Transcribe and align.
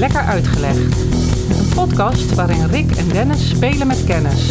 Lekker 0.00 0.20
Uitgelegd. 0.20 1.00
Een 1.58 1.74
podcast 1.74 2.34
waarin 2.34 2.66
Rick 2.66 2.90
en 2.96 3.08
Dennis 3.08 3.48
spelen 3.48 3.86
met 3.86 4.04
kennis. 4.04 4.48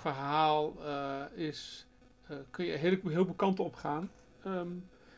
Verhaal 0.00 0.74
eh, 0.84 1.46
is, 1.46 1.86
eh, 2.26 2.36
kun 2.50 2.64
je 2.64 2.72
heel, 2.72 2.98
heel 3.04 3.24
veel 3.24 3.34
kanten 3.34 3.64
op 3.64 3.74
gaan. 3.74 4.10
Ehm, 4.44 4.68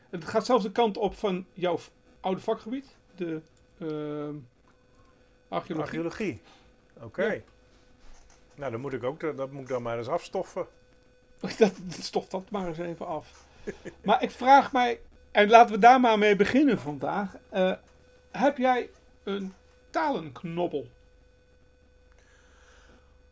het 0.09 0.25
gaat 0.25 0.45
zelfs 0.45 0.63
de 0.63 0.71
kant 0.71 0.97
op 0.97 1.15
van 1.15 1.45
jouw 1.53 1.79
oude 2.19 2.41
vakgebied, 2.41 2.97
de 3.15 3.41
ehm 3.79 4.35
archeologie. 5.47 5.85
Archeologie. 5.85 6.41
Oké. 7.01 7.43
Nou, 8.55 8.71
dan 8.71 8.81
moet 8.81 8.93
ik 8.93 9.03
ook, 9.03 9.19
dat 9.37 9.51
moet 9.51 9.61
ik 9.61 9.67
dan 9.67 9.81
maar 9.81 9.97
eens 9.97 10.07
afstoffen. 10.07 10.67
dat, 11.57 11.57
dat 11.57 12.03
stoft 12.03 12.31
dat 12.31 12.49
maar 12.49 12.67
eens 12.67 12.77
even 12.77 13.07
af. 13.07 13.45
maar 14.03 14.23
ik 14.23 14.31
vraag 14.31 14.71
mij, 14.71 14.99
en 15.31 15.49
laten 15.49 15.75
we 15.75 15.81
daar 15.81 15.99
maar 15.99 16.17
mee 16.17 16.35
beginnen 16.35 16.79
vandaag. 16.79 17.35
Eh, 17.49 17.73
heb 18.31 18.57
jij 18.57 18.89
een 19.23 19.53
talenknobbel? 19.89 20.87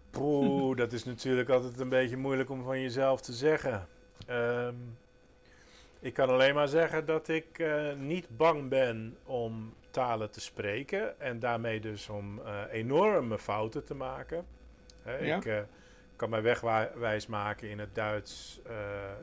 Poeh, 0.09 0.77
dat 0.77 0.93
is 0.93 1.03
natuurlijk 1.03 1.49
altijd 1.49 1.79
een 1.79 1.89
beetje 1.89 2.17
moeilijk 2.17 2.49
om 2.49 2.63
van 2.63 2.81
jezelf 2.81 3.21
te 3.21 3.33
zeggen. 3.33 3.87
Ehm, 4.27 4.75
ik 5.99 6.13
kan 6.13 6.29
alleen 6.29 6.53
maar 6.53 6.67
zeggen 6.67 7.05
dat 7.05 7.27
ik 7.27 7.59
eh, 7.59 7.93
niet 7.93 8.37
bang 8.37 8.69
ben 8.69 9.17
om 9.23 9.73
talen 9.91 10.31
te 10.31 10.41
spreken. 10.41 11.19
En 11.19 11.39
daarmee 11.39 11.79
dus 11.79 12.09
om 12.09 12.39
eh, 12.39 12.61
enorme 12.71 13.39
fouten 13.39 13.83
te 13.83 13.95
maken. 13.95 14.45
Ja. 15.05 15.35
Ik 15.35 15.65
kan 16.15 16.29
mij 16.29 16.41
wegwijs 16.41 17.27
maken 17.27 17.69
in 17.69 17.79
het 17.79 17.95
Duits, 17.95 18.59
eh, 18.65 18.75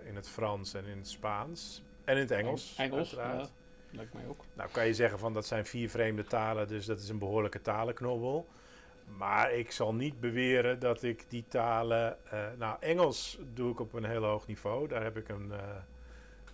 in 0.08 0.16
het 0.16 0.28
Frans 0.28 0.74
en 0.74 0.84
in 0.84 0.96
het 0.96 1.08
Spaans. 1.08 1.82
En 2.04 2.14
in 2.14 2.20
het 2.22 2.30
Engels. 2.30 2.74
Engels, 2.78 3.16
uiteraard. 3.16 3.52
ja, 3.90 3.96
lijkt 3.96 4.14
mij 4.14 4.26
ook. 4.28 4.44
Nou 4.54 4.70
kan 4.70 4.86
je 4.86 4.94
zeggen 4.94 5.18
van 5.18 5.32
dat 5.32 5.46
zijn 5.46 5.66
vier 5.66 5.90
vreemde 5.90 6.24
talen, 6.24 6.68
dus 6.68 6.86
dat 6.86 7.00
is 7.00 7.08
een 7.08 7.18
behoorlijke 7.18 7.60
talenknobbel. 7.60 8.46
Maar 9.16 9.52
ik 9.52 9.70
zal 9.70 9.94
niet 9.94 10.20
beweren 10.20 10.78
dat 10.78 11.02
ik 11.02 11.24
die 11.28 11.44
talen. 11.48 12.16
eh, 12.30 12.46
nou, 12.58 12.76
Engels 12.80 13.38
doe 13.54 13.72
ik 13.72 13.80
op 13.80 13.92
een 13.92 14.04
heel 14.04 14.24
hoog 14.24 14.46
niveau. 14.46 14.88
Daar 14.88 15.02
heb 15.02 15.16
ik 15.16 15.28
een, 15.28 15.52
eh, 15.52 15.58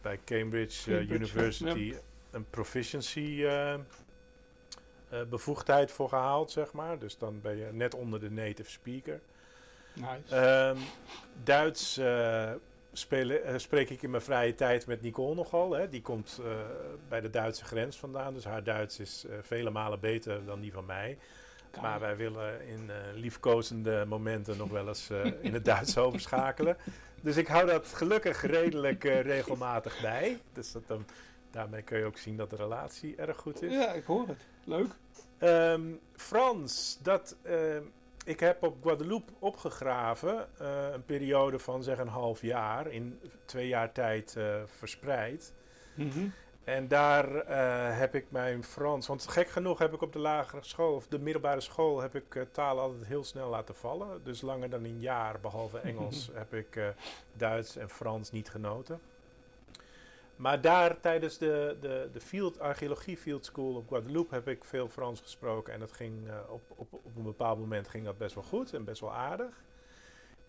bij 0.00 0.20
Cambridge, 0.24 0.90
Cambridge, 0.90 1.14
University 1.14 1.94
een 2.30 2.50
proficiency 2.50 3.46
bevoegdheid 5.28 5.92
voor 5.92 6.08
gehaald, 6.08 6.50
zeg 6.50 6.72
maar. 6.72 6.98
Dus 6.98 7.18
dan 7.18 7.40
ben 7.40 7.56
je 7.56 7.72
net 7.72 7.94
onder 7.94 8.20
de 8.20 8.30
native 8.30 8.70
speaker. 8.70 9.20
Nice. 9.96 10.36
Ehm, 10.36 10.76
Duits 11.44 11.96
eh, 11.96 12.50
spelen, 12.92 13.44
eh, 13.44 13.58
spreek 13.58 13.90
ik 13.90 14.02
in 14.02 14.10
mijn 14.10 14.22
vrije 14.22 14.54
tijd 14.54 14.86
met 14.86 15.02
Nicole 15.02 15.34
nogal. 15.34 15.72
Hè. 15.72 15.88
Die 15.88 16.02
komt 16.02 16.40
eh, 16.44 16.50
bij 17.08 17.20
de 17.20 17.30
Duitse 17.30 17.64
grens 17.64 17.96
vandaan. 17.96 18.34
Dus 18.34 18.44
haar 18.44 18.64
Duits 18.64 18.98
is 18.98 19.24
vele 19.42 19.70
malen 19.70 20.00
beter 20.00 20.44
dan 20.44 20.60
die 20.60 20.72
van 20.72 20.86
mij. 20.86 21.18
Maar 21.80 22.00
wij 22.00 22.16
willen 22.16 22.66
in 22.66 22.90
liefkozende 23.14 24.04
momenten 24.08 24.56
nog 24.56 24.70
wel 24.70 24.88
eens 24.88 25.10
in 25.40 25.54
het 25.54 25.64
Duits 25.64 25.98
overschakelen. 26.06 26.76
Dus 27.20 27.36
ik 27.36 27.46
hou 27.46 27.66
dat 27.66 27.86
gelukkig 27.86 28.42
redelijk 28.42 29.02
regelmatig 29.32 30.00
bij. 30.00 30.40
Dus 30.52 30.72
dat, 30.72 30.86
dan, 30.86 31.04
daarmee 31.50 31.82
kun 31.82 31.98
je 31.98 32.04
ook 32.04 32.18
zien 32.18 32.36
dat 32.36 32.50
de 32.50 32.56
relatie 32.56 33.16
erg 33.16 33.36
goed 33.36 33.62
is. 33.62 33.72
ja, 33.72 33.92
ik 33.92 34.04
hoor 34.04 34.28
het. 34.28 34.46
Leuk. 34.64 34.90
Ehm, 35.38 35.82
Frans, 36.16 36.98
dat, 37.02 37.36
ehm, 37.42 37.82
ik 38.26 38.40
heb 38.40 38.62
op 38.62 38.76
Guadeloupe 38.82 39.32
opgegraven, 39.38 40.48
eh, 40.58 40.88
een 40.92 41.04
periode 41.04 41.58
van 41.58 41.82
zeg 41.82 41.98
een 41.98 42.08
half 42.08 42.42
jaar, 42.42 42.86
in 42.86 43.20
twee 43.44 43.68
jaar 43.68 43.92
tijd 43.92 44.36
eh, 44.36 44.62
verspreid. 44.64 45.52
Mhm. 45.94 46.28
En 46.64 46.88
daar 46.88 47.34
eh, 47.34 47.98
heb 47.98 48.14
ik 48.14 48.30
mijn 48.30 48.64
Frans, 48.64 49.06
want 49.06 49.28
gek 49.28 49.48
genoeg 49.48 49.78
heb 49.78 49.94
ik 49.94 50.02
op 50.02 50.12
de 50.12 50.18
lagere 50.18 50.64
school, 50.64 50.94
of 50.94 51.06
de 51.06 51.18
middelbare 51.18 51.60
school, 51.60 52.00
heb 52.00 52.14
ik 52.14 52.46
talen 52.52 52.82
altijd 52.82 53.06
heel 53.06 53.24
snel 53.24 53.48
laten 53.48 53.74
vallen. 53.74 54.24
Dus 54.24 54.40
langer 54.40 54.70
dan 54.70 54.84
een 54.84 55.00
jaar, 55.00 55.40
behalve 55.40 55.78
Engels, 55.78 56.30
heb 56.34 56.54
ik 56.54 56.94
Duits 57.32 57.76
en 57.76 57.90
Frans 57.90 58.30
niet 58.30 58.50
genoten. 58.50 59.00
Maar 60.36 60.60
daar 60.60 61.00
tijdens 61.00 61.38
de, 61.38 61.76
de, 61.80 62.08
de 62.12 62.20
field, 62.20 62.58
archeologie 62.60 63.16
field 63.16 63.44
school 63.44 63.74
op 63.74 63.88
Guadeloupe 63.88 64.34
heb 64.34 64.48
ik 64.48 64.64
veel 64.64 64.88
Frans 64.88 65.20
gesproken. 65.20 65.72
En 65.72 65.80
dat 65.80 65.92
ging, 65.92 66.28
eh, 66.28 66.34
op, 66.48 66.62
op, 66.76 66.92
op 66.92 67.16
een 67.16 67.22
bepaald 67.22 67.58
moment 67.58 67.88
ging 67.88 68.04
dat 68.04 68.18
best 68.18 68.34
wel 68.34 68.44
goed 68.44 68.72
en 68.74 68.84
best 68.84 69.00
wel 69.00 69.14
aardig. 69.14 69.64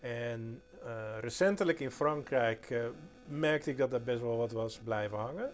En 0.00 0.62
eh, 0.84 1.18
recentelijk 1.20 1.80
in 1.80 1.90
Frankrijk 1.90 2.70
eh, 2.70 2.86
merkte 3.26 3.70
ik 3.70 3.76
dat 3.76 3.92
er 3.92 4.02
best 4.02 4.20
wel 4.20 4.36
wat 4.36 4.52
was 4.52 4.78
blijven 4.78 5.18
hangen. 5.18 5.52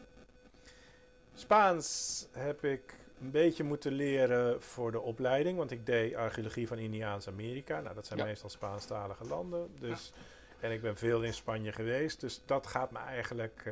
Spaans 1.35 2.27
heb 2.33 2.65
ik 2.65 2.95
een 3.21 3.31
beetje 3.31 3.65
moeten 3.65 3.93
leren 3.93 4.63
voor 4.63 4.93
de 4.93 5.01
opleiding, 5.01 5.59
want 5.59 5.71
ik 5.71 5.87
deed 5.87 6.15
archeologie 6.15 6.69
van 6.69 6.79
Indiaans-Amerika. 6.79 7.81
Nou, 7.81 7.95
dat 7.95 8.07
zijn 8.07 8.19
Ja. 8.19 8.25
meestal 8.25 8.49
Spaanstalige 8.49 9.25
landen. 9.25 9.71
Dus, 9.79 10.13
En 10.61 10.73
ik 10.73 10.81
ben 10.81 10.97
veel 10.97 11.23
in 11.23 11.35
Spanje 11.35 11.73
geweest, 11.73 12.21
dus 12.21 12.43
dat 12.47 12.67
gaat 12.67 12.91
me 12.91 12.99
eigenlijk 12.99 13.71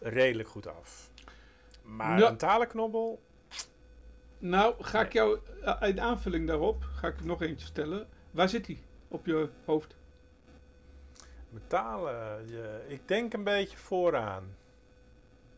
redelijk 0.00 0.48
goed 0.48 0.66
af. 0.66 1.10
Maar 1.82 2.18
Ja. 2.18 2.28
een 2.28 2.36
talenknobbel, 2.36 3.20
Nou, 4.38 4.74
ga 4.84 5.00
ik 5.00 5.12
jou 5.12 5.38
eh, 5.62 5.88
in 5.88 6.00
aanvulling 6.00 6.46
daarop, 6.46 6.84
ga 6.94 7.08
ik 7.08 7.24
nog 7.24 7.42
eentje 7.42 7.66
stellen. 7.66 8.08
Waar 8.30 8.48
zit 8.48 8.64
die 8.64 8.82
op 9.08 9.26
je 9.26 9.48
hoofd? 9.64 9.94
metalen, 11.50 12.48
je, 12.48 12.84
ik 12.88 13.08
denk 13.08 13.32
een 13.32 13.44
beetje 13.44 13.76
vooraan. 13.76 14.56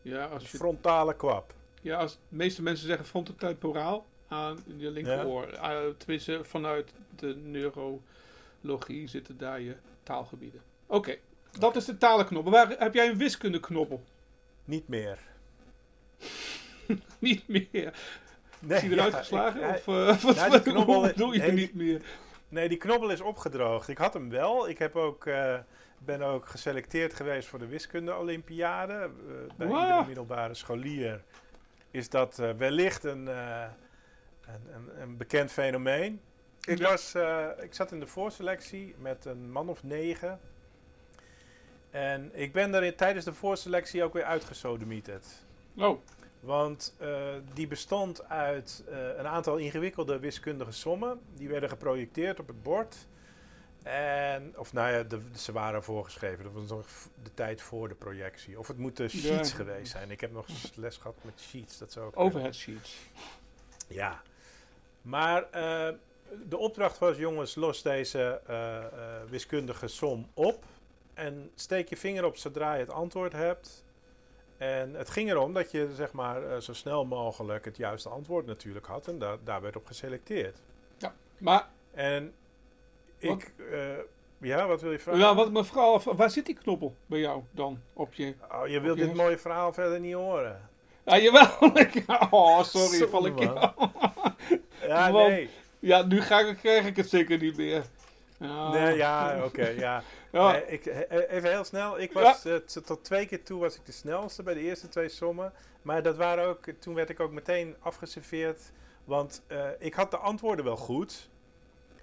Ja, 0.01 0.25
als, 0.25 0.51
je, 0.51 0.57
frontale 0.57 1.15
kwap. 1.15 1.53
ja, 1.81 1.97
als 1.97 2.13
de 2.13 2.35
meeste 2.35 2.61
mensen 2.61 2.87
zeggen 2.87 3.05
frontotemporaal 3.05 4.05
aan 4.27 4.63
je 4.77 4.91
linkeroor. 4.91 5.47
Eh, 5.47 5.77
tenminste, 5.97 6.43
vanuit 6.43 6.93
de 7.15 7.35
neurologie 7.35 9.07
zitten 9.07 9.37
daar 9.37 9.61
je 9.61 9.75
taalgebieden. 10.03 10.61
Oké, 10.85 11.15
dat 11.59 11.75
is 11.75 11.85
de 11.85 11.97
talenknobbel. 11.97 12.51
Waar 12.51 12.69
heb 12.69 12.93
jij 12.93 13.09
een 13.09 13.17
wiskundeknobbel? 13.17 14.03
Niet 14.69 14.87
meer. 14.87 15.17
Niet 17.19 17.47
meer. 17.47 17.93
Nee, 18.59 18.77
Is 18.77 18.81
die 18.83 18.91
eruit 18.91 19.11
ja, 19.11 19.17
geslagen? 19.17 19.61
ik- 19.61 19.65
hij- 19.67 19.75
of 19.77 19.87
eh, 19.87 20.21
wat, 20.23 20.35
die 20.35 20.49
wat 20.49 20.61
knobbel- 20.61 21.01
bedoel 21.01 21.33
je 21.33 21.39
nee, 21.39 21.51
niet 21.51 21.73
meer? 21.73 22.01
Nee, 22.49 22.69
die 22.69 22.77
knobbel 22.77 23.09
is 23.09 23.21
opgedroogd. 23.21 23.87
Ik 23.87 23.97
had 23.97 24.13
hem 24.13 24.29
wel. 24.29 24.69
Ik 24.69 24.77
heb 24.77 24.95
ook, 24.95 25.25
eh, 25.25 25.59
ben 25.99 26.21
ook 26.21 26.45
geselecteerd 26.47 27.13
geweest 27.13 27.47
voor 27.47 27.59
de 27.59 27.67
wiskunde-olympiade. 27.67 28.93
Eh, 28.93 29.09
bij 29.57 29.67
Wow. 29.67 29.79
iedere 29.81 30.05
middelbare 30.05 30.53
scholier 30.53 31.23
is 31.91 32.09
dat 32.09 32.35
wellicht 32.57 33.03
een, 33.03 33.27
een, 33.27 33.71
een, 34.73 35.01
een 35.01 35.17
bekend 35.17 35.51
fenomeen. 35.51 36.21
Ik, 36.61 36.77
Ja. 36.77 36.89
was, 36.89 37.15
ik 37.63 37.73
zat 37.73 37.91
in 37.91 37.99
de 37.99 38.07
voorselectie 38.07 38.95
met 38.97 39.25
een 39.25 39.51
man 39.51 39.69
of 39.69 39.83
negen. 39.83 40.39
En 41.89 42.31
ik 42.33 42.53
ben 42.53 42.73
er 42.73 42.95
tijdens 42.95 43.25
de 43.25 43.33
voorselectie 43.33 44.03
ook 44.03 44.13
weer 44.13 44.23
uitgesodemieterd. 44.23 45.25
Oh, 45.77 45.99
Want 46.39 46.95
eh, 46.97 47.27
die 47.53 47.67
bestond 47.67 48.23
uit 48.29 48.83
eh, 48.89 48.97
een 49.17 49.27
aantal 49.27 49.57
ingewikkelde 49.57 50.19
wiskundige 50.19 50.71
sommen. 50.71 51.19
Die 51.35 51.49
werden 51.49 51.69
geprojecteerd 51.69 52.39
op 52.39 52.47
het 52.47 52.63
bord. 52.63 52.95
En, 53.83 54.53
of 54.57 54.73
nou 54.73 54.91
ja, 54.93 55.03
de- 55.03 55.21
ze 55.35 55.51
waren 55.51 55.83
voorgeschreven. 55.83 56.43
Dat 56.43 56.53
was 56.53 56.69
nog 56.69 56.87
de 57.23 57.33
tijd 57.33 57.61
voor 57.61 57.87
de 57.87 57.95
projectie. 57.95 58.59
Of 58.59 58.67
het 58.67 58.77
moeten 58.77 59.09
sheets 59.09 59.49
Ja. 59.49 59.55
geweest 59.55 59.91
zijn. 59.91 60.11
Ik 60.11 60.21
heb 60.21 60.31
nog 60.31 60.45
les 60.75 60.97
gehad 60.97 61.15
met 61.21 61.39
sheets. 61.39 61.77
Dat 61.77 61.91
zou 61.91 62.05
ook 62.05 62.19
overhead 62.19 62.55
sheets. 62.55 62.95
Ja. 63.87 64.21
Maar 65.01 65.43
eh, 65.51 65.89
de 66.49 66.57
opdracht 66.57 66.97
was, 66.97 67.17
jongens, 67.17 67.55
los 67.55 67.81
deze 67.81 68.41
wiskundige 69.29 69.87
som 69.87 70.29
op. 70.33 70.63
En 71.19 71.51
steek 71.55 71.89
je 71.89 71.97
vinger 71.97 72.25
op 72.25 72.37
zodra 72.37 72.73
je 72.73 72.79
het 72.79 72.91
antwoord 72.91 73.33
hebt. 73.33 73.83
En 74.57 74.93
het 74.93 75.09
ging 75.09 75.29
erom 75.29 75.53
dat 75.53 75.71
je 75.71 75.89
zeg 75.95 76.11
maar, 76.11 76.43
eh, 76.51 76.59
zo 76.59 76.73
snel 76.73 77.05
mogelijk 77.05 77.65
het 77.65 77.77
juiste 77.77 78.09
antwoord 78.09 78.45
natuurlijk 78.45 78.85
had. 78.85 79.07
En 79.07 79.19
da- 79.19 79.37
daar 79.43 79.61
werd 79.61 79.75
op 79.75 79.85
geselecteerd. 79.85 80.57
Maar 81.37 81.67
En 81.91 82.33
ik... 83.17 83.53
eh, 83.71 83.79
ja, 84.37 84.67
wat 84.67 84.81
wil 84.81 84.91
je 84.91 84.99
vragen? 84.99 85.21
ja, 85.21 85.35
wat 85.35 85.75
af, 85.75 86.03
waar 86.03 86.29
zit 86.29 86.45
die 86.45 86.55
knobbel 86.55 86.95
bij 87.05 87.19
jou 87.19 87.43
dan 87.51 87.81
op 87.93 88.13
je... 88.13 88.35
Oh, 88.51 88.67
je 88.67 88.79
wilt 88.81 88.97
dit 88.97 89.13
mooie 89.13 89.37
verhaal 89.37 89.73
verder 89.73 89.99
niet 89.99 90.13
horen. 90.13 90.69
Ja, 91.05 91.17
jawel. 91.17 91.47
oh, 92.29 92.63
sorry, 92.63 92.97
Zonde, 92.97 93.07
val 93.07 93.25
ik. 93.25 93.39
Ja, 94.87 95.11
Want- 95.11 95.27
nee. 95.29 95.49
Ja, 95.79 96.01
nu 96.01 96.21
ga 96.21 96.39
ik, 96.39 96.57
krijg 96.57 96.85
ik 96.85 96.95
het 96.95 97.09
zeker 97.09 97.37
niet 97.37 97.57
meer. 97.57 97.83
Ja, 98.39 98.69
Nee, 98.69 98.95
ja, 98.95 99.43
oké, 99.45 99.67
ja. 99.67 100.03
Ja, 100.31 100.51
Nee, 100.51 100.65
ik, 100.67 100.85
even 101.29 101.49
heel 101.49 101.63
snel. 101.63 101.99
Ik 101.99 102.13
was 102.13 102.45
eh, 102.45 102.55
tot 102.55 103.03
twee 103.03 103.25
keer 103.25 103.43
toe 103.43 103.59
was 103.59 103.75
ik 103.75 103.85
de 103.85 103.91
snelste 103.91 104.43
bij 104.43 104.53
de 104.53 104.59
eerste 104.59 104.87
twee 104.89 105.09
sommen. 105.09 105.53
Maar 105.81 106.03
dat 106.03 106.15
waren 106.15 106.45
ook, 106.45 106.65
toen 106.79 106.93
werd 106.93 107.09
ik 107.09 107.19
ook 107.19 107.31
meteen 107.31 107.75
afgeserveerd. 107.79 108.71
Want 109.03 109.41
eh, 109.47 109.67
ik 109.79 109.93
had 109.93 110.11
de 110.11 110.17
antwoorden 110.17 110.65
wel 110.65 110.77
goed. 110.77 111.29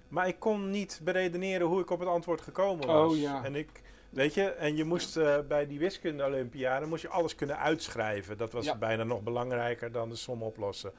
Maar 0.07 0.27
ik 0.27 0.39
kon 0.39 0.69
niet 0.69 0.99
beredeneren 1.03 1.67
hoe 1.67 1.81
ik 1.81 1.89
op 1.89 1.99
het 1.99 2.09
antwoord 2.09 2.41
gekomen 2.41 2.87
was. 2.87 3.11
Oh, 3.11 3.19
ja. 3.19 3.43
En 3.43 3.55
ik, 3.55 3.69
weet 4.09 4.33
je, 4.33 4.43
en 4.49 4.75
je 4.75 4.83
moest 4.83 5.17
eh, 5.17 5.37
bij 5.47 5.67
die 5.67 5.79
wiskunde 5.79 6.25
Olympiade 6.25 6.85
moest 6.85 7.01
je 7.01 7.09
alles 7.09 7.35
kunnen 7.35 7.57
uitschrijven. 7.57 8.37
Dat 8.37 8.51
was 8.51 8.65
Ja. 8.65 8.75
bijna 8.75 9.03
nog 9.03 9.21
belangrijker 9.23 9.91
dan 9.91 10.09
de 10.09 10.15
som 10.15 10.43
oplossen. 10.43 10.91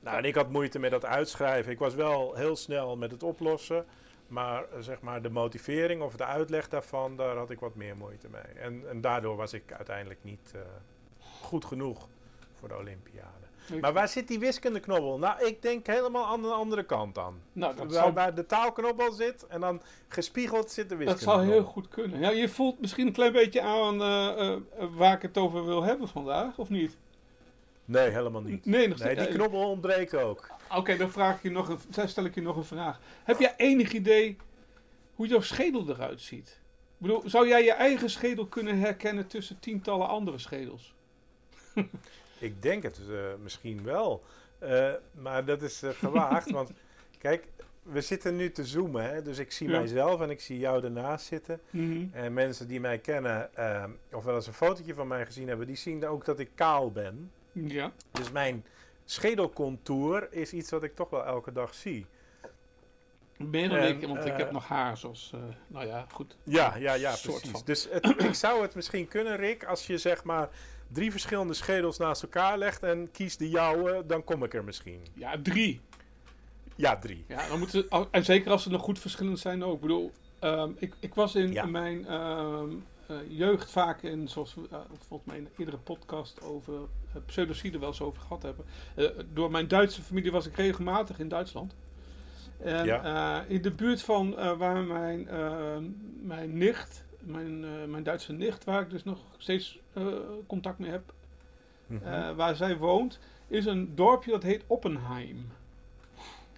Nou, 0.00 0.16
en 0.16 0.24
ik 0.24 0.34
had 0.34 0.50
moeite 0.50 0.78
met 0.78 0.90
dat 0.90 1.04
uitschrijven. 1.04 1.72
Ik 1.72 1.78
was 1.78 1.94
wel 1.94 2.34
heel 2.34 2.56
snel 2.56 2.96
met 2.96 3.10
het 3.10 3.22
oplossen. 3.22 3.86
Maar 4.28 4.64
eh, 4.64 4.78
zeg 4.80 5.00
maar 5.00 5.22
de 5.22 5.30
motivering 5.30 6.02
of 6.02 6.16
de 6.16 6.24
uitleg 6.24 6.68
daarvan, 6.68 7.16
daar 7.16 7.36
had 7.36 7.50
ik 7.50 7.60
wat 7.60 7.74
meer 7.74 7.96
moeite 7.96 8.28
mee. 8.30 8.42
En, 8.62 8.88
en 8.88 9.00
daardoor 9.00 9.36
was 9.36 9.52
ik 9.52 9.72
uiteindelijk 9.72 10.20
niet 10.22 10.52
eh, 10.54 10.60
goed 11.42 11.64
genoeg 11.64 12.08
voor 12.54 12.68
de 12.68 12.76
Olympiade. 12.76 13.28
Ik- 13.72 13.80
Maar 13.80 13.92
waar 13.92 14.08
zit 14.08 14.28
die 14.28 14.38
wiskundeknobbel? 14.38 15.18
Nou, 15.18 15.44
ik 15.46 15.62
denk 15.62 15.86
helemaal 15.86 16.26
aan 16.26 16.42
de 16.42 16.48
andere 16.48 16.82
kant 16.84 17.14
dan. 17.14 17.38
nou, 17.52 17.76
dat 17.76 17.84
waar, 17.84 17.94
zou, 18.02 18.12
waar 18.12 18.34
de 18.34 18.46
taalknobbel 18.46 19.12
zit 19.12 19.46
en 19.46 19.60
dan 19.60 19.82
gespiegeld 20.08 20.70
zit 20.70 20.88
de 20.88 20.96
dat 20.96 20.98
wiskundeknobbel. 20.98 21.44
zou 21.44 21.56
heel 21.58 21.70
goed 21.72 21.88
kunnen. 21.88 22.20
Ja, 22.20 22.30
je 22.30 22.48
voelt 22.48 22.80
misschien 22.80 23.06
een 23.06 23.12
klein 23.12 23.32
beetje 23.32 23.60
aan 23.60 24.02
eh, 24.02 24.56
waar 24.96 25.14
ik 25.16 25.22
het 25.22 25.38
over 25.38 25.64
wil 25.64 25.82
hebben 25.82 26.08
vandaag, 26.08 26.58
of 26.58 26.68
niet? 26.68 26.96
Nee, 27.84 28.10
helemaal 28.10 28.40
niet. 28.42 28.66
Nee, 28.66 28.88
nog 28.88 28.98
Nee, 28.98 29.14
die 29.16 29.28
knobbel 29.28 29.70
ontbreekt 29.70 30.14
ook. 30.16 30.48
Oké, 30.76 30.96
dan 30.96 31.10
vraag 31.10 31.36
ik 31.36 31.42
je 31.42 31.50
nog 31.50 31.68
een, 31.68 31.78
dan 31.90 32.08
stel 32.08 32.24
ik 32.24 32.34
je 32.34 32.42
nog 32.42 32.56
een 32.56 32.64
vraag. 32.64 33.00
Heb 33.24 33.38
jij 33.38 33.54
enig 33.56 33.92
idee 33.92 34.36
hoe 35.14 35.26
jouw 35.26 35.40
schedel 35.40 35.88
eruit 35.88 36.20
ziet? 36.20 36.48
Ik 36.98 37.10
bedoel, 37.10 37.22
zou 37.26 37.48
jij 37.48 37.64
je 37.64 37.72
eigen 37.72 38.10
schedel 38.10 38.46
kunnen 38.46 38.78
herkennen 38.78 39.26
tussen 39.26 39.58
tientallen 39.58 40.08
andere 40.08 40.38
schedels? 40.38 40.94
Ik 42.38 42.62
denk 42.62 42.82
het 42.82 43.00
eh, 43.10 43.16
misschien 43.42 43.82
wel. 43.82 44.22
Eh, 44.58 44.92
maar 45.12 45.44
dat 45.44 45.62
is 45.62 45.82
eh, 45.82 45.90
gewaagd, 45.90 46.50
want 46.60 46.70
kijk, 47.18 47.46
we 47.82 48.00
zitten 48.00 48.36
nu 48.36 48.50
te 48.50 48.64
zoomen. 48.64 49.04
Hè? 49.10 49.22
Dus 49.22 49.38
ik 49.38 49.52
zie 49.52 49.68
Ja. 49.68 49.78
mijzelf 49.78 50.20
en 50.20 50.30
ik 50.30 50.40
zie 50.40 50.58
jou 50.58 50.84
ernaast 50.84 51.26
zitten. 51.26 51.60
En 52.12 52.32
mensen 52.32 52.68
die 52.68 52.80
mij 52.80 52.98
kennen, 52.98 53.54
eh, 53.54 53.84
of 54.12 54.24
wel 54.24 54.34
eens 54.34 54.46
een 54.46 54.52
fotootje 54.52 54.94
van 54.94 55.06
mij 55.08 55.26
gezien 55.26 55.48
hebben, 55.48 55.66
die 55.66 55.76
zien 55.76 56.06
ook 56.06 56.24
dat 56.24 56.38
ik 56.38 56.50
kaal 56.54 56.90
ben. 56.92 57.30
Ja. 57.52 57.92
Dus 58.10 58.30
mijn 58.30 58.64
schedelcontour 59.04 60.32
is 60.32 60.52
iets 60.52 60.70
wat 60.70 60.82
ik 60.82 60.94
toch 60.94 61.10
wel 61.10 61.24
elke 61.24 61.52
dag 61.52 61.74
zie. 61.74 62.06
Meer 63.38 63.68
dan 63.68 63.78
En, 63.78 63.88
ik, 63.88 64.06
want 64.06 64.24
ik 64.24 64.32
eh, 64.32 64.36
heb 64.36 64.50
nog 64.50 64.68
haar 64.68 64.96
zoals, 64.96 65.30
eh, 65.34 65.40
nou 65.66 65.86
ja, 65.86 66.06
goed. 66.12 66.36
Ja, 66.42 66.76
ja, 66.76 66.94
ja, 66.94 67.14
Soort 67.14 67.34
precies. 67.36 67.50
van. 67.50 67.62
Dus 67.64 67.88
het, 67.90 68.22
ik 68.28 68.34
zou 68.34 68.62
het 68.62 68.74
misschien 68.74 69.08
kunnen, 69.08 69.36
Rick, 69.36 69.64
als 69.64 69.86
je 69.86 69.98
zeg 69.98 70.24
maar 70.24 70.48
drie 70.88 71.10
verschillende 71.10 71.54
schedels 71.54 71.98
naast 71.98 72.22
elkaar 72.22 72.58
legt 72.58 72.82
en 72.82 73.10
kiest 73.10 73.38
de 73.38 73.48
jouwe, 73.50 74.06
dan 74.06 74.24
kom 74.24 74.44
ik 74.44 74.54
er 74.54 74.64
misschien. 74.64 75.00
Ja, 75.14 75.34
drie. 75.42 75.80
Ja, 76.76 76.98
drie. 76.98 77.24
Ja, 77.28 77.48
dan 77.48 77.58
moeten 77.58 77.88
en 78.10 78.24
zeker 78.24 78.50
als 78.50 78.62
ze 78.62 78.70
nog 78.70 78.82
goed 78.82 78.98
verschillend 78.98 79.38
zijn 79.38 79.64
ook. 79.64 79.74
Ik 79.74 79.80
bedoel, 79.80 80.12
ehm, 80.38 80.70
ik, 80.76 80.94
ik 81.00 81.14
was 81.14 81.34
in 81.34 81.52
Ja. 81.52 81.66
mijn 81.66 82.06
ehm, 82.06 82.70
eh, 82.70 82.76
jeugd 83.28 83.70
vaak 83.70 84.02
in, 84.02 84.28
zoals 84.28 84.54
we 84.54 84.62
eh, 84.70 84.78
volgens 85.08 85.28
mij 85.28 85.38
in 85.38 85.48
iedere 85.56 85.76
podcast 85.78 86.42
over 86.42 86.74
uh, 86.74 87.22
pseudocide 87.26 87.78
wel 87.78 87.88
eens 87.88 88.00
over 88.00 88.20
gehad 88.22 88.42
hebben. 88.42 88.64
Eh, 88.94 89.06
door 89.32 89.50
mijn 89.50 89.68
Duitse 89.68 90.02
familie 90.02 90.30
was 90.32 90.46
ik 90.46 90.56
regelmatig 90.56 91.18
in 91.18 91.28
Duitsland. 91.28 91.74
En 92.58 92.86
eh, 93.04 93.38
in 93.48 93.62
de 93.62 93.70
buurt 93.70 94.02
van 94.02 94.38
eh, 94.38 94.56
waar 94.56 94.82
mijn, 94.84 95.28
eh, 95.28 95.76
mijn 96.22 96.58
nicht, 96.58 97.04
mijn, 97.20 97.64
eh, 97.64 97.70
mijn 97.88 98.02
Duitse 98.02 98.32
nicht, 98.32 98.64
waar 98.64 98.82
ik 98.82 98.90
dus 98.90 99.04
nog 99.04 99.18
steeds 99.36 99.78
eh, 99.92 100.06
contact 100.46 100.78
mee 100.78 100.90
heb, 100.90 101.12
Mhm. 101.86 102.04
eh, 102.06 102.30
waar 102.36 102.56
zij 102.56 102.76
woont, 102.76 103.18
is 103.48 103.66
een 103.66 103.94
dorpje 103.94 104.30
dat 104.30 104.42
heet 104.42 104.64
Oppenheim. 104.66 105.46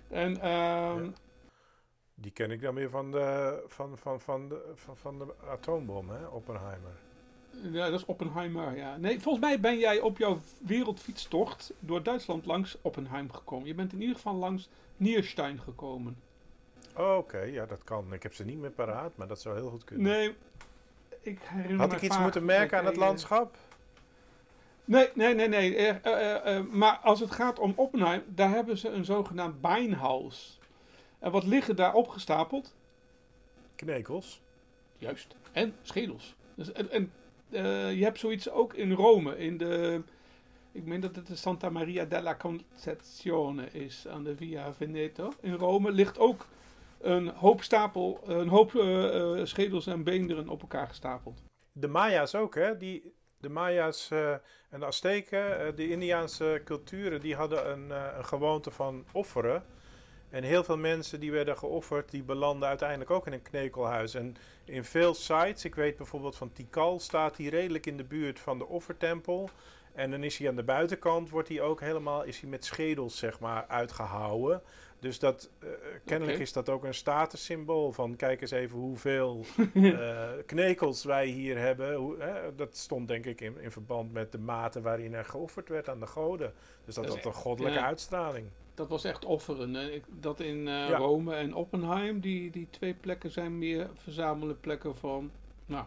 En 0.08 0.34
Ja. 0.34 0.96
Die 2.18 2.30
ken 2.30 2.50
ik 2.50 2.60
dan 2.60 2.74
weer 2.74 2.90
van 2.90 3.10
de, 3.10 3.62
van, 3.66 3.98
van, 3.98 4.20
van 4.20 4.48
de, 4.48 4.72
van, 4.74 4.96
van 4.96 5.18
de 5.18 5.26
atoombom, 5.50 6.10
hè, 6.10 6.26
Oppenheimer. 6.26 6.92
Ja, 7.50 7.90
dat 7.90 8.00
is 8.00 8.06
Oppenheimer, 8.06 8.76
ja. 8.76 8.96
Nee, 8.96 9.20
volgens 9.20 9.44
mij 9.44 9.60
ben 9.60 9.78
jij 9.78 10.00
op 10.00 10.18
jouw 10.18 10.38
wereldfietstocht 10.58 11.72
door 11.78 12.02
Duitsland 12.02 12.46
langs 12.46 12.78
Oppenheim 12.82 13.32
gekomen. 13.32 13.66
Je 13.66 13.74
bent 13.74 13.92
in 13.92 14.00
ieder 14.00 14.16
geval 14.16 14.34
langs 14.34 14.68
Nierstein 14.96 15.60
gekomen. 15.60 16.16
Oh, 16.96 17.16
Oké, 17.16 17.38
ja, 17.38 17.66
dat 17.66 17.84
kan. 17.84 18.12
Ik 18.12 18.22
heb 18.22 18.34
ze 18.34 18.44
niet 18.44 18.58
meer 18.58 18.70
paraat, 18.70 19.16
maar 19.16 19.28
dat 19.28 19.40
zou 19.40 19.56
heel 19.56 19.70
goed 19.70 19.84
kunnen. 19.84 20.06
Nee, 20.06 20.34
ik 21.20 21.38
herinner 21.42 21.78
Had 21.78 21.92
ik 21.92 22.02
iets 22.02 22.18
moeten 22.18 22.44
merken 22.44 22.78
aan 22.78 22.84
het 22.84 22.94
eh, 22.94 23.00
landschap? 23.00 23.56
Nee, 24.84 25.08
nee, 25.14 25.34
nee, 25.34 25.48
nee. 25.48 25.76
Eh, 25.76 26.56
eh, 26.56 26.64
maar 26.64 26.96
als 26.96 27.20
het 27.20 27.30
gaat 27.30 27.58
om 27.58 27.72
Oppenheim, 27.76 28.22
daar 28.28 28.50
hebben 28.50 28.78
ze 28.78 28.88
een 28.88 29.04
zogenaamd 29.04 29.60
Beinhaus. 29.60 30.60
En 31.18 31.30
wat 31.30 31.44
liggen 31.44 31.76
daar 31.76 31.94
opgestapeld? 31.94 32.74
Knekels. 33.74 34.42
Juist. 34.98 35.36
En 35.52 35.74
schedels. 35.82 36.34
Dus, 36.54 36.72
en 36.72 36.90
en 36.90 37.12
eh, 37.50 37.94
je 37.94 38.04
hebt 38.04 38.18
zoiets 38.18 38.50
ook 38.50 38.74
in 38.74 38.92
Rome, 38.92 39.38
in 39.38 39.56
de... 39.56 40.02
Ik 40.72 40.84
meen 40.84 41.00
dat 41.00 41.16
het 41.16 41.26
de 41.26 41.36
Santa 41.36 41.70
Maria 41.70 42.04
della 42.04 42.36
Concezione 42.36 43.70
is, 43.70 44.08
aan 44.08 44.24
de 44.24 44.36
Via 44.36 44.72
Veneto. 44.72 45.32
In 45.40 45.54
Rome 45.54 45.90
ligt 45.90 46.18
ook 46.18 46.46
een 47.00 47.28
hoop 47.28 47.62
stapel, 47.62 48.20
een 48.26 48.48
hoop 48.48 48.74
eh, 48.74 49.38
eh, 49.40 49.46
schedels 49.46 49.86
en 49.86 50.04
beenderen 50.04 50.48
op 50.48 50.60
elkaar 50.60 50.86
gestapeld. 50.86 51.42
De 51.72 51.88
Maya's 51.88 52.34
ook, 52.34 52.54
hè? 52.54 52.76
Die, 52.76 53.14
de 53.38 53.48
Maya's 53.48 54.10
en 54.70 54.80
de 54.80 54.86
Azteken, 54.86 55.76
de 55.76 55.88
Indiaanse 55.88 56.62
culturen, 56.64 57.20
die 57.20 57.34
hadden 57.34 57.70
een, 57.70 57.90
een 57.90 58.24
gewoonte 58.24 58.70
van 58.70 59.04
offeren. 59.12 59.64
En 60.36 60.42
heel 60.42 60.64
veel 60.64 60.76
mensen 60.76 61.20
die 61.20 61.30
werden 61.30 61.58
geofferd, 61.58 62.10
die 62.10 62.22
belanden 62.22 62.68
uiteindelijk 62.68 63.10
ook 63.10 63.26
in 63.26 63.32
een 63.32 63.42
knekelhuis. 63.42 64.14
En 64.14 64.36
in 64.64 64.84
veel 64.84 65.14
sites, 65.14 65.64
ik 65.64 65.74
weet 65.74 65.96
bijvoorbeeld 65.96 66.36
van 66.36 66.52
Tikal, 66.52 67.00
staat 67.00 67.36
hij 67.36 67.46
redelijk 67.46 67.86
in 67.86 67.96
de 67.96 68.04
buurt 68.04 68.40
van 68.40 68.58
de 68.58 68.66
offertempel. 68.66 69.50
En 69.94 70.10
dan 70.10 70.22
is 70.22 70.38
hij 70.38 70.48
aan 70.48 70.56
de 70.56 70.62
buitenkant, 70.62 71.30
wordt 71.30 71.48
hij 71.48 71.60
ook 71.60 71.80
helemaal, 71.80 72.24
is 72.24 72.40
hij 72.40 72.50
met 72.50 72.64
schedels 72.64 73.18
zeg 73.18 73.40
maar 73.40 73.66
uitgehouwen. 73.66 74.62
Dus 75.00 75.18
dat, 75.18 75.50
eh, 75.58 75.68
kennelijk 76.04 76.38
is 76.38 76.52
dat 76.52 76.68
ook 76.68 76.84
een 76.84 76.94
statussymbool 76.94 77.92
van 77.92 78.16
kijk 78.16 78.40
eens 78.40 78.50
even 78.50 78.78
hoeveel 78.78 79.44
eh, 79.74 80.28
knekels 80.46 81.04
wij 81.04 81.26
hier 81.26 81.58
hebben. 81.58 81.94
Hoe, 81.94 82.18
hè, 82.18 82.54
dat 82.54 82.76
stond 82.76 83.08
denk 83.08 83.24
ik 83.24 83.40
in, 83.40 83.60
in 83.60 83.70
verband 83.70 84.12
met 84.12 84.32
de 84.32 84.38
mate 84.38 84.80
waarin 84.80 85.14
er 85.14 85.24
geofferd 85.24 85.68
werd 85.68 85.88
aan 85.88 86.00
de 86.00 86.06
goden. 86.06 86.52
Dus 86.84 86.94
dat, 86.94 87.04
Dat 87.04 87.14
had 87.14 87.24
een 87.24 87.32
goddelijke 87.32 87.78
ja. 87.78 87.86
uitstraling. 87.86 88.48
Dat 88.76 88.88
was 88.88 89.04
echt 89.04 89.24
offeren. 89.24 90.02
Dat 90.20 90.40
in 90.40 90.62
Ja. 90.62 90.96
Rome 90.96 91.34
en 91.34 91.54
Oppenheim, 91.54 92.20
die, 92.20 92.50
die 92.50 92.66
twee 92.70 92.94
plekken 92.94 93.30
zijn 93.30 93.58
meer 93.58 93.90
verzamelen 93.94 94.60
plekken 94.60 94.96
van 94.96 95.30
nou, 95.66 95.84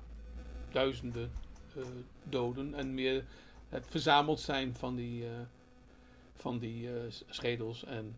duizenden 0.71 1.31
eh, 1.75 1.83
doden. 2.23 2.73
En 2.73 2.93
meer 2.93 3.25
het 3.69 3.85
verzameld 3.89 4.39
zijn 4.39 4.75
van 4.75 4.95
die, 4.95 5.23
eh, 5.23 5.29
van 6.35 6.59
die 6.59 6.89
schedels 7.29 7.83
en 7.85 8.17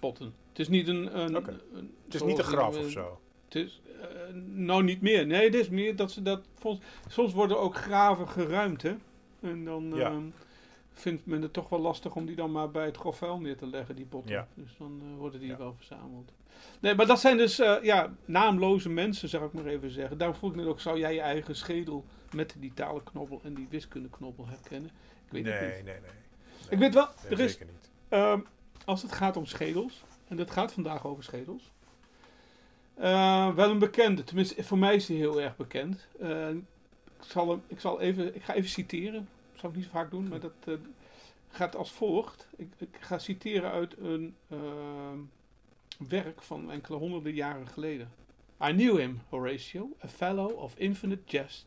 potten. 0.00 0.34
Het 0.48 0.58
is 0.58 0.68
niet 0.68 0.88
een... 0.88 1.18
een, 1.18 1.34
een- 1.34 1.94
Het 2.04 2.14
is 2.14 2.22
niet 2.22 2.38
een 2.38 2.44
graf 2.44 2.76
in, 2.76 2.84
of 2.84 2.90
zo. 2.90 3.20
Het 3.44 3.54
is, 3.54 3.80
nou, 4.44 4.82
niet 4.84 5.00
meer. 5.00 5.26
Nee, 5.26 5.44
het 5.44 5.54
is 5.54 5.68
meer 5.68 5.96
dat 5.96 6.10
ze 6.12 6.22
dat... 6.22 6.40
Volgens, 6.54 6.84
soms 7.08 7.32
worden 7.32 7.60
ook 7.60 7.76
graven 7.76 8.28
geruimd, 8.28 8.82
hè. 8.82 8.94
En 9.40 9.64
dan 9.64 9.92
Ja. 9.94 10.12
Vindt 10.92 11.26
men 11.26 11.42
het 11.42 11.52
toch 11.52 11.68
wel 11.68 11.80
lastig 11.80 12.14
om 12.14 12.26
die 12.26 12.36
dan 12.36 12.52
maar 12.52 12.70
bij 12.70 12.84
het 12.84 12.96
grof 12.96 13.16
vuil 13.18 13.38
neer 13.40 13.56
te 13.56 13.66
leggen, 13.66 13.94
die 13.96 14.04
botten. 14.06 14.32
Ja. 14.32 14.46
Dus 14.54 14.74
dan 14.78 15.00
eh, 15.02 15.18
worden 15.18 15.40
die 15.40 15.48
Ja. 15.48 15.56
wel 15.56 15.74
verzameld. 15.76 16.32
Nee, 16.80 16.94
maar 16.94 17.06
dat 17.06 17.20
zijn 17.20 17.36
dus 17.36 17.58
eh, 17.58 17.76
ja, 17.82 18.14
naamloze 18.24 18.88
mensen, 18.88 19.28
zou 19.28 19.44
ik 19.44 19.52
maar 19.52 19.66
even 19.66 19.90
zeggen. 19.90 20.18
Daarom 20.18 20.36
vroeg 20.36 20.50
ik 20.50 20.56
net 20.56 20.66
ook, 20.66 20.80
zou 20.80 20.98
jij 20.98 21.14
je 21.14 21.20
eigen 21.20 21.56
schedel 21.56 22.04
met 22.32 22.54
die 22.58 22.74
talenknobbel 22.74 23.40
en 23.44 23.54
die 23.54 23.66
wiskundeknobbel 23.70 24.46
herkennen? 24.48 24.90
Ik 25.26 25.32
weet 25.32 25.44
Nee, 25.44 25.52
het 25.52 25.60
nee, 25.62 25.76
niet. 25.76 25.84
nee. 25.84 25.94
nee. 26.00 26.10
Ik 26.70 26.78
weet 26.78 26.94
wel, 26.94 27.08
Nee, 27.22 27.32
er 27.32 27.40
is 27.40 27.50
zeker 27.52 27.66
niet. 27.66 27.90
Ehm, 28.08 28.40
als 28.84 29.02
het 29.02 29.12
gaat 29.12 29.36
om 29.36 29.46
schedels, 29.46 30.04
en 30.28 30.38
het 30.38 30.50
gaat 30.50 30.72
vandaag 30.72 31.06
over 31.06 31.22
schedels, 31.24 31.70
eh, 32.94 33.54
wel 33.54 33.70
een 33.70 33.78
bekende, 33.78 34.24
tenminste 34.24 34.64
voor 34.64 34.78
mij 34.78 34.94
is 34.94 35.06
die 35.06 35.16
heel 35.16 35.40
erg 35.40 35.56
bekend. 35.56 36.06
Ik, 36.18 37.28
zal 37.28 37.48
hem, 37.48 37.62
ik, 37.66 37.80
zal 37.80 38.00
even, 38.00 38.34
ik 38.34 38.42
ga 38.42 38.54
even 38.54 38.70
citeren, 38.70 39.12
dat 39.14 39.24
zou 39.62 39.72
ik 39.72 39.78
niet 39.78 39.88
vaak 39.90 40.10
doen, 40.10 40.28
maar 40.28 40.40
dat 40.40 40.52
eh, 40.64 40.74
gaat 41.48 41.76
als 41.76 41.92
volgt. 41.92 42.48
Ik, 42.56 42.72
ik 42.76 42.96
ga 43.00 43.18
citeren 43.18 43.70
uit 43.70 43.98
een 43.98 44.36
ehm, 44.48 45.18
werk 46.08 46.42
van 46.42 46.70
enkele 46.70 46.96
honderden 46.96 47.34
jaren 47.34 47.68
geleden. 47.68 48.10
I 48.62 48.72
knew 48.72 48.98
him, 48.98 49.20
Horatio, 49.28 49.96
a 50.04 50.08
fellow 50.08 50.58
of 50.58 50.76
infinite 50.76 51.22
jest, 51.26 51.66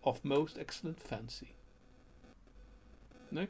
of 0.00 0.22
most 0.22 0.56
excellent 0.56 1.00
fancy. 1.02 1.46
Nee? 3.28 3.48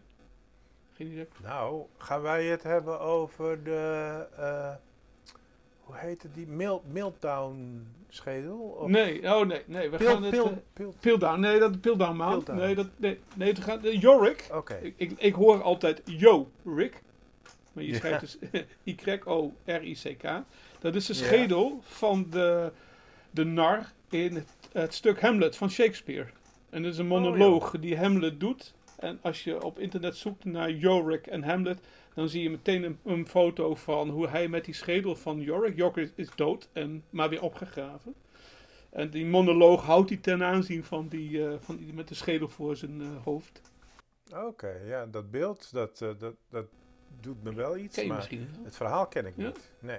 Geen 0.93 1.07
idee? 1.07 1.29
Nou, 1.43 1.87
gaan 1.97 2.23
wij 2.23 2.47
het 2.47 2.63
hebben 2.63 3.01
over 3.01 3.65
de. 3.65 4.79
Hoe 5.87 5.97
heette 5.97 6.29
die? 6.33 6.47
Mil 6.47 6.83
schedel? 8.09 8.59
Of 8.59 8.89
Nee, 8.89 9.35
oh 9.35 9.47
nee, 9.47 9.63
nee, 9.67 9.91
we 9.91 9.97
Pil, 9.97 10.07
gaan 10.13 10.23
het... 10.23 10.31
pil, 10.31 10.47
eh, 10.47 10.53
pil. 10.73 10.95
Pildown, 11.01 11.41
nee, 11.41 11.59
dat 11.59 11.81
Pildown 11.81 12.17
maand. 12.17 12.45
Pildown. 12.45 12.59
Nee, 12.67 12.75
dat, 12.75 12.87
nee, 12.97 13.19
nee, 13.35 13.49
het 13.49 13.61
gaat... 13.61 13.85
eh, 13.85 14.01
Yorick. 14.01 14.49
Oké. 14.53 14.79
Ik, 14.83 14.95
ik, 14.97 15.13
ik 15.19 15.35
hoor 15.35 15.63
altijd 15.63 16.03
Yo, 16.05 16.51
Rick. 16.65 17.03
Maar 17.73 17.85
je 17.85 17.95
schrijft 17.95 18.21
dus 18.21 18.39
Y-O-R-I-C-K. 19.05 20.23
Dat 20.23 20.45
Dat 20.81 20.95
is 20.95 21.07
de 21.07 21.15
Ja. 21.15 21.25
schedel 21.25 21.79
van 21.83 22.27
de, 22.31 22.73
de 23.31 23.45
nar 23.45 23.93
in 24.11 24.35
het, 24.35 24.49
het 24.73 24.95
stuk 24.95 25.21
Hamlet 25.21 25.57
van 25.57 25.71
Shakespeare. 25.71 26.27
En 26.71 26.83
dat 26.83 26.93
is 26.93 26.99
een 26.99 27.05
Oh, 27.13 27.21
monoloog 27.21 27.75
die 27.81 27.97
Hamlet 27.99 28.41
doet. 28.41 28.75
En 28.99 29.19
als 29.23 29.45
je 29.45 29.63
op 29.65 29.79
internet 29.79 30.17
zoekt 30.17 30.45
naar 30.45 30.71
Yorick 30.71 31.27
en 31.27 31.43
Hamlet, 31.43 31.79
dan 32.17 32.29
zie 32.29 32.43
je 32.43 32.51
meteen 32.51 32.83
een, 32.83 32.99
een 33.05 33.27
foto 33.29 33.75
van 33.75 34.09
hoe 34.09 34.29
hij 34.29 34.49
met 34.49 34.65
die 34.65 34.75
schedel 34.75 35.17
van 35.17 35.41
Yorick, 35.41 35.77
Yorick 35.77 35.97
is, 35.97 36.11
is 36.15 36.29
dood, 36.35 36.69
en, 36.73 37.05
maar 37.11 37.29
weer 37.29 37.43
opgegraven. 37.43 38.15
En 38.91 39.11
die 39.11 39.27
monoloog 39.27 39.83
houdt 39.83 40.09
hij 40.09 40.19
ten 40.19 40.43
aanzien 40.45 40.85
van 40.85 41.09
die, 41.09 41.47
eh, 41.49 41.55
van 41.61 41.77
die 41.77 41.93
met 41.93 42.09
de 42.09 42.15
schedel 42.15 42.49
voor 42.49 42.77
zijn 42.77 43.01
eh, 43.01 43.07
hoofd. 43.25 43.61
Oké, 44.35 44.81
ja, 44.85 45.07
dat 45.07 45.31
beeld, 45.31 45.73
dat, 45.73 46.01
eh, 46.01 46.09
dat, 46.19 46.35
dat 46.51 46.67
doet 47.21 47.43
me 47.43 47.55
wel 47.55 47.77
iets, 47.77 47.95
Ken 47.95 48.03
je 48.03 48.09
maar 48.09 48.19
misschien 48.19 48.49
het 48.65 48.77
verhaal 48.77 49.07
ken 49.07 49.27
ik 49.27 49.33
Ja? 49.37 49.47
niet. 49.47 49.71
Nee. 49.79 49.99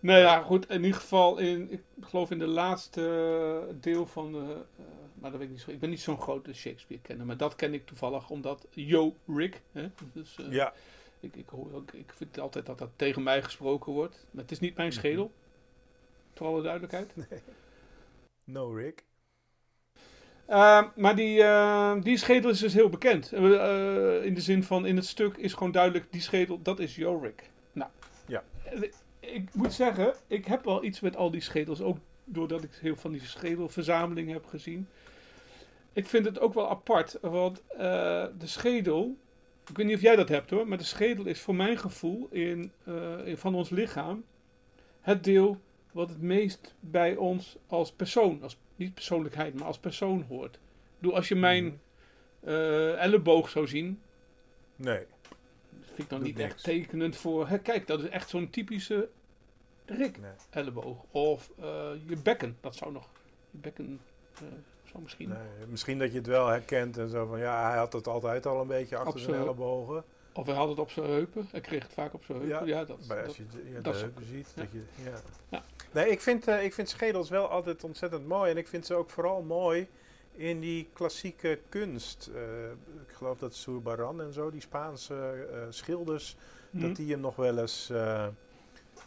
Nou 0.00 0.18
ja, 0.20 0.42
goed. 0.42 0.70
In 0.70 0.84
ieder 0.84 1.00
geval, 1.00 1.38
in, 1.38 1.72
ik 1.72 1.82
geloof 2.00 2.30
in 2.30 2.38
de 2.38 2.46
laatste 2.46 3.76
deel 3.80 4.06
van 4.06 4.32
de. 4.32 4.38
eh, 4.78 4.84
maar 5.14 5.30
dat 5.30 5.38
weet 5.40 5.48
ik 5.48 5.54
niet 5.54 5.62
zo. 5.64 5.70
Ik 5.70 5.80
ben 5.80 5.90
niet 5.90 6.00
zo'n 6.00 6.20
grote 6.20 6.54
Shakespeare-kenner. 6.54 7.26
Maar 7.26 7.36
dat 7.36 7.54
ken 7.54 7.74
ik 7.74 7.86
toevallig 7.86 8.30
omdat 8.30 8.66
Yo 8.70 9.14
Rick. 9.26 9.62
Hè, 9.72 9.90
dus, 10.12 10.36
eh, 10.38 10.52
Ja, 10.52 10.72
ik, 11.20 11.36
ik, 11.36 11.48
hoor 11.48 11.72
ook, 11.74 11.92
ik 11.92 12.12
vind 12.14 12.38
altijd 12.40 12.66
dat 12.66 12.78
dat 12.78 12.90
tegen 12.96 13.22
mij 13.22 13.42
gesproken 13.42 13.92
wordt. 13.92 14.26
Maar 14.30 14.42
het 14.42 14.52
is 14.52 14.60
niet 14.60 14.76
mijn 14.76 14.92
schedel. 14.92 15.32
Voor 16.34 16.46
alle 16.46 16.62
duidelijkheid. 16.62 17.12
no 18.44 18.72
Rick. 18.72 19.04
Eh, 20.46 20.82
maar 20.96 21.16
die, 21.16 21.42
eh, 21.42 21.94
die 22.02 22.16
schedel 22.16 22.50
is 22.50 22.58
dus 22.58 22.74
heel 22.74 22.88
bekend. 22.88 23.32
Eh, 23.32 24.24
in 24.24 24.34
de 24.34 24.40
zin 24.40 24.62
van 24.62 24.86
in 24.86 24.96
het 24.96 25.06
stuk 25.06 25.36
is 25.36 25.52
gewoon 25.52 25.72
duidelijk: 25.72 26.12
die 26.12 26.20
schedel, 26.20 26.62
dat 26.62 26.78
is 26.78 26.96
Jorik. 26.96 27.50
Nou, 27.72 27.90
Ja. 28.26 28.42
eh, 28.64 28.82
ik 29.20 29.54
moet 29.54 29.72
zeggen, 29.72 30.14
ik 30.26 30.44
heb 30.44 30.64
wel 30.64 30.84
iets 30.84 31.00
met 31.00 31.16
al 31.16 31.30
die 31.30 31.40
schedels. 31.40 31.80
Ook 31.80 31.98
doordat 32.24 32.62
ik 32.62 32.70
heel 32.80 32.96
van 32.96 33.12
die 33.12 33.24
schedelverzameling 33.24 34.30
heb 34.32 34.44
gezien. 34.46 34.88
Ik 35.92 36.06
vind 36.06 36.24
het 36.24 36.40
ook 36.40 36.54
wel 36.54 36.70
apart, 36.70 37.18
want 37.20 37.62
eh, 37.68 37.78
de 38.38 38.46
schedel. 38.46 39.16
Ik 39.68 39.76
weet 39.76 39.86
niet 39.86 39.94
of 39.96 40.02
jij 40.02 40.16
dat 40.16 40.28
hebt 40.28 40.50
hoor, 40.50 40.68
maar 40.68 40.78
de 40.78 40.84
schedel 40.84 41.26
is 41.26 41.40
voor 41.40 41.54
mijn 41.54 41.78
gevoel 41.78 42.28
in, 42.30 42.72
eh, 42.84 43.26
in- 43.26 43.36
van 43.36 43.54
ons 43.54 43.70
lichaam 43.70 44.24
het 45.00 45.24
deel 45.24 45.60
wat 45.92 46.08
het 46.08 46.22
meest 46.22 46.74
bij 46.80 47.16
ons 47.16 47.56
als 47.66 47.92
persoon, 47.92 48.42
als, 48.42 48.58
niet 48.76 48.94
persoonlijkheid, 48.94 49.54
maar 49.54 49.64
als 49.66 49.78
persoon 49.78 50.22
hoort. 50.28 50.58
Bedoel, 50.98 51.14
als 51.16 51.28
je 51.28 51.34
mijn 51.34 51.64
Mhm. 51.64 51.74
eh, 52.50 53.02
elleboog 53.02 53.48
zou 53.48 53.66
zien, 53.66 54.00
Nee. 54.76 55.06
dat 55.70 55.86
vind 55.86 55.98
ik 55.98 56.08
dan 56.08 56.22
niet 56.22 56.36
niks. 56.36 56.52
echt 56.54 56.64
tekenend 56.64 57.16
voor. 57.16 57.48
Hè, 57.48 57.58
kijk, 57.58 57.86
dat 57.86 58.02
is 58.02 58.08
echt 58.08 58.28
zo'n 58.28 58.50
typische 58.50 59.08
Rick 59.84 60.20
Nee. 60.20 60.30
elleboog. 60.50 61.04
Of 61.10 61.50
eh, 61.58 61.90
je 62.06 62.16
bekken, 62.22 62.56
dat 62.60 62.76
zou 62.76 62.92
nog. 62.92 63.08
Je 63.50 63.58
bekken 63.58 64.00
misschien. 64.94 65.28
nee. 65.28 65.66
Misschien 65.66 65.98
dat 65.98 66.10
je 66.10 66.18
het 66.18 66.26
wel 66.26 66.46
herkent 66.46 66.98
en 66.98 67.08
zo 67.08 67.26
van 67.26 67.38
ja, 67.38 67.68
hij 67.68 67.78
had 67.78 67.92
het 67.92 68.06
altijd 68.06 68.46
al 68.46 68.60
een 68.60 68.66
beetje 68.66 68.96
achter 68.96 69.20
zijn 69.20 69.40
ellebogen. 69.40 70.04
Of 70.32 70.46
hij 70.46 70.54
had 70.54 70.68
het 70.68 70.78
op 70.78 70.90
zijn 70.90 71.06
heupen. 71.06 71.48
Hij 71.50 71.60
kreeg 71.60 71.82
het 71.82 71.92
vaak 71.92 72.14
op 72.14 72.24
zijn 72.24 72.38
heupen. 72.38 72.66
Ja, 72.66 72.84
dat, 72.84 72.98
Maar 73.08 73.24
als 73.24 73.36
je 73.36 73.46
de, 73.46 73.70
ja, 73.70 73.74
dat 73.74 73.84
de 73.84 73.90
is 73.90 74.00
heupen 74.00 74.24
ziet, 74.24 74.52
ja. 74.54 74.62
dat 74.62 74.72
je, 74.72 74.82
ja. 75.50 75.62
Nee, 75.92 76.10
ik 76.10 76.20
vind, 76.20 76.48
eh, 76.48 76.64
ik 76.64 76.74
vind 76.74 76.88
schedels 76.88 77.28
wel 77.28 77.48
altijd 77.48 77.84
ontzettend 77.84 78.26
mooi. 78.26 78.50
En 78.50 78.56
ik 78.56 78.68
vind 78.68 78.86
ze 78.86 78.94
ook 78.94 79.10
vooral 79.10 79.42
mooi 79.42 79.88
in 80.32 80.60
die 80.60 80.88
klassieke 80.92 81.58
kunst. 81.68 82.30
Eh, 82.34 82.70
ik 83.08 83.14
geloof 83.14 83.38
dat 83.38 83.54
Zurbaran 83.54 84.20
en 84.20 84.32
zo, 84.32 84.50
die 84.50 84.60
Spaanse 84.60 85.14
eh, 85.52 85.58
schilders, 85.68 86.36
dat 86.70 86.96
die 86.96 87.10
hem 87.10 87.20
nog 87.20 87.36
wel 87.36 87.58
eens... 87.58 87.92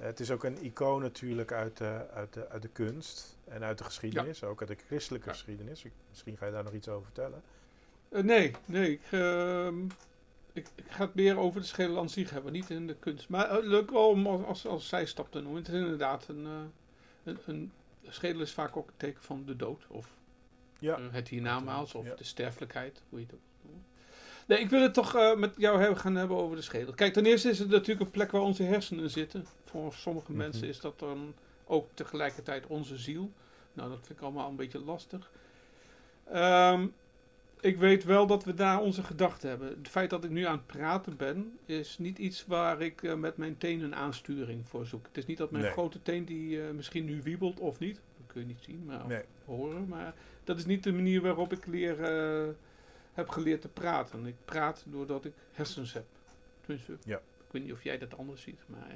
het 0.01 0.19
is 0.19 0.31
ook 0.31 0.43
een 0.43 0.63
icoon 0.63 1.01
natuurlijk 1.01 1.51
uit 1.51 1.77
de, 1.77 2.05
uit 2.13 2.33
de, 2.33 2.49
uit 2.49 2.61
de 2.61 2.67
kunst 2.67 3.37
en 3.47 3.63
uit 3.63 3.77
de 3.77 3.83
geschiedenis, 3.83 4.43
ook 4.43 4.59
uit 4.59 4.69
de 4.69 4.77
christelijke 4.85 5.27
Ja. 5.27 5.33
geschiedenis. 5.33 5.83
Ik, 5.83 5.91
misschien 6.09 6.37
ga 6.37 6.45
je 6.45 6.51
daar 6.51 6.63
nog 6.63 6.73
iets 6.73 6.87
over 6.87 7.03
vertellen. 7.03 7.41
Eh, 8.09 8.23
nee, 8.23 8.51
nee. 8.65 8.91
Ik, 8.91 9.01
ehm, 9.11 9.83
ik, 10.53 10.67
ik 10.75 10.85
ga 10.87 11.03
het 11.05 11.15
meer 11.15 11.37
over 11.37 11.61
de 11.61 11.67
schedel 11.67 11.97
aan 11.97 12.09
zich 12.09 12.29
hebben, 12.29 12.51
niet 12.51 12.69
in 12.69 12.87
de 12.87 12.95
kunst. 12.95 13.29
Maar 13.29 13.49
eh, 13.49 13.63
leuk 13.65 13.91
wel 13.91 14.09
om 14.09 14.27
als, 14.27 14.65
als, 14.67 14.87
zijstap 14.87 15.31
te 15.31 15.41
noemen. 15.41 15.61
Het 15.63 15.71
is 15.73 15.79
inderdaad 15.81 16.27
een, 16.27 16.45
eh, 16.45 17.33
een, 17.33 17.39
een 17.45 17.71
schedel 18.07 18.41
is 18.41 18.51
vaak 18.53 18.77
ook 18.77 18.87
een 18.87 18.97
teken 18.97 19.23
van 19.23 19.45
de 19.45 19.55
dood. 19.55 19.85
Of 19.87 20.07
Ja, 20.79 20.99
het 21.11 21.27
hiernamaals, 21.27 21.95
of 21.95 22.07
de 22.15 22.23
sterfelijkheid, 22.23 23.01
hoe 23.09 23.19
je 23.19 23.25
het 23.25 23.35
ook. 23.35 23.41
Nee, 24.47 24.59
ik 24.59 24.69
wil 24.69 24.81
het 24.81 24.93
toch 24.93 25.15
eh, 25.15 25.35
met 25.35 25.53
jou 25.57 25.79
hebben, 25.79 25.97
gaan 25.97 26.15
hebben 26.15 26.37
over 26.37 26.55
de 26.55 26.61
schedel. 26.61 26.93
Kijk, 26.93 27.13
ten 27.13 27.25
eerste 27.25 27.49
is 27.49 27.59
het 27.59 27.69
natuurlijk 27.69 27.99
een 28.05 28.11
plek 28.11 28.31
waar 28.31 28.41
onze 28.41 28.63
hersenen 28.63 29.09
zitten. 29.09 29.45
Voor 29.65 29.93
sommige 29.93 30.31
Mhm. 30.31 30.37
mensen 30.41 30.67
is 30.67 30.79
dat 30.79 30.99
dan 30.99 31.33
ook 31.65 31.87
tegelijkertijd 31.93 32.67
onze 32.67 32.97
ziel. 32.97 33.31
Nou, 33.73 33.89
dat 33.89 33.99
vind 34.05 34.17
ik 34.19 34.23
allemaal 34.23 34.49
een 34.49 34.55
beetje 34.55 34.79
lastig. 34.83 35.31
Ehm, 36.31 36.87
ik 37.59 37.77
weet 37.77 38.03
wel 38.03 38.27
dat 38.27 38.43
we 38.43 38.53
daar 38.53 38.79
onze 38.81 39.03
gedachten 39.03 39.49
hebben. 39.49 39.67
Het 39.67 39.87
feit 39.87 40.09
dat 40.09 40.23
ik 40.23 40.29
nu 40.29 40.45
aan 40.45 40.55
het 40.57 40.65
praten 40.67 41.17
ben, 41.17 41.57
is 41.65 41.97
niet 41.97 42.17
iets 42.17 42.45
waar 42.47 42.81
ik 42.81 43.03
eh, 43.03 43.13
met 43.13 43.37
mijn 43.37 43.57
tenen 43.57 43.95
aansturing 43.95 44.67
voor 44.67 44.85
zoek. 44.85 45.05
Het 45.07 45.17
is 45.17 45.25
niet 45.25 45.37
dat 45.37 45.51
mijn 45.51 45.63
Nee. 45.63 45.71
grote 45.73 46.01
teen 46.01 46.25
die 46.25 46.61
eh, 46.61 46.71
misschien 46.71 47.05
nu 47.05 47.21
wiebelt 47.21 47.59
of 47.59 47.79
niet. 47.79 47.95
Dat 47.95 48.27
kun 48.27 48.41
je 48.41 48.47
niet 48.47 48.61
zien, 48.61 48.83
maar 48.85 49.07
nee. 49.07 49.21
horen. 49.45 49.87
Maar 49.87 50.13
dat 50.43 50.57
is 50.57 50.65
niet 50.65 50.83
de 50.83 50.91
manier 50.93 51.21
waarop 51.21 51.51
ik 51.53 51.65
leer, 51.65 51.97
heb 53.13 53.29
geleerd 53.29 53.61
te 53.61 53.67
praten. 53.69 54.25
Ik 54.25 54.35
praat 54.45 54.83
doordat 54.87 55.25
ik 55.25 55.33
hersens 55.51 55.93
heb. 55.93 56.05
Tenminste, 56.61 56.97
Ja. 57.03 57.17
ik 57.17 57.51
weet 57.51 57.63
niet 57.63 57.71
of 57.73 57.83
jij 57.83 57.97
dat 57.97 58.17
anders 58.17 58.41
ziet. 58.41 58.59
Maar 58.65 58.89
eh, 58.89 58.95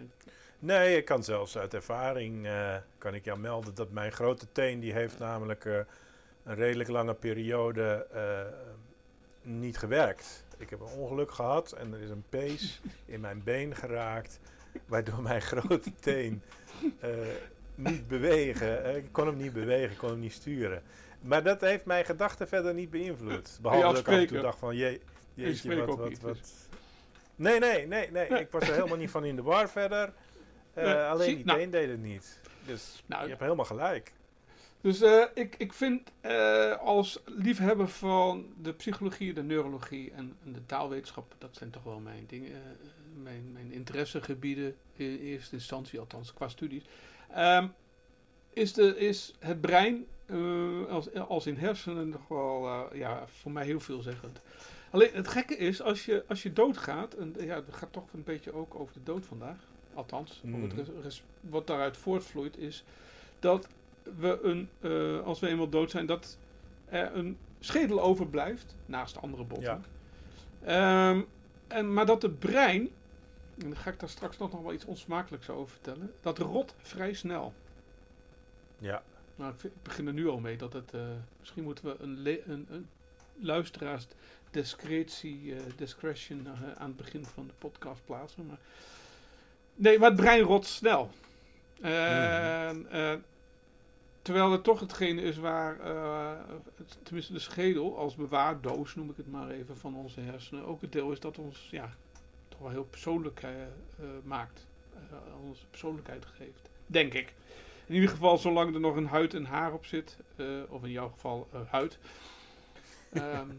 Nee, 0.59 0.97
ik 0.97 1.05
kan 1.05 1.23
zelfs 1.23 1.57
uit 1.57 1.73
ervaring 1.73 2.45
eh, 2.45 2.75
kan 2.97 3.13
ik 3.13 3.25
jou 3.25 3.39
melden 3.39 3.75
dat 3.75 3.91
mijn 3.91 4.11
grote 4.11 4.47
teen 4.51 4.79
die 4.79 4.93
heeft 4.93 5.19
namelijk 5.19 5.65
eh, 5.65 5.77
een 6.43 6.55
redelijk 6.55 6.89
lange 6.89 7.13
periode 7.13 8.07
niet 9.41 9.77
gewerkt. 9.77 10.43
Ik 10.57 10.69
heb 10.69 10.79
een 10.79 10.87
ongeluk 10.97 11.31
gehad 11.31 11.71
en 11.71 11.93
er 11.93 12.01
is 12.01 12.09
een 12.09 12.23
pees 12.29 12.81
in 13.05 13.19
mijn 13.19 13.43
been 13.43 13.75
geraakt, 13.75 14.39
waardoor 14.85 15.21
mijn 15.21 15.41
grote 15.41 15.91
teen 15.99 16.41
niet 17.75 18.07
bewegen. 18.07 18.95
ik 18.95 19.11
kon 19.11 19.27
hem 19.27 19.37
niet 19.37 19.53
bewegen, 19.53 19.91
ik 19.91 19.97
kon 19.97 20.09
hem 20.09 20.19
niet 20.19 20.33
sturen. 20.33 20.83
Maar 21.25 21.43
dat 21.43 21.61
heeft 21.61 21.85
mijn 21.85 22.05
gedachten 22.05 22.47
verder 22.47 22.73
niet 22.73 22.89
beïnvloed. 22.89 23.57
Behalve 23.61 23.85
dat 23.85 23.97
ik 23.97 24.07
af 24.07 24.13
en 24.13 24.17
toe 24.17 24.25
spreken? 24.25 24.43
dacht 24.43 24.59
van, 24.59 24.75
je, 24.75 25.01
jeetje, 25.33 25.85
wat, 25.85 26.19
wat. 26.19 26.37
Nee, 27.35 27.59
nee, 27.59 27.87
nee, 27.87 28.11
nee. 28.11 28.27
Ik 28.27 28.51
was 28.51 28.67
er 28.67 28.73
helemaal 28.73 28.97
niet 28.97 29.09
van 29.09 29.25
in 29.25 29.35
de 29.35 29.41
war 29.41 29.69
verder. 29.69 30.13
Eh, 30.73 31.09
alleen 31.09 31.35
die 31.35 31.45
nou. 31.45 31.69
deed 31.69 31.89
het 31.89 32.01
niet. 32.01 32.39
Dus 32.65 33.03
Nou, 33.05 33.23
je 33.23 33.29
hebt 33.29 33.41
helemaal 33.41 33.65
gelijk. 33.65 34.13
Dus 34.81 35.01
eh, 35.01 35.23
ik, 35.33 35.55
ik 35.57 35.73
vind 35.73 36.11
eh, 36.21 36.77
als 36.77 37.21
liefhebber 37.25 37.87
van 37.87 38.53
de 38.61 38.73
psychologie, 38.73 39.33
de 39.33 39.43
neurologie 39.43 40.11
en, 40.11 40.37
en 40.43 40.53
de 40.53 40.65
taalwetenschap, 40.65 41.35
dat 41.37 41.55
zijn 41.55 41.69
toch 41.69 41.83
wel 41.83 41.99
mijn 41.99 42.25
dingen, 42.27 42.61
mijn, 43.23 43.51
mijn 43.51 43.71
interessegebieden 43.71 44.75
in 44.93 45.19
eerste 45.19 45.55
instantie, 45.55 45.99
althans 45.99 46.33
qua 46.33 46.47
studies. 46.47 46.83
Ehm, 47.31 47.67
is, 48.53 48.73
de, 48.73 48.97
is 48.97 49.33
het 49.39 49.61
brein 49.61 50.05
eh, 50.25 50.85
als, 50.89 51.13
als 51.13 51.45
in 51.47 51.55
hersenen 51.57 52.09
nog 52.09 52.27
wel 52.27 52.67
eh, 52.67 52.99
ja, 52.99 53.27
voor 53.27 53.51
mij 53.51 53.65
heel 53.65 53.79
veelzeggend. 53.79 54.41
Alleen 54.91 55.09
het 55.13 55.27
gekke 55.27 55.57
is, 55.57 55.81
als 55.81 56.05
je, 56.05 56.23
als 56.27 56.43
je 56.43 56.53
doodgaat, 56.53 57.13
en 57.13 57.35
ja, 57.39 57.55
het 57.55 57.73
gaat 57.73 57.91
toch 57.93 58.13
een 58.13 58.23
beetje 58.23 58.53
ook 58.53 58.75
over 58.75 58.93
de 58.93 59.03
dood 59.03 59.25
vandaag, 59.25 59.57
althans, 59.93 60.39
het 60.43 60.51
Mhm. 60.51 61.09
wat 61.39 61.67
daaruit 61.67 61.97
voortvloeit, 61.97 62.57
is 62.57 62.83
dat 63.39 63.67
we 64.17 64.39
een, 64.41 64.69
eh, 64.79 65.25
als 65.25 65.39
we 65.39 65.47
eenmaal 65.47 65.69
dood 65.69 65.91
zijn, 65.91 66.05
dat 66.05 66.37
er 66.85 67.15
een 67.15 67.37
schedel 67.59 68.01
overblijft, 68.01 68.75
naast 68.85 69.21
andere 69.21 69.43
botten. 69.43 69.83
Ehm, 70.63 71.21
en, 71.67 71.93
maar 71.93 72.05
dat 72.05 72.21
het 72.21 72.39
brein, 72.39 72.81
en 73.57 73.69
dan 73.69 73.75
ga 73.75 73.89
ik 73.91 73.99
daar 73.99 74.09
straks 74.09 74.37
nog 74.37 74.51
wel 74.61 74.73
iets 74.73 74.85
onsmakelijks 74.85 75.49
over 75.49 75.69
vertellen, 75.69 76.13
dat 76.21 76.37
rot 76.37 76.75
vrij 76.77 77.13
snel. 77.13 77.53
Ja, 78.77 79.03
Nou, 79.35 79.53
ik, 79.53 79.59
vind- 79.59 79.73
ik 79.75 79.83
begin 79.83 80.07
er 80.07 80.13
nu 80.13 80.27
al 80.27 80.39
mee 80.39 80.57
dat 80.57 80.73
het, 80.73 80.93
eh, 80.93 81.01
misschien 81.39 81.63
moeten 81.63 81.85
we 81.85 81.95
een, 81.99 82.21
le- 82.21 82.41
een, 82.45 82.65
een 82.69 82.87
luisteraars 83.39 84.07
discretie, 84.51 85.55
eh, 85.55 85.61
discretion 85.75 86.47
eh, 86.47 86.71
aan 86.71 86.87
het 86.87 86.95
begin 86.97 87.25
van 87.25 87.47
de 87.47 87.53
podcast 87.57 88.05
plaatsen. 88.05 88.45
Maar... 88.45 88.57
Nee, 89.75 89.99
maar 89.99 90.09
het 90.09 90.19
brein 90.19 90.41
rot 90.41 90.65
snel. 90.65 91.09
En, 91.81 92.91
eh, 92.91 93.13
terwijl 94.21 94.51
het 94.51 94.63
toch 94.63 94.79
hetgene 94.79 95.21
is 95.21 95.37
waar, 95.37 95.77
het- 96.75 96.97
tenminste 97.03 97.33
de 97.33 97.39
schedel 97.39 97.97
als 97.97 98.15
bewaardoos, 98.15 98.95
noem 98.95 99.09
ik 99.09 99.17
het 99.17 99.31
maar 99.31 99.49
even, 99.49 99.77
van 99.77 99.95
onze 99.95 100.19
hersenen, 100.19 100.65
ook 100.65 100.81
het 100.81 100.91
deel 100.91 101.11
is 101.11 101.19
dat 101.19 101.37
ons 101.37 101.67
ja, 101.71 101.93
toch 102.47 102.59
wel 102.59 102.69
heel 102.69 102.83
persoonlijk 102.89 103.41
maakt. 104.23 104.67
Onze 105.43 105.65
persoonlijkheid 105.69 106.25
geeft. 106.25 106.69
Denk 106.87 107.13
ik. 107.13 107.33
In 107.87 107.93
ieder 107.95 108.09
geval, 108.09 108.37
zolang 108.37 108.73
er 108.73 108.79
nog 108.79 108.95
een 108.95 109.07
huid 109.07 109.33
en 109.33 109.45
haar 109.45 109.73
op 109.73 109.85
zit, 109.85 110.17
eh, 110.35 110.45
of 110.69 110.83
in 110.83 110.91
jouw 110.91 111.09
geval 111.09 111.47
eh, 111.53 111.59
huid. 111.69 111.97
Ehm, 113.13 113.49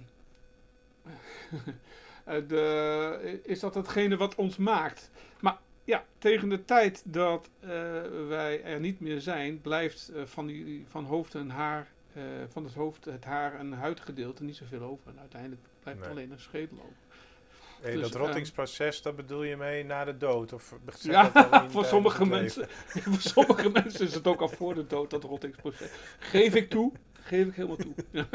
eh, 2.24 2.48
de, 2.48 3.40
is 3.42 3.60
dat 3.60 3.74
hetgene 3.74 4.16
wat 4.16 4.34
ons 4.34 4.56
maakt. 4.56 5.10
Maar 5.40 5.58
ja, 5.84 6.04
tegen 6.18 6.48
de 6.48 6.64
tijd 6.64 7.02
dat 7.04 7.50
eh, 7.60 7.68
wij 8.28 8.62
er 8.62 8.80
niet 8.80 9.00
meer 9.00 9.20
zijn, 9.20 9.60
blijft 9.60 10.12
van, 10.24 10.46
die, 10.46 10.84
van 10.88 11.04
hoofd 11.04 11.34
en 11.34 11.50
haar, 11.50 11.92
eh, 12.12 12.22
van 12.48 12.64
het 12.64 12.74
hoofd, 12.74 13.04
het 13.04 13.24
haar 13.24 13.54
en 13.58 13.72
huidgedeelte 13.72 14.42
niet 14.44 14.56
zoveel 14.56 14.82
over. 14.82 15.10
En 15.10 15.18
uiteindelijk 15.20 15.62
blijft 15.82 16.00
Nee. 16.00 16.08
alleen 16.10 16.30
een 16.30 16.40
schedel 16.40 16.78
over. 16.78 16.94
Hey, 17.80 17.92
Dus, 17.92 18.00
dat 18.00 18.14
eh, 18.14 18.20
rottingsproces, 18.20 19.02
dat 19.02 19.16
bedoel 19.16 19.42
je 19.42 19.56
mee 19.56 19.84
na 19.84 20.04
de 20.04 20.16
dood? 20.16 20.52
Of 20.52 20.74
Ja, 21.00 21.30
dat 21.30 21.64
voor 21.72 21.84
sommige 21.84 22.26
mensen, 22.26 22.68
voor 22.90 23.20
sommige 23.20 23.70
mensen 23.70 24.06
is 24.06 24.14
het 24.14 24.26
ook 24.26 24.40
al 24.40 24.48
voor 24.48 24.74
de 24.74 24.86
dood, 24.86 25.10
dat 25.10 25.24
rottingsproces. 25.24 25.90
Geef 26.18 26.54
ik 26.54 26.70
toe, 26.70 26.92
geef 27.12 27.46
ik 27.46 27.54
helemaal 27.54 27.76
toe. 27.76 27.94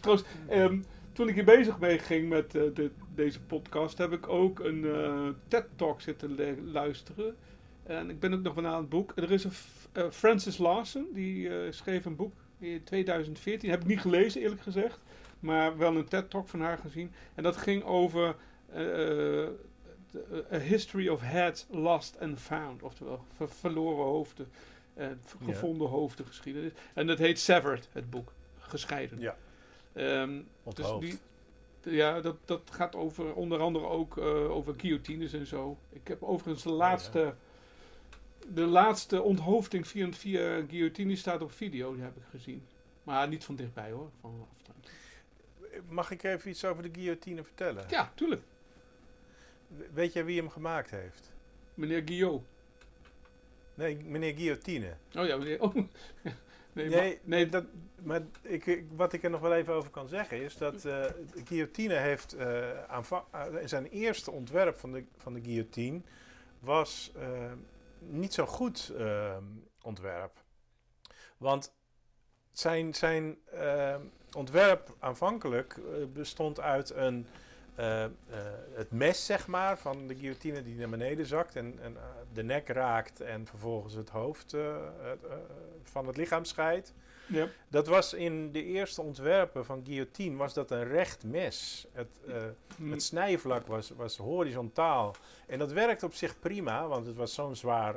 Trouwens, 0.00 0.28
ehm, 0.48 0.78
toen 1.16 1.28
ik 1.28 1.34
hier 1.34 1.44
bezig 1.44 1.78
mee 1.78 1.98
ging 1.98 2.28
met 2.28 2.54
eh, 2.54 2.62
de, 2.74 2.90
deze 3.14 3.40
podcast, 3.40 3.98
heb 3.98 4.12
ik 4.12 4.28
ook 4.28 4.58
een 4.58 4.84
eh, 4.84 5.28
TED-talk 5.48 6.00
zitten 6.00 6.36
luisteren. 6.72 7.36
En 7.82 8.10
ik 8.10 8.20
ben 8.20 8.34
ook 8.34 8.42
nog 8.42 8.54
wel 8.54 8.66
aan 8.66 8.80
het 8.80 8.88
boek. 8.88 9.12
Er 9.14 9.30
is 9.30 9.44
een 9.44 9.52
eh, 9.92 10.10
Francis 10.10 10.58
Larson, 10.58 11.06
die 11.12 11.50
schreef 11.72 12.04
een 12.04 12.16
boek 12.16 12.34
in 12.58 12.84
2014. 12.84 13.70
Heb 13.70 13.80
ik 13.80 13.86
niet 13.86 14.00
gelezen, 14.00 14.40
eerlijk 14.40 14.60
gezegd. 14.60 14.98
Maar 15.40 15.76
wel 15.76 15.96
een 15.96 16.08
TED-talk 16.08 16.48
van 16.48 16.60
haar 16.60 16.78
gezien. 16.78 17.12
En 17.34 17.42
dat 17.42 17.56
ging 17.56 17.84
over 17.84 18.36
eh, 18.72 19.42
eh, 19.42 19.48
de- 20.10 20.44
A 20.52 20.58
History 20.58 21.08
of 21.08 21.20
Heads 21.20 21.66
Lost 21.70 22.20
and 22.20 22.40
Found. 22.40 22.82
Oftewel, 22.82 23.24
ver- 23.36 23.48
verloren 23.50 24.04
hoofden 24.04 24.48
en 24.94 25.20
Ja. 25.40 25.44
gevonden 25.46 25.88
hoofden 25.88 26.26
geschiedenis. 26.26 26.72
En 26.94 27.06
dat 27.06 27.18
heet 27.18 27.38
Severed, 27.38 27.88
het 27.92 28.10
boek. 28.10 28.32
Gescheiden. 28.58 29.20
Ja. 29.20 29.36
Ehm, 29.92 30.40
dus 30.74 30.86
die, 31.00 31.18
ja, 31.94 32.20
dat, 32.20 32.36
dat 32.44 32.60
gaat 32.70 32.94
over 32.94 33.34
onder 33.34 33.60
andere 33.60 33.86
ook 33.86 34.18
eh, 34.18 34.50
over 34.50 34.74
guillotines 34.76 35.32
en 35.32 35.46
zo. 35.46 35.78
Ik 35.90 36.08
heb 36.08 36.22
overigens 36.22 36.62
de 36.62 36.70
laatste, 36.70 37.34
de 38.54 38.64
laatste 38.64 39.22
onthoofding 39.22 39.86
via, 39.86 40.12
via 40.12 40.62
guillotine 40.68 41.16
staat 41.16 41.42
op 41.42 41.52
video, 41.52 41.94
die 41.94 42.02
heb 42.02 42.16
ik 42.16 42.22
gezien. 42.30 42.66
Maar 43.02 43.28
niet 43.28 43.44
van 43.44 43.56
dichtbij 43.56 43.90
hoor, 43.90 44.10
van 44.20 44.46
afstand. 44.56 44.88
Mag 45.88 46.10
ik 46.10 46.22
even 46.22 46.50
iets 46.50 46.64
over 46.64 46.82
de 46.82 46.88
guillotine 46.92 47.42
vertellen? 47.44 47.84
Ja, 47.88 48.12
tuurlijk. 48.14 48.42
Weet 49.92 50.12
jij 50.12 50.24
wie 50.24 50.38
hem 50.38 50.50
gemaakt 50.50 50.90
heeft? 50.90 51.32
Meneer 51.74 52.02
Guillot. 52.04 52.42
Nee, 53.74 53.96
meneer 53.96 54.34
Guillotine. 54.34 54.96
Oh 55.14 55.26
ja, 55.26 55.36
meneer. 55.36 55.60
Oh. 55.60 55.74
Nee, 56.72 56.88
Nee, 56.88 57.10
maar- 57.10 57.18
nee, 57.24 57.48
dat, 57.48 57.64
maar 58.02 58.20
ik, 58.42 58.66
ik- 58.66 58.86
wat 58.96 59.12
ik 59.12 59.24
er 59.24 59.30
nog 59.30 59.40
wel 59.40 59.54
even 59.54 59.74
over 59.74 59.90
kan 59.90 60.08
zeggen 60.08 60.42
is 60.42 60.56
dat 60.56 60.80
de 60.80 61.14
guillotine 61.44 61.94
heeft 61.94 62.32
eh, 62.32 62.86
zijn 63.64 63.86
eerste 63.86 64.30
ontwerp 64.30 64.78
van 64.78 64.92
de, 64.92 65.04
van 65.16 65.32
de 65.34 65.40
guillotine 65.42 66.00
was 66.58 67.12
niet 67.98 68.34
zo 68.34 68.46
goed 68.46 68.92
ontwerp. 69.82 70.44
Want 71.36 71.72
zijn, 72.52 72.94
zijn 72.94 73.38
ontwerp 74.36 74.94
aanvankelijk 74.98 75.76
bestond 76.12 76.60
uit 76.60 76.90
een, 76.90 77.26
eh, 77.76 78.04
eh, 78.04 78.10
het 78.74 78.90
mes, 78.90 79.26
zeg 79.26 79.46
maar, 79.46 79.78
van 79.78 80.06
de 80.06 80.14
guillotine 80.14 80.62
die 80.62 80.74
naar 80.76 80.88
beneden 80.88 81.26
zakt 81.26 81.56
en, 81.56 81.78
en 81.82 81.96
eh, 81.96 82.02
de 82.32 82.42
nek 82.42 82.68
raakt 82.68 83.20
en 83.20 83.46
vervolgens 83.46 83.94
het 83.94 84.08
hoofd 84.08 84.54
van 85.82 86.06
het 86.06 86.16
lichaam 86.16 86.44
scheidt. 86.44 86.94
ja. 87.26 87.46
Dat 87.68 87.86
was 87.86 88.12
in 88.14 88.52
de 88.52 88.64
eerste 88.64 89.02
ontwerpen 89.02 89.64
van 89.64 89.82
guillotine 89.84 90.36
was 90.36 90.54
dat 90.54 90.70
een 90.70 90.84
recht 90.88 91.24
mes. 91.24 91.86
Het, 91.92 92.08
Hm, 92.76 92.90
het 92.90 93.02
snijvlak 93.02 93.66
was, 93.66 93.90
was 93.96 94.16
horizontaal. 94.16 95.14
En 95.46 95.58
dat 95.58 95.72
werkte 95.72 96.06
op 96.06 96.14
zich 96.14 96.38
prima, 96.38 96.86
want 96.86 97.06
het 97.06 97.16
was 97.16 97.34
zo'n 97.34 97.56
zwaar 97.56 97.94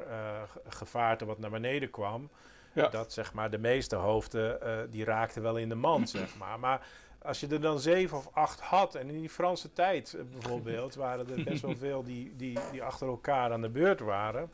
ge- 0.48 0.60
gevaarte 0.68 1.26
wat 1.26 1.40
naar 1.40 1.50
beneden 1.50 1.90
kwam. 1.90 2.30
Ja. 2.74 2.88
Dat 2.88 3.14
zeg 3.14 3.34
maar 3.34 3.50
de 3.50 3.58
meeste 3.58 3.96
hoofden, 3.96 4.60
die 4.92 5.04
raakten 5.04 5.42
wel 5.42 5.58
in 5.58 5.70
de 5.70 5.76
mand, 5.76 6.10
zeg 6.10 6.38
maar. 6.38 6.60
Maar 6.60 6.88
als 7.30 7.40
je 7.40 7.48
er 7.48 7.62
dan 7.62 7.80
zeven 7.80 8.18
of 8.18 8.30
acht 8.32 8.60
had, 8.60 8.96
en 8.96 9.10
in 9.10 9.20
die 9.20 9.30
Franse 9.30 9.74
tijd 9.74 10.14
eh, 10.14 10.22
bijvoorbeeld, 10.32 10.96
waren 11.06 11.30
er 11.30 11.44
best 11.44 11.62
wel 11.62 11.76
veel 11.78 12.04
die, 12.04 12.36
die, 12.36 12.60
die 12.72 12.84
achter 12.84 13.08
elkaar 13.08 13.52
aan 13.52 13.62
de 13.62 13.70
beurt 13.70 14.00
waren. 14.00 14.52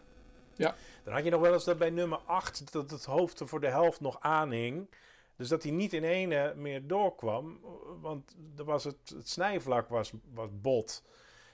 Ja. 0.55 0.75
Dan 1.03 1.13
had 1.13 1.23
je 1.23 1.29
nog 1.29 1.41
wel 1.41 1.53
eens 1.53 1.63
dat 1.63 1.77
bij 1.77 1.89
nummer 1.89 2.19
8 2.25 2.71
dat 2.71 2.91
het 2.91 3.05
hoofd 3.05 3.39
er 3.39 3.47
voor 3.47 3.59
de 3.59 3.67
helft 3.67 4.01
nog 4.01 4.17
aanhing. 4.19 4.89
Dus 5.35 5.47
dat 5.47 5.63
hij 5.63 5.71
niet 5.71 5.93
in 5.93 6.03
ene 6.03 6.53
meer 6.55 6.87
doorkwam, 6.87 7.59
want 8.01 8.35
er 8.57 8.63
was 8.63 8.83
het, 8.83 8.97
het 9.15 9.29
snijvlak 9.29 9.89
was, 9.89 10.11
was 10.33 10.49
bot. 10.61 11.03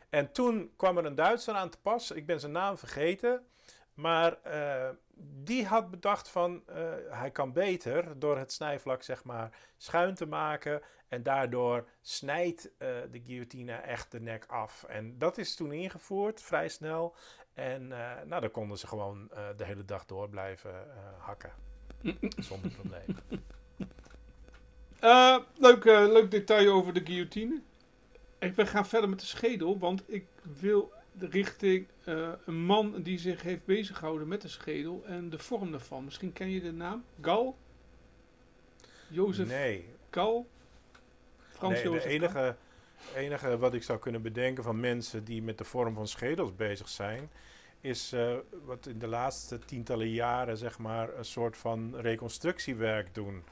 En 0.10 0.32
toen 0.32 0.72
kwam 0.76 0.98
er 0.98 1.06
een 1.06 1.16
Duitser 1.16 1.54
aan 1.54 1.70
te 1.70 1.78
pas, 1.82 2.12
ik 2.12 2.26
ben 2.26 2.40
zijn 2.40 2.52
naam 2.52 2.78
vergeten. 2.78 3.46
Maar 3.94 4.42
eh, 4.42 4.90
die 5.44 5.66
had 5.66 5.90
bedacht 5.90 6.30
van, 6.30 6.64
eh, 6.66 6.76
hij 7.10 7.32
kan 7.32 7.54
beter 7.54 8.20
door 8.20 8.38
het 8.38 8.52
snijvlak 8.52 9.04
zeg 9.04 9.24
maar 9.24 9.58
schuin 9.78 10.16
te 10.16 10.26
maken. 10.26 10.82
En 11.08 11.24
daardoor 11.24 11.88
snijdt 12.02 12.66
eh, 12.78 12.88
de 13.12 13.22
guillotine 13.26 13.74
echt 13.74 14.12
de 14.12 14.20
nek 14.20 14.46
af. 14.48 14.84
En 14.84 15.18
dat 15.18 15.38
is 15.38 15.56
toen 15.56 15.72
ingevoerd, 15.72 16.42
vrij 16.42 16.70
snel. 16.70 17.16
En 17.54 17.88
nou, 18.28 18.42
dan 18.42 18.52
konden 18.52 18.78
ze 18.78 18.88
gewoon 18.88 19.32
de 19.56 19.66
hele 19.66 19.86
dag 19.86 20.06
door 20.06 20.30
blijven 20.30 20.88
hakken. 21.18 21.52
Zonder 22.38 22.72
probleem. 22.72 23.18
Leuk, 25.58 25.84
leuk 25.84 26.32
detail 26.32 26.74
over 26.74 26.94
de 26.94 27.06
guillotine. 27.06 27.62
Ik 28.40 28.56
we 28.56 28.66
gaan 28.66 28.86
verder 28.86 29.10
met 29.10 29.20
de 29.20 29.26
schedel, 29.26 29.80
want 29.80 30.04
ik 30.08 30.26
wil 30.42 30.94
richting 31.20 31.88
eh, 32.04 32.30
een 32.46 32.66
man 32.66 33.02
die 33.02 33.20
zich 33.20 33.42
heeft 33.42 33.66
bezighouden 33.66 34.28
met 34.28 34.42
de 34.42 34.48
schedel 34.48 35.04
en 35.06 35.30
de 35.30 35.40
vorm 35.40 35.72
daarvan. 35.72 36.04
Misschien 36.04 36.34
ken 36.34 36.50
je 36.50 36.62
de 36.62 36.72
naam? 36.72 37.04
Gal? 37.22 37.58
Jozef 39.08 39.48
Nee, 39.48 39.86
Gal? 40.10 40.48
Frans 41.50 41.74
nee 41.74 41.84
de 41.84 41.90
Jozef 41.90 42.04
Gal? 42.04 42.12
enige, 42.12 42.56
enige 43.16 43.58
wat 43.58 43.74
ik 43.74 43.84
zou 43.84 44.00
kunnen 44.00 44.22
bedenken 44.22 44.64
van 44.64 44.80
mensen 44.80 45.24
die 45.24 45.42
met 45.42 45.58
de 45.58 45.64
vorm 45.64 45.94
van 45.94 46.08
schedels 46.08 46.56
bezig 46.56 46.90
zijn, 46.90 47.30
is 47.82 48.12
eh, 48.14 48.34
wat 48.66 48.86
in 48.86 49.00
de 49.00 49.08
laatste 49.08 49.60
tientallen 49.60 50.10
jaren 50.10 50.58
zeg 50.58 50.80
maar 50.80 51.18
een 51.18 51.26
soort 51.26 51.58
van 51.58 51.96
reconstructiewerk 51.96 53.14
doen. 53.14 53.44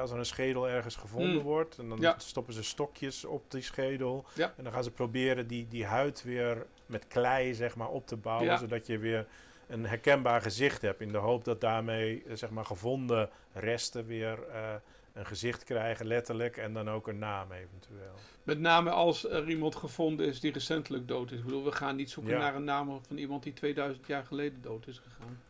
Als 0.00 0.10
er 0.10 0.18
een 0.18 0.26
schedel 0.26 0.68
ergens 0.68 0.96
gevonden 0.96 1.32
Hmm. 1.34 1.42
wordt, 1.42 1.78
en 1.78 1.88
dan 1.88 2.00
Ja. 2.00 2.18
stoppen 2.18 2.54
ze 2.54 2.62
stokjes 2.62 3.24
op 3.24 3.50
die 3.50 3.62
schedel. 3.62 4.24
Ja. 4.34 4.54
En 4.56 4.64
dan 4.64 4.72
gaan 4.72 4.84
ze 4.84 4.90
proberen 4.90 5.46
die, 5.46 5.68
die 5.68 5.84
huid 5.86 6.22
weer 6.22 6.66
met 6.92 7.06
klei 7.06 7.54
zeg 7.54 7.76
maar, 7.76 7.88
op 7.88 8.06
te 8.06 8.16
bouwen, 8.16 8.46
Ja. 8.46 8.56
zodat 8.56 8.86
je 8.86 8.98
weer 8.98 9.26
een 9.68 9.86
herkenbaar 9.86 10.42
gezicht 10.42 10.82
hebt. 10.82 11.00
In 11.00 11.12
de 11.12 11.18
hoop 11.18 11.44
dat 11.44 11.60
daarmee 11.60 12.22
eh, 12.26 12.36
zeg 12.36 12.50
maar, 12.50 12.64
gevonden 12.64 13.30
resten 13.52 14.06
weer 14.06 14.46
eh, 14.48 14.74
een 15.12 15.26
gezicht 15.26 15.64
krijgen, 15.64 16.06
letterlijk, 16.06 16.56
en 16.56 16.72
dan 16.72 16.90
ook 16.90 17.08
een 17.08 17.18
naam 17.18 17.52
eventueel. 17.52 18.14
Met 18.42 18.58
name 18.60 18.90
als 18.90 19.28
er 19.30 19.48
iemand 19.48 19.76
gevonden 19.76 20.26
is 20.26 20.40
die 20.40 20.52
recentelijk 20.52 21.08
dood 21.08 21.30
is. 21.30 21.38
Ik 21.38 21.44
bedoel, 21.44 21.64
we 21.64 21.72
gaan 21.72 21.96
niet 21.96 22.10
zoeken 22.10 22.32
Ja. 22.32 22.38
naar 22.38 22.54
een 22.54 22.64
naam 22.64 23.00
van 23.08 23.16
iemand 23.18 23.42
die 23.42 23.52
2000 23.52 24.06
jaar 24.06 24.24
geleden 24.24 24.62
dood 24.62 24.86
is 24.86 24.98
gegaan. 24.98 25.40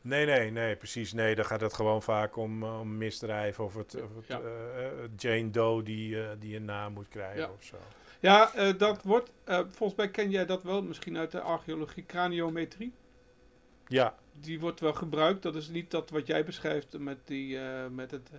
Nee, 0.00 0.26
nee, 0.26 0.50
nee, 0.50 0.76
precies. 0.76 1.12
Nee, 1.12 1.34
dan 1.34 1.44
gaat 1.44 1.60
het 1.60 1.74
gewoon 1.74 2.02
vaak 2.02 2.36
om, 2.36 2.62
eh, 2.62 2.80
om 2.80 2.96
misdrijf 2.96 3.60
of 3.60 3.74
het, 3.74 3.94
of 4.02 4.14
het 4.16 4.26
Ja. 4.26 4.40
Jane 5.16 5.50
Doe 5.50 5.82
die, 5.82 6.38
die 6.38 6.56
een 6.56 6.64
naam 6.64 6.92
moet 6.92 7.08
krijgen 7.08 7.40
Ja. 7.40 7.50
of 7.50 7.62
zo. 7.64 7.76
Ja, 8.20 8.54
eh, 8.54 8.78
dat 8.78 9.02
wordt, 9.02 9.32
eh, 9.44 9.60
volgens 9.68 9.98
mij 9.98 10.10
ken 10.10 10.30
jij 10.30 10.46
dat 10.46 10.62
wel, 10.62 10.82
misschien 10.82 11.16
uit 11.16 11.30
de 11.30 11.40
archeologie, 11.40 12.06
craniometrie. 12.06 12.92
Ja, 13.86 14.14
Die 14.40 14.60
wordt 14.60 14.80
wel 14.80 14.92
gebruikt. 14.92 15.42
Dat 15.42 15.54
is 15.54 15.68
niet 15.68 15.90
dat 15.90 16.10
wat 16.10 16.26
jij 16.26 16.44
beschrijft 16.44 16.98
met, 16.98 17.18
die, 17.24 17.58
eh, 17.58 17.86
met 17.90 18.10
het 18.10 18.30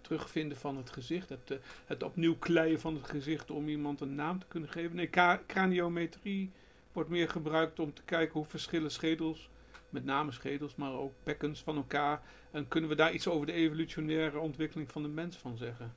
terugvinden 0.00 0.58
van 0.58 0.76
het 0.76 0.90
gezicht. 0.90 1.28
Het, 1.28 1.58
het 1.86 2.02
opnieuw 2.02 2.36
kleien 2.38 2.80
van 2.80 2.94
het 2.94 3.08
gezicht 3.08 3.50
om 3.50 3.68
iemand 3.68 4.00
een 4.00 4.14
naam 4.14 4.38
te 4.38 4.46
kunnen 4.48 4.68
geven. 4.68 4.96
Nee, 4.96 5.10
craniometrie 5.46 6.52
wordt 6.92 7.10
meer 7.10 7.28
gebruikt 7.28 7.78
om 7.78 7.94
te 7.94 8.02
kijken 8.02 8.32
hoe 8.32 8.44
verschillen 8.44 8.90
schedels, 8.90 9.50
met 9.88 10.04
name 10.04 10.32
schedels, 10.32 10.74
maar 10.74 10.92
ook 10.92 11.12
bekkens 11.22 11.62
van 11.62 11.76
elkaar. 11.76 12.22
En 12.50 12.68
kunnen 12.68 12.90
we 12.90 12.96
daar 12.96 13.12
iets 13.12 13.28
over 13.28 13.46
de 13.46 13.52
evolutionaire 13.52 14.38
ontwikkeling 14.38 14.90
van 14.90 15.02
de 15.02 15.08
mens 15.08 15.36
van 15.36 15.56
zeggen. 15.56 15.94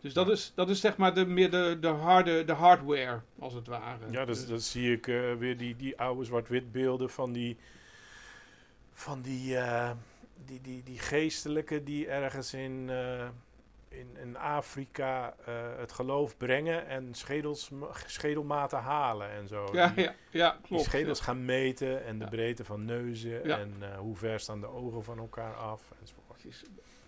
Dus 0.00 0.12
dat 0.12 0.28
is, 0.28 0.52
dat 0.54 0.68
is 0.70 0.80
zeg 0.80 0.96
maar 0.96 1.14
de, 1.14 1.26
meer 1.26 1.50
de, 1.50 1.76
de, 1.80 1.86
harde, 1.88 2.44
de 2.44 2.52
hardware, 2.52 3.20
als 3.38 3.54
het 3.54 3.66
ware. 3.66 4.10
ja 4.10 4.24
Dus- 4.24 4.38
dus, 4.40 4.48
dan 4.48 4.60
zie 4.60 4.92
ik 4.92 5.06
eh, 5.06 5.34
weer 5.34 5.56
die, 5.56 5.76
die 5.76 5.98
oude 6.00 6.24
zwart-wit 6.24 6.72
beelden 6.72 7.10
van 7.10 7.32
die, 7.32 7.56
van 8.92 9.22
die, 9.22 9.56
eh, 9.56 9.90
die, 10.44 10.60
die, 10.60 10.82
die 10.82 10.98
geestelijke 10.98 11.82
die 11.82 12.06
ergens 12.08 12.54
in, 12.54 12.86
eh, 12.90 13.28
in, 13.88 14.16
in 14.16 14.36
Afrika 14.36 15.34
het 15.78 15.92
geloof 15.92 16.36
brengen 16.36 16.86
en 16.86 17.14
schedels, 17.14 17.70
schedelmaten 18.06 18.78
halen 18.78 19.30
en 19.30 19.48
zo. 19.48 19.68
ja, 19.72 19.88
Die- 19.88 20.04
ja, 20.04 20.14
ja, 20.30 20.52
Die 20.52 20.60
klopt. 20.62 20.84
schedels 20.84 21.20
gaan 21.20 21.44
meten 21.44 22.04
en 22.04 22.18
de 22.18 22.26
breedte 22.28 22.64
van 22.64 22.84
neuzen 22.84 23.44
en 23.58 23.96
hoe 23.98 24.16
ver 24.16 24.40
staan 24.40 24.60
de 24.60 24.66
ogen 24.66 25.04
van 25.04 25.18
elkaar 25.18 25.54
af 25.54 25.82
enzovoort. 26.00 26.26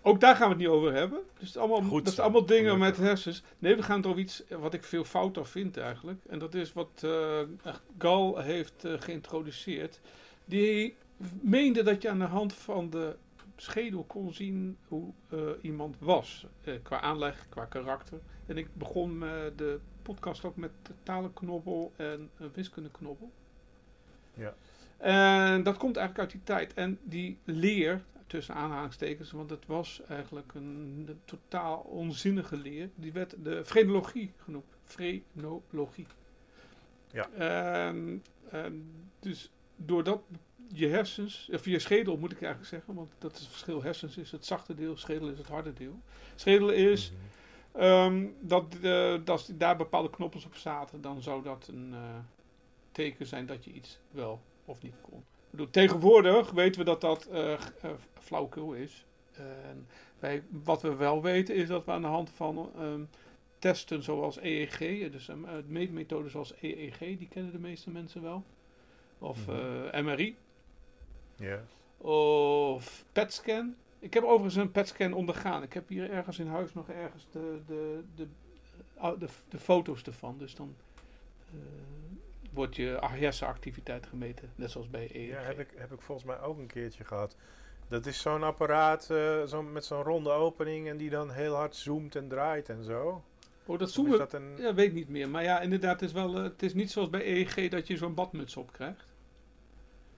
Ook 0.01 0.19
daar 0.19 0.35
gaan 0.35 0.47
we 0.47 0.53
het 0.53 0.63
niet 0.63 0.67
over 0.71 0.93
hebben. 0.93 1.19
Dus 1.19 1.39
het 1.39 1.49
is 1.49 1.57
allemaal, 1.57 1.81
Goed 1.81 2.05
dat 2.05 2.13
zijn 2.13 2.25
allemaal 2.25 2.45
dingen 2.45 2.71
gelukkig. 2.71 2.97
met 2.99 3.07
hersens. 3.07 3.43
Nee, 3.59 3.75
we 3.75 3.83
gaan 3.83 3.97
het 3.97 4.05
over 4.05 4.19
iets 4.19 4.43
wat 4.49 4.73
ik 4.73 4.83
veel 4.83 5.03
fouter 5.03 5.45
vind 5.45 5.77
eigenlijk. 5.77 6.19
En 6.29 6.39
dat 6.39 6.53
is 6.53 6.73
wat 6.73 7.01
eh 7.03 7.39
Gal 7.97 8.37
heeft 8.37 8.85
eh, 8.85 8.93
geïntroduceerd. 8.99 9.99
Die 10.45 10.95
meende 11.41 11.83
dat 11.83 12.01
je 12.01 12.09
aan 12.09 12.19
de 12.19 12.25
hand 12.25 12.53
van 12.53 12.89
de 12.89 13.15
schedel 13.55 14.03
kon 14.03 14.33
zien 14.33 14.77
hoe 14.87 15.11
eh, 15.29 15.39
iemand 15.61 15.95
was. 15.99 16.45
Eh, 16.63 16.73
qua 16.83 17.01
aanleg, 17.01 17.45
qua 17.49 17.65
karakter. 17.65 18.19
En 18.45 18.57
ik 18.57 18.67
begon 18.73 19.23
eh, 19.23 19.29
de 19.55 19.79
podcast 20.01 20.43
ook 20.43 20.55
met 20.55 20.71
de 20.81 20.93
talenknobbel 21.03 21.91
en 21.95 22.29
wiskundeknobbel. 22.53 23.31
Ja. 24.33 24.53
En 24.97 25.63
dat 25.63 25.77
komt 25.77 25.97
eigenlijk 25.97 26.31
uit 26.31 26.31
die 26.37 26.55
tijd. 26.55 26.73
En 26.73 26.99
die 27.03 27.37
leer, 27.43 28.01
tussen 28.31 28.55
aanhalingstekens, 28.55 29.31
want 29.31 29.49
het 29.49 29.65
was 29.65 30.01
eigenlijk 30.07 30.53
een, 30.53 31.05
een 31.07 31.19
totaal 31.25 31.77
onzinnige 31.77 32.57
leer. 32.57 32.89
Die 32.95 33.11
werd 33.11 33.35
de 33.43 33.65
frenologie 33.65 34.33
genoemd. 34.37 34.77
Frenologie. 34.83 36.07
Ja. 37.11 37.29
En, 37.29 38.23
en 38.49 38.91
dus 39.19 39.51
doordat 39.75 40.21
je 40.67 40.87
hersens, 40.87 41.49
of 41.53 41.65
je 41.65 41.79
schedel 41.79 42.17
moet 42.17 42.31
ik 42.31 42.41
eigenlijk 42.41 42.71
zeggen, 42.73 42.93
want 42.93 43.11
dat 43.17 43.33
is 43.33 43.39
het 43.39 43.49
verschil. 43.49 43.83
Hersens 43.83 44.17
is 44.17 44.31
het 44.31 44.45
zachte 44.45 44.75
deel, 44.75 44.97
schedel 44.97 45.29
is 45.29 45.37
het 45.37 45.47
harde 45.47 45.73
deel. 45.73 45.99
Schedel 46.35 46.69
is 46.69 47.11
Mhm. 47.11 47.83
Ehm, 47.83 48.27
dat, 48.39 48.75
eh, 48.75 49.11
dat 49.11 49.29
als 49.29 49.47
daar 49.47 49.77
bepaalde 49.77 50.09
knoppels 50.09 50.45
op 50.45 50.55
zaten, 50.55 51.01
dan 51.01 51.21
zou 51.21 51.43
dat 51.43 51.67
een 51.67 51.93
eh, 51.93 51.99
teken 52.91 53.25
zijn 53.25 53.45
dat 53.45 53.63
je 53.63 53.71
iets 53.71 53.99
wel 54.11 54.41
of 54.65 54.81
niet 54.81 54.95
kon. 55.01 55.23
Tegenwoordig 55.71 56.51
weten 56.51 56.79
we 56.79 56.85
dat 56.85 57.01
dat 57.01 57.25
eh 57.25 57.53
g- 57.59 57.71
eh, 57.81 57.89
flauwekul 58.19 58.73
is. 58.73 59.05
En 59.31 59.87
wij, 60.19 60.43
wat 60.49 60.81
we 60.81 60.95
wel 60.95 61.21
weten 61.21 61.55
is 61.55 61.67
dat 61.67 61.85
we 61.85 61.91
aan 61.91 62.01
de 62.01 62.07
hand 62.07 62.29
van 62.29 62.69
ehm, 62.77 63.01
testen 63.59 64.03
zoals 64.03 64.37
EEG, 64.41 64.77
dus 65.11 65.27
um, 65.27 65.45
meetmethoden 65.67 66.31
zoals 66.31 66.53
EEG, 66.61 66.97
die 66.97 67.27
kennen 67.27 67.51
de 67.51 67.59
meeste 67.59 67.89
mensen 67.89 68.21
wel. 68.21 68.43
Of 69.19 69.47
Mhm. 69.47 69.57
eh, 69.91 70.01
MRI, 70.03 70.35
Ja. 71.35 71.61
of 72.07 73.05
PET-scan. 73.11 73.75
Ik 73.99 74.13
heb 74.13 74.23
overigens 74.23 74.55
een 74.55 74.71
PET-scan 74.71 75.13
ondergaan. 75.13 75.63
Ik 75.63 75.73
heb 75.73 75.87
hier 75.89 76.09
ergens 76.11 76.39
in 76.39 76.47
huis 76.47 76.73
nog 76.73 76.89
ergens 76.89 77.27
de, 77.31 77.59
de, 77.67 78.03
de, 78.15 78.27
uh, 78.97 79.11
de, 79.19 79.27
de 79.49 79.57
foto's 79.59 80.01
ervan. 80.03 80.37
Dus 80.37 80.55
dan 80.55 80.75
eh, 81.53 81.57
wordt 82.53 82.75
je 82.75 82.97
hersenactiviteit 83.01 84.05
gemeten. 84.05 84.51
Net 84.55 84.71
zoals 84.71 84.89
bij 84.89 85.09
EEG. 85.13 85.29
Ja, 85.29 85.41
heb 85.41 85.59
ik, 85.59 85.67
heb 85.75 85.91
ik 85.91 86.01
volgens 86.01 86.27
mij 86.27 86.41
ook 86.41 86.57
een 86.57 86.67
keertje 86.67 87.03
gehad. 87.03 87.35
Dat 87.91 88.05
is 88.05 88.21
zo'n 88.21 88.43
apparaat 88.43 89.09
eh, 89.09 89.43
zo 89.43 89.63
met 89.63 89.85
zo'n 89.85 90.03
ronde 90.03 90.29
opening 90.29 90.87
en 90.87 90.97
die 90.97 91.09
dan 91.09 91.31
heel 91.31 91.55
hard 91.55 91.75
zoomt 91.75 92.15
en 92.15 92.27
draait 92.27 92.69
en 92.69 92.83
zo. 92.83 93.23
Oh, 93.65 93.79
dat 93.79 93.91
zoomen, 93.91 94.17
dat 94.17 94.33
een... 94.33 94.57
ja, 94.57 94.73
weet 94.73 94.87
ik 94.87 94.93
niet 94.93 95.09
meer. 95.09 95.29
Maar 95.29 95.43
ja, 95.43 95.59
inderdaad, 95.59 95.99
het 95.99 96.09
is, 96.09 96.15
wel, 96.15 96.37
eh, 96.37 96.43
het 96.43 96.63
is 96.63 96.73
niet 96.73 96.91
zoals 96.91 97.09
bij 97.09 97.25
EEG 97.25 97.69
dat 97.69 97.87
je 97.87 97.97
zo'n 97.97 98.13
badmuts 98.13 98.57
op 98.57 98.71
krijgt. 98.71 99.05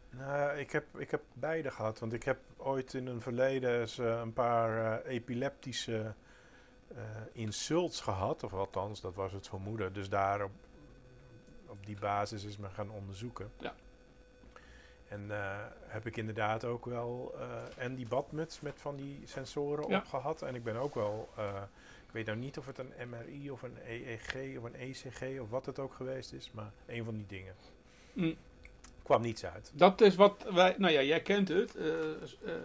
Nou, 0.09 0.57
ik 0.57 0.71
heb, 0.71 0.85
ik 0.97 1.11
heb 1.11 1.21
beide 1.33 1.71
gehad. 1.71 1.99
Want 1.99 2.13
ik 2.13 2.23
heb 2.23 2.39
ooit 2.57 2.93
in 2.93 3.07
een 3.07 3.21
verleden 3.21 3.79
eens, 3.79 3.99
eh, 3.99 4.19
een 4.23 4.33
paar 4.33 5.01
epileptische 5.05 6.13
insults 7.31 8.01
gehad. 8.01 8.43
Of 8.43 8.53
althans, 8.53 9.01
dat 9.01 9.15
was 9.15 9.31
het 9.31 9.47
vermoeden. 9.47 9.93
Dus 9.93 10.09
daar 10.09 10.49
op, 11.73 11.85
die 11.85 11.99
basis 11.99 12.43
is 12.43 12.57
me 12.57 12.69
gaan 12.69 12.89
onderzoeken. 12.91 13.51
Ja. 13.59 13.73
En 15.07 15.31
eh, 15.31 15.57
heb 15.87 16.05
ik 16.05 16.17
inderdaad 16.17 16.65
ook 16.65 16.85
wel... 16.85 17.33
eh, 17.39 17.83
en 17.83 17.95
die 17.95 18.07
badmuts 18.07 18.61
met 18.61 18.73
van 18.79 18.95
die 18.95 19.21
sensoren 19.25 19.89
Ja. 19.89 19.97
op 19.97 20.05
gehad. 20.05 20.41
En 20.41 20.55
ik 20.55 20.63
ben 20.63 20.75
ook 20.75 20.95
wel... 20.95 21.29
eh, 21.37 21.61
ik 22.05 22.11
weet 22.11 22.25
nou 22.25 22.37
niet 22.37 22.57
of 22.57 22.65
het 22.65 22.77
een 22.77 22.93
MRI 23.09 23.51
of 23.51 23.61
een 23.61 23.77
EEG 23.87 24.57
of 24.57 24.63
een 24.63 24.75
ECG 24.75 25.39
of 25.39 25.49
wat 25.49 25.65
het 25.65 25.79
ook 25.79 25.93
geweest 25.93 26.33
is. 26.33 26.51
Maar 26.51 26.71
een 26.85 27.03
van 27.03 27.13
die 27.15 27.25
dingen. 27.27 27.55
Mm. 28.13 28.35
Kwam 29.03 29.21
niets 29.21 29.45
uit. 29.45 29.71
Dat 29.73 30.01
is 30.01 30.15
wat 30.15 30.45
wij, 30.53 30.75
nou 30.77 30.93
ja, 30.93 31.01
jij 31.01 31.21
kent 31.21 31.47
het, 31.47 31.75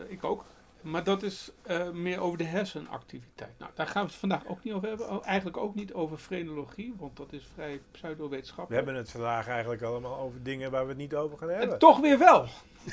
ik 0.09 0.25
ook. 0.25 0.44
Maar 0.90 1.05
dat 1.05 1.22
is 1.22 1.51
eh, 1.62 1.90
meer 1.90 2.20
over 2.20 2.38
de 2.38 2.44
hersenactiviteit. 2.44 3.51
Nou, 3.59 3.70
daar 3.74 3.87
gaan 3.87 4.03
we 4.03 4.09
het 4.11 4.18
vandaag 4.18 4.46
ook 4.46 4.64
niet 4.64 4.74
over 4.74 4.88
hebben. 4.88 5.11
Oh, 5.11 5.27
eigenlijk 5.27 5.57
ook 5.57 5.74
niet 5.74 5.92
over 5.92 6.18
frenologie, 6.18 6.94
want 6.98 7.16
dat 7.16 7.33
is 7.33 7.48
vrij 7.55 7.72
We 7.72 7.81
pseudowetenschappelijk. 7.90 8.85
hebben 8.85 9.03
het 9.03 9.11
vandaag 9.11 9.48
eigenlijk 9.48 9.83
allemaal 9.83 10.16
over 10.18 10.42
dingen 10.42 10.70
waar 10.70 10.83
we 10.83 10.88
het 10.88 10.98
niet 10.98 11.14
over 11.14 11.38
gaan 11.38 11.48
hebben. 11.48 11.72
En 11.72 11.79
toch 11.79 12.01
weer 12.01 12.18
wel. 12.18 12.46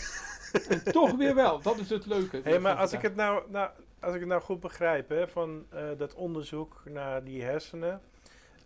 en 0.70 0.84
toch 0.92 1.12
weer 1.16 1.36
wel. 1.36 1.62
Dat 1.62 1.78
is 1.78 1.90
het 1.90 2.06
leuke. 2.06 2.42
Hé, 2.44 2.60
maar 2.60 2.76
als 2.76 2.94
ik 2.94 3.02
het 3.02 3.16
nou, 3.16 3.44
nou, 3.52 3.70
als 4.00 4.14
ik 4.14 4.20
het 4.20 4.30
nou 4.30 4.42
goed 4.42 4.60
begrijp, 4.60 5.10
hè, 5.10 5.28
van 5.28 5.66
eh, 5.70 5.84
dat 5.98 6.14
onderzoek 6.14 6.82
naar 6.86 7.24
die 7.24 7.44
hersenen. 7.44 8.02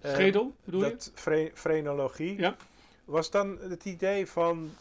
eh, 0.01 0.11
Schedel, 0.11 0.53
bedoel 0.63 0.83
je? 0.83 0.89
dat 0.89 1.11
fre- 1.15 1.51
frenologie. 1.53 2.39
Ja. 2.39 2.55
Was 3.05 3.31
dan 3.31 3.57
het 3.69 3.85
idee 3.85 4.27
van 4.27 4.71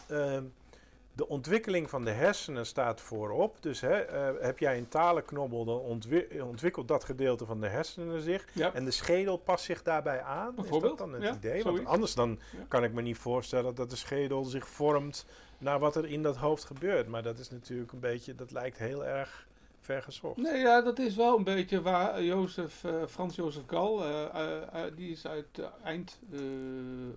de 1.19 1.29
ontwikkeling 1.29 1.91
van 1.91 2.05
de 2.05 2.11
hersenen 2.11 2.67
staat 2.67 3.01
voorop. 3.01 3.57
Dus 3.63 3.81
hè, 3.81 3.95
eh, 4.01 4.29
heb 4.41 4.59
jij 4.59 4.79
een 4.79 4.89
talenknobbel, 4.89 5.65
dan 5.65 5.79
ontwi- 5.79 6.41
ontwikkelt 6.43 6.89
dat 6.89 7.05
gedeelte 7.05 7.47
van 7.47 7.61
de 7.61 7.69
hersenen 7.69 8.21
zich. 8.21 8.47
Ja. 8.53 8.75
En 8.75 8.85
de 8.85 8.91
schedel 8.91 9.37
past 9.37 9.65
zich 9.65 9.83
daarbij 9.83 10.23
aan. 10.23 10.55
Is 10.65 10.81
dat 10.81 10.99
dan 10.99 11.13
het 11.13 11.23
ja, 11.23 11.35
idee? 11.35 11.63
Want 11.63 11.85
anders 11.85 12.15
dan 12.15 12.39
Ja. 12.57 12.65
kan 12.69 12.85
ik 12.85 12.93
me 12.93 13.03
niet 13.03 13.19
voorstellen 13.19 13.75
dat 13.75 13.91
de 13.91 13.97
schedel 13.97 14.45
zich 14.45 14.69
vormt 14.69 15.27
naar 15.59 15.79
wat 15.79 15.97
er 15.97 16.07
in 16.07 16.23
dat 16.23 16.37
hoofd 16.37 16.65
gebeurt. 16.65 17.09
Maar 17.09 17.23
dat 17.23 17.39
is 17.39 17.51
natuurlijk 17.51 17.93
een 17.93 18.01
beetje, 18.01 18.35
dat 18.35 18.51
lijkt 18.51 18.79
heel 18.79 19.05
erg 19.05 19.48
ver 19.89 20.03
gezocht. 20.03 20.37
Nee, 20.37 20.57
ja, 20.59 20.81
dat 20.83 20.99
is 20.99 21.15
wel 21.17 21.37
een 21.37 21.45
beetje 21.45 21.83
waar 21.83 22.23
Jozef, 22.25 22.85
eh, 22.85 22.93
Frans 23.09 23.37
Jozef 23.37 23.63
Gal, 23.67 24.05
eh, 24.05 24.25
eh, 24.25 24.63
eh, 24.87 24.93
die 24.97 25.11
is 25.11 25.27
uit 25.27 25.59
eh, 25.59 25.67
eind 25.85 26.19
eh 26.33 26.39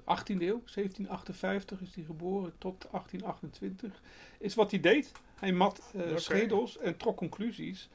18e 0.06 0.42
eeuw, 0.42 0.62
1758 0.66 1.82
is 1.82 1.96
hij 1.96 2.04
geboren 2.04 2.54
tot 2.58 2.86
1828, 2.92 4.02
is 4.40 4.56
wat 4.56 4.72
hij 4.72 4.80
deed. 4.80 5.12
Hij 5.40 5.52
mat 5.52 5.82
eh, 5.96 6.18
schedels 6.18 6.78
en 6.78 6.98
trok 6.98 7.18
conclusies. 7.18 7.90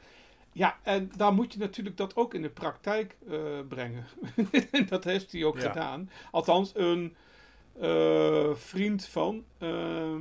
Ja, 0.53 0.77
en 0.83 1.11
daar 1.17 1.33
moet 1.33 1.53
je 1.53 1.59
natuurlijk 1.59 1.97
dat 1.97 2.17
ook 2.17 2.35
in 2.35 2.43
de 2.43 2.49
praktijk 2.49 3.17
eh, 3.31 3.39
brengen. 3.69 4.05
En 4.71 4.87
dat 4.95 5.05
heeft 5.05 5.33
hij 5.33 5.45
ook 5.45 5.59
Ja. 5.59 5.69
gedaan. 5.69 6.11
Althans, 6.31 6.73
een 6.75 7.15
eh, 7.81 8.55
vriend 8.55 9.05
van, 9.07 9.45
eh, 9.59 9.69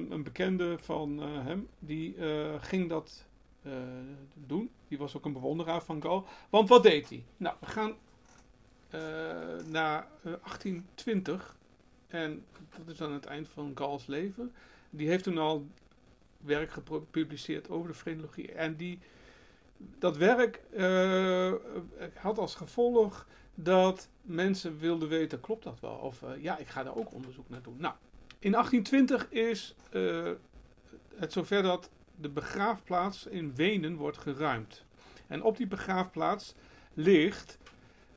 een 0.09 0.23
bekende 0.23 0.77
van 0.79 1.21
eh, 1.21 1.45
hem, 1.45 1.67
die 1.79 2.15
eh, 2.15 2.53
ging 2.59 2.89
dat 2.89 3.25
eh, 3.65 3.71
doen. 4.33 4.69
Die 4.87 4.97
was 4.97 5.17
ook 5.17 5.25
een 5.25 5.33
bewonderaar 5.33 5.83
van 5.83 6.01
Gal. 6.01 6.27
Want 6.49 6.69
wat 6.69 6.83
deed 6.83 7.09
hij? 7.09 7.23
Nou, 7.37 7.55
we 7.59 7.65
gaan 7.65 7.95
eh, 8.89 8.99
naar 9.67 10.07
eh, 10.17 10.23
1820. 10.23 11.55
En 12.07 12.45
dat 12.77 12.87
is 12.87 12.97
dan 12.97 13.13
het 13.13 13.25
eind 13.25 13.47
van 13.47 13.71
Gals 13.75 14.05
leven. 14.05 14.53
Die 14.89 15.07
heeft 15.07 15.23
toen 15.23 15.37
al 15.37 15.67
werk 16.37 16.71
gepubliceerd 16.71 17.69
over 17.69 17.87
de 17.87 17.95
frenologie. 17.95 18.51
En 18.51 18.75
die, 18.75 18.99
dat 19.77 20.17
werk 20.17 20.61
eh, 20.73 21.53
had 22.13 22.37
als 22.37 22.55
gevolg 22.55 23.27
dat 23.55 24.09
mensen 24.21 24.79
wilden 24.79 25.09
weten, 25.09 25.39
klopt 25.39 25.63
dat 25.63 25.79
wel? 25.79 25.95
Of 25.95 26.23
eh, 26.23 26.43
ja, 26.43 26.57
ik 26.57 26.67
ga 26.67 26.83
daar 26.83 26.95
ook 26.95 27.13
onderzoek 27.13 27.49
naar 27.49 27.61
doen. 27.61 27.77
Nou, 27.77 27.93
in 28.39 28.51
1820 28.51 29.31
is 29.31 29.75
eh, 29.91 30.31
het 31.15 31.31
zover 31.31 31.63
dat 31.63 31.89
de 32.17 32.29
begraafplaats 32.29 33.25
in 33.25 33.55
Wenen 33.55 33.95
wordt 33.95 34.17
geruimd. 34.17 34.85
En 35.27 35.43
op 35.43 35.57
die 35.57 35.67
begraafplaats 35.67 36.55
ligt 36.93 37.59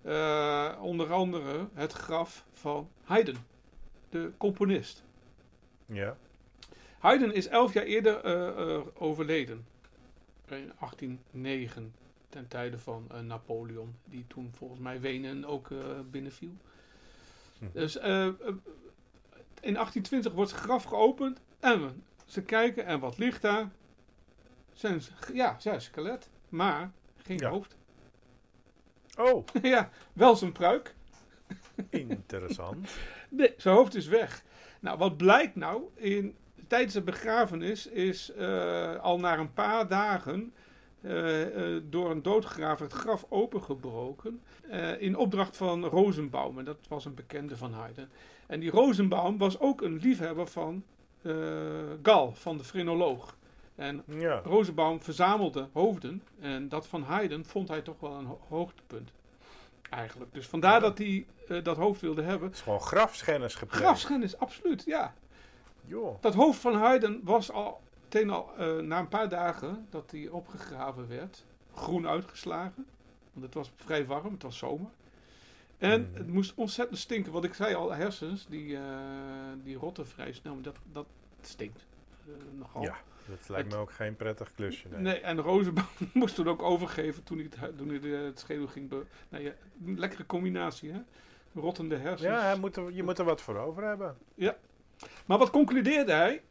eh, 0.03 0.79
onder 0.81 1.13
andere 1.13 1.69
het 1.75 1.93
graf 1.93 2.45
van 2.53 2.89
Haydn, 3.03 3.37
de 4.09 4.33
componist. 4.37 5.05
Ja. 5.87 6.17
Haydn 6.99 7.31
is 7.31 7.47
elf 7.47 7.73
jaar 7.73 7.85
eerder 7.85 8.25
eh, 8.25 8.75
eh, 8.75 8.81
overleden. 8.95 9.67
In 10.49 10.73
1809, 10.79 11.95
ten 12.29 12.49
tijde 12.49 12.79
van 12.79 13.11
Napoleon, 13.23 13.95
die 14.05 14.25
toen 14.27 14.53
volgens 14.57 14.81
mij 14.81 15.01
Wenen 15.01 15.45
ook 15.45 15.69
binnenviel. 16.11 16.57
Mhm. 17.59 17.73
Dus 17.73 17.97
in 17.97 19.75
1820 19.75 20.33
wordt 20.33 20.51
het 20.51 20.61
graf 20.61 20.85
geopend 20.85 21.41
en 21.61 21.83
we, 21.83 21.93
ze 22.25 22.43
kijken 22.43 22.87
en 22.87 23.01
wat 23.01 23.19
ligt 23.19 23.43
daar? 23.43 23.71
Zijn, 24.79 25.01
ja, 25.33 25.57
zijn 25.59 25.81
skelet, 25.81 26.31
maar 26.49 26.93
geen 27.17 27.39
Ja. 27.39 27.51
hoofd. 27.51 27.77
Oh, 29.17 29.45
ja, 29.63 29.91
wel 30.13 30.37
zijn 30.37 30.53
pruik. 30.53 30.95
interessant. 31.91 32.91
Nee, 33.31 33.55
zijn 33.57 33.75
hoofd 33.75 33.95
is 33.95 34.07
weg. 34.07 34.45
Nou, 34.81 34.99
wat 34.99 35.17
blijkt 35.17 35.55
nou? 35.57 35.83
In, 35.95 36.37
tijdens 36.67 36.93
de 36.93 37.03
begrafenis 37.03 37.87
is 37.87 38.33
eh, 38.33 38.97
al 38.97 39.19
na 39.19 39.39
een 39.39 39.53
paar 39.53 39.89
dagen 39.89 40.53
eh, 41.01 41.75
eh, 41.77 41.83
door 41.85 42.11
een 42.11 42.23
doodgraver 42.23 42.85
het 42.85 42.95
graf 42.95 43.27
opengebroken. 43.29 44.43
in 44.99 45.17
opdracht 45.17 45.57
van 45.57 45.85
Rosenbaum. 45.85 46.59
En 46.59 46.65
dat 46.65 46.79
was 46.89 47.05
een 47.05 47.15
bekende 47.15 47.57
van 47.57 47.73
Haydn. 47.73 48.09
En 48.47 48.61
die 48.61 48.71
Rosenbaum 48.71 49.39
was 49.39 49.59
ook 49.61 49.81
een 49.83 49.97
liefhebber 49.97 50.47
van 50.47 50.85
Gal, 52.03 52.33
van 52.33 52.57
de 52.57 52.65
frenoloog. 52.65 53.37
En 53.79 54.03
Ja. 54.07 54.41
Rosenbaum 54.45 55.03
verzamelde 55.03 55.69
hoofden. 55.73 56.23
En 56.41 56.69
dat 56.69 56.87
van 56.87 57.03
Haydn 57.03 57.43
vond 57.43 57.69
hij 57.69 57.81
toch 57.83 58.01
wel 58.01 58.13
een 58.15 58.25
ho- 58.27 58.41
hoogtepunt. 58.49 59.11
Eigenlijk. 59.91 60.35
Dus 60.35 60.47
vandaar 60.47 60.81
dat 60.81 60.99
hij 60.99 61.27
eh, 61.49 61.65
dat 61.65 61.77
hoofd 61.77 62.01
wilde 62.01 62.23
hebben. 62.23 62.47
Het 62.49 62.57
is 62.57 62.63
gewoon 62.63 62.81
grafschennis 62.81 63.55
gepleegd. 63.55 63.83
Grafschennis, 63.85 64.39
absoluut, 64.39 64.85
ja. 64.87 65.15
Joh. 65.85 66.17
Dat 66.21 66.35
hoofd 66.35 66.61
van 66.61 66.75
Haydn 66.75 67.21
was 67.25 67.51
al 67.53 67.81
meteen 68.03 68.31
al 68.31 68.51
eh, 68.59 68.77
na 68.77 68.99
een 68.99 69.09
paar 69.09 69.29
dagen 69.29 69.87
dat 69.91 70.11
hij 70.11 70.29
opgegraven 70.29 71.09
werd, 71.09 71.45
groen 71.75 72.09
uitgeslagen. 72.09 72.87
Want 73.33 73.45
het 73.47 73.55
was 73.55 73.71
vrij 73.77 74.07
warm, 74.07 74.33
het 74.33 74.43
was 74.43 74.59
zomer. 74.59 74.91
En 75.79 76.01
Mhm. 76.01 76.15
het 76.19 76.27
moest 76.27 76.53
ontzettend 76.55 76.99
stinken. 76.99 77.33
Wat 77.33 77.45
ik 77.45 77.55
zei 77.55 77.75
al, 77.75 77.93
hersens, 77.93 78.47
die, 78.49 78.77
eh, 78.77 78.83
die 79.65 79.77
rotten 79.77 80.07
vrij 80.09 80.33
snel. 80.33 80.55
Maar 80.55 80.63
dat, 80.63 80.77
dat 80.93 81.07
stinkt. 81.41 81.87
Nogal. 82.59 82.83
Ja, 82.83 82.97
dat 83.29 83.49
lijkt 83.49 83.69
me 83.73 83.77
ook 83.77 83.91
geen 83.93 84.17
prettig 84.17 84.53
klusje. 84.55 84.89
Nee. 84.89 85.01
Nee, 85.01 85.21
en 85.21 85.41
Rozenbaum 85.41 85.87
moest 86.13 86.35
toen 86.35 86.49
ook 86.49 86.63
overgeven 86.63 87.23
toen 87.23 87.37
hij 87.39 87.47
het, 87.51 87.61
hu- 87.61 87.77
toen 87.77 87.89
hij 87.89 88.01
de, 88.01 88.09
het 88.09 88.39
schedel 88.39 88.67
ging. 88.67 88.89
Be 88.89 89.03
nou 89.29 89.45
ja, 89.45 89.53
een 89.87 89.99
lekkere 89.99 90.27
combinatie, 90.27 90.93
hè? 90.93 91.01
Rottende 91.55 91.97
hersens. 91.97 92.23
Ja, 92.31 92.41
hij 92.43 92.59
moet 92.59 92.77
er, 92.77 92.93
je 92.93 93.03
moet 93.03 93.19
er 93.19 93.25
wat 93.25 93.41
voor 93.41 93.57
over 93.59 93.85
hebben. 93.85 94.17
Maar 95.27 95.39
wat 95.39 95.51
concludeerde 95.51 96.13
hij? 96.13 96.43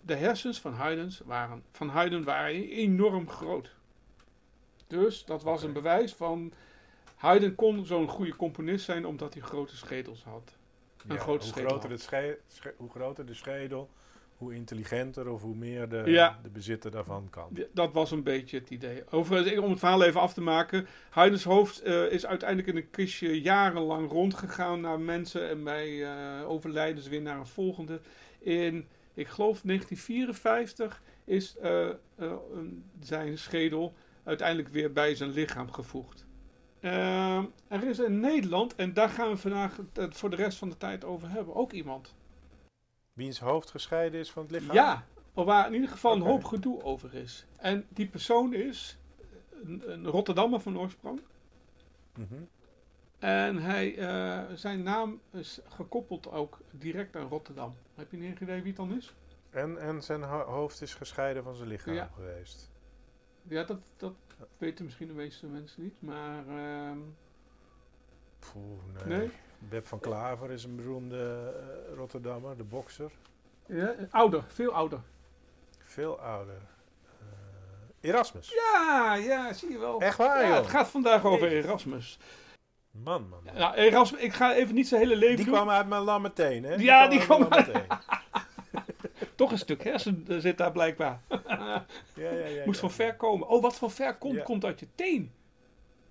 De 0.00 0.14
hersens 0.14 0.60
van 0.60 0.72
Haydn 0.72 1.12
waren, 1.24 1.62
van 1.72 1.88
Haydn 1.88 2.22
waren 2.22 2.68
enorm 2.70 3.28
groot. 3.28 3.74
Dus 4.86 5.24
dat 5.24 5.42
was 5.42 5.62
een 5.62 5.72
bewijs 5.72 6.14
van... 6.14 6.52
Haydn 7.16 7.54
kon 7.54 7.86
zo'n 7.86 8.08
goede 8.08 8.36
componist 8.36 8.84
zijn 8.84 9.06
omdat 9.06 9.34
hij 9.34 9.42
grote 9.42 9.76
schedels 9.76 10.24
had. 10.24 10.56
Een 11.06 11.14
Ja, 11.14 11.20
grote 11.20 11.44
hoe, 11.44 11.52
schedel 11.52 11.68
groter 11.70 11.90
het 11.90 12.00
sche- 12.02 12.38
sche- 12.46 12.74
hoe 12.76 12.90
groter 12.90 13.26
de 13.26 13.34
schedel, 13.34 13.90
hoe 14.40 14.54
intelligenter 14.54 15.28
of 15.28 15.42
hoe 15.42 15.54
meer 15.54 15.88
de, 15.88 16.02
Ja. 16.06 16.38
de 16.42 16.48
bezitter 16.48 16.90
daarvan 16.90 17.26
kan. 17.30 17.58
Dat 17.72 17.92
was 17.92 18.10
een 18.10 18.22
beetje 18.22 18.58
het 18.58 18.70
idee. 18.70 19.02
Overigens, 19.10 19.58
om 19.58 19.70
het 19.70 19.78
verhaal 19.78 20.02
even 20.02 20.20
af 20.20 20.34
te 20.34 20.40
maken. 20.40 20.86
Haydn's 21.10 21.44
hoofd 21.44 21.82
eh, 21.82 22.12
is 22.12 22.26
uiteindelijk 22.26 22.68
in 22.68 22.76
een 22.76 22.90
kistje 22.90 23.40
jarenlang 23.40 24.10
rondgegaan 24.10 24.80
naar 24.80 25.00
mensen. 25.00 25.48
En 25.48 25.64
bij 25.64 26.04
eh, 26.04 26.48
overlijdens 26.50 27.08
weer 27.08 27.22
naar 27.22 27.38
een 27.38 27.46
volgende. 27.46 28.00
In, 28.38 28.88
ik 29.14 29.28
geloof, 29.28 29.60
1954 29.60 31.02
is 31.24 31.56
eh, 31.56 31.88
zijn 33.00 33.38
schedel 33.38 33.94
uiteindelijk 34.24 34.68
weer 34.68 34.92
bij 34.92 35.14
zijn 35.14 35.30
lichaam 35.30 35.72
gevoegd. 35.72 36.26
Ehm, 36.80 37.44
er 37.68 37.88
is 37.88 37.98
in 37.98 38.20
Nederland, 38.20 38.74
en 38.74 38.94
daar 38.94 39.08
gaan 39.08 39.30
we 39.30 39.36
vandaag 39.36 39.80
het 39.92 40.16
voor 40.16 40.30
de 40.30 40.36
rest 40.36 40.58
van 40.58 40.68
de 40.68 40.76
tijd 40.76 41.04
over 41.04 41.30
hebben, 41.30 41.54
ook 41.54 41.72
iemand. 41.72 42.14
Wiens 43.20 43.40
hoofd 43.40 43.70
gescheiden 43.70 44.20
is 44.20 44.30
van 44.30 44.42
het 44.42 44.50
lichaam? 44.50 44.74
Ja, 44.74 45.04
waar 45.34 45.66
in 45.66 45.72
ieder 45.74 45.88
geval 45.88 46.14
een 46.14 46.20
hoop 46.22 46.44
gedoe 46.44 46.82
over 46.82 47.14
is. 47.14 47.46
En 47.56 47.86
die 47.88 48.06
persoon 48.06 48.54
is 48.54 48.98
een, 49.64 49.82
een 49.92 50.06
Rotterdammer 50.06 50.60
van 50.60 50.78
oorsprong. 50.78 51.20
Mhm. 52.16 52.34
En 53.18 53.56
hij, 53.56 53.96
eh, 53.98 54.54
zijn 54.54 54.82
naam 54.82 55.20
is 55.32 55.60
gekoppeld 55.68 56.30
ook 56.30 56.58
direct 56.70 57.16
aan 57.16 57.28
Rotterdam. 57.28 57.74
Heb 57.94 58.10
je 58.10 58.16
een 58.16 58.22
idee 58.42 58.56
wie 58.58 58.66
het 58.66 58.76
dan 58.76 58.96
is? 58.96 59.14
En, 59.50 59.78
en 59.78 60.02
zijn 60.02 60.22
ho- 60.22 60.44
hoofd 60.44 60.82
is 60.82 60.94
gescheiden 60.94 61.42
van 61.42 61.54
zijn 61.54 61.68
lichaam 61.68 61.94
Ja. 61.94 62.10
geweest. 62.14 62.70
Ja, 63.42 63.62
dat, 63.64 63.80
dat 63.96 64.14
weten 64.58 64.84
misschien 64.84 65.06
de 65.08 65.14
meeste 65.14 65.46
mensen 65.46 65.82
niet. 65.82 66.02
Maar 66.02 66.48
ehm, 66.48 66.98
Poeh, 68.38 69.06
nee. 69.06 69.18
Nee? 69.18 69.30
Beb 69.68 69.86
van 69.86 70.00
Klaver 70.00 70.50
is 70.50 70.64
een 70.64 70.76
beroemde 70.76 71.52
eh, 71.88 71.94
Rotterdammer, 71.96 72.56
de 72.56 72.64
bokser. 72.64 73.10
ja, 73.66 73.94
ouder, 74.10 74.44
veel 74.48 74.72
ouder. 74.72 75.00
Veel 75.78 76.20
ouder. 76.20 76.54
Eh, 78.00 78.10
Erasmus. 78.10 78.52
Ja, 78.54 79.14
ja, 79.14 79.52
zie 79.52 79.70
je 79.70 79.78
wel. 79.78 80.00
Echt 80.00 80.16
waar, 80.16 80.42
ja, 80.42 80.48
joh? 80.48 80.56
het 80.56 80.66
gaat 80.66 80.88
vandaag 80.88 81.24
over 81.24 81.48
Erasmus. 81.52 82.18
Man, 82.90 83.28
man, 83.28 83.40
man. 83.44 83.54
Nou, 83.54 83.74
Erasmus, 83.74 84.20
ik 84.20 84.32
ga 84.32 84.54
even 84.54 84.74
niet 84.74 84.88
zijn 84.88 85.00
hele 85.00 85.16
leven 85.16 85.36
Die 85.36 85.44
doen. 85.44 85.54
kwam 85.54 85.70
uit 85.70 85.86
mijn 85.88 86.02
lammeteen, 86.02 86.64
hè? 86.64 86.74
Ja, 86.74 87.08
die 87.08 87.18
uit 87.18 87.26
kwam 87.28 87.38
mijn 87.48 87.50
lammeteen. 87.50 87.86
Toch 89.34 89.50
een 89.52 89.58
stuk 89.58 89.84
hersen 89.84 90.24
zit 90.28 90.58
daar 90.58 90.72
blijkbaar. 90.72 91.20
Ja, 91.28 91.84
ja, 92.14 92.30
ja. 92.30 92.64
Moest 92.64 92.80
ja. 92.80 92.86
van 92.88 92.90
ver 92.96 93.16
komen. 93.16 93.48
Oh, 93.48 93.62
wat 93.62 93.76
van 93.76 93.90
ver 93.90 94.16
komt, 94.16 94.34
Ja. 94.34 94.42
komt 94.42 94.64
uit 94.64 94.80
je 94.80 94.86
teen. 94.94 95.32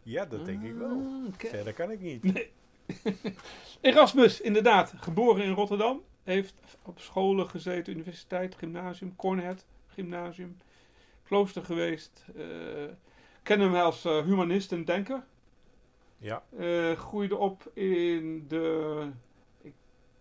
Ja, 0.03 0.25
dat 0.25 0.45
denk 0.45 0.63
ik 0.63 0.73
wel. 0.73 0.89
Ah, 0.89 1.27
oké. 1.33 1.47
Verder 1.47 1.73
kan 1.73 1.91
ik 1.91 1.99
niet. 1.99 2.23
Nee. 2.23 2.51
Erasmus, 3.81 4.41
inderdaad. 4.41 4.93
Geboren 4.97 5.43
in 5.43 5.51
Rotterdam. 5.51 6.01
Heeft 6.23 6.53
op 6.83 6.99
scholen 6.99 7.49
gezeten, 7.49 7.93
universiteit, 7.93 8.55
gymnasium, 8.55 9.15
Cornhet, 9.15 9.65
gymnasium. 9.87 10.57
Klooster 11.23 11.63
geweest. 11.65 12.25
eh 12.35 12.43
ken 13.43 13.59
hem 13.59 13.75
als 13.75 14.05
eh, 14.05 14.23
humanist 14.23 14.71
en 14.71 14.85
denker. 14.85 15.23
Ja, 16.17 16.43
Eh, 16.57 16.91
groeide 16.91 17.37
op 17.37 17.71
in 17.73 18.45
de, 18.47 19.09
ik 19.61 19.73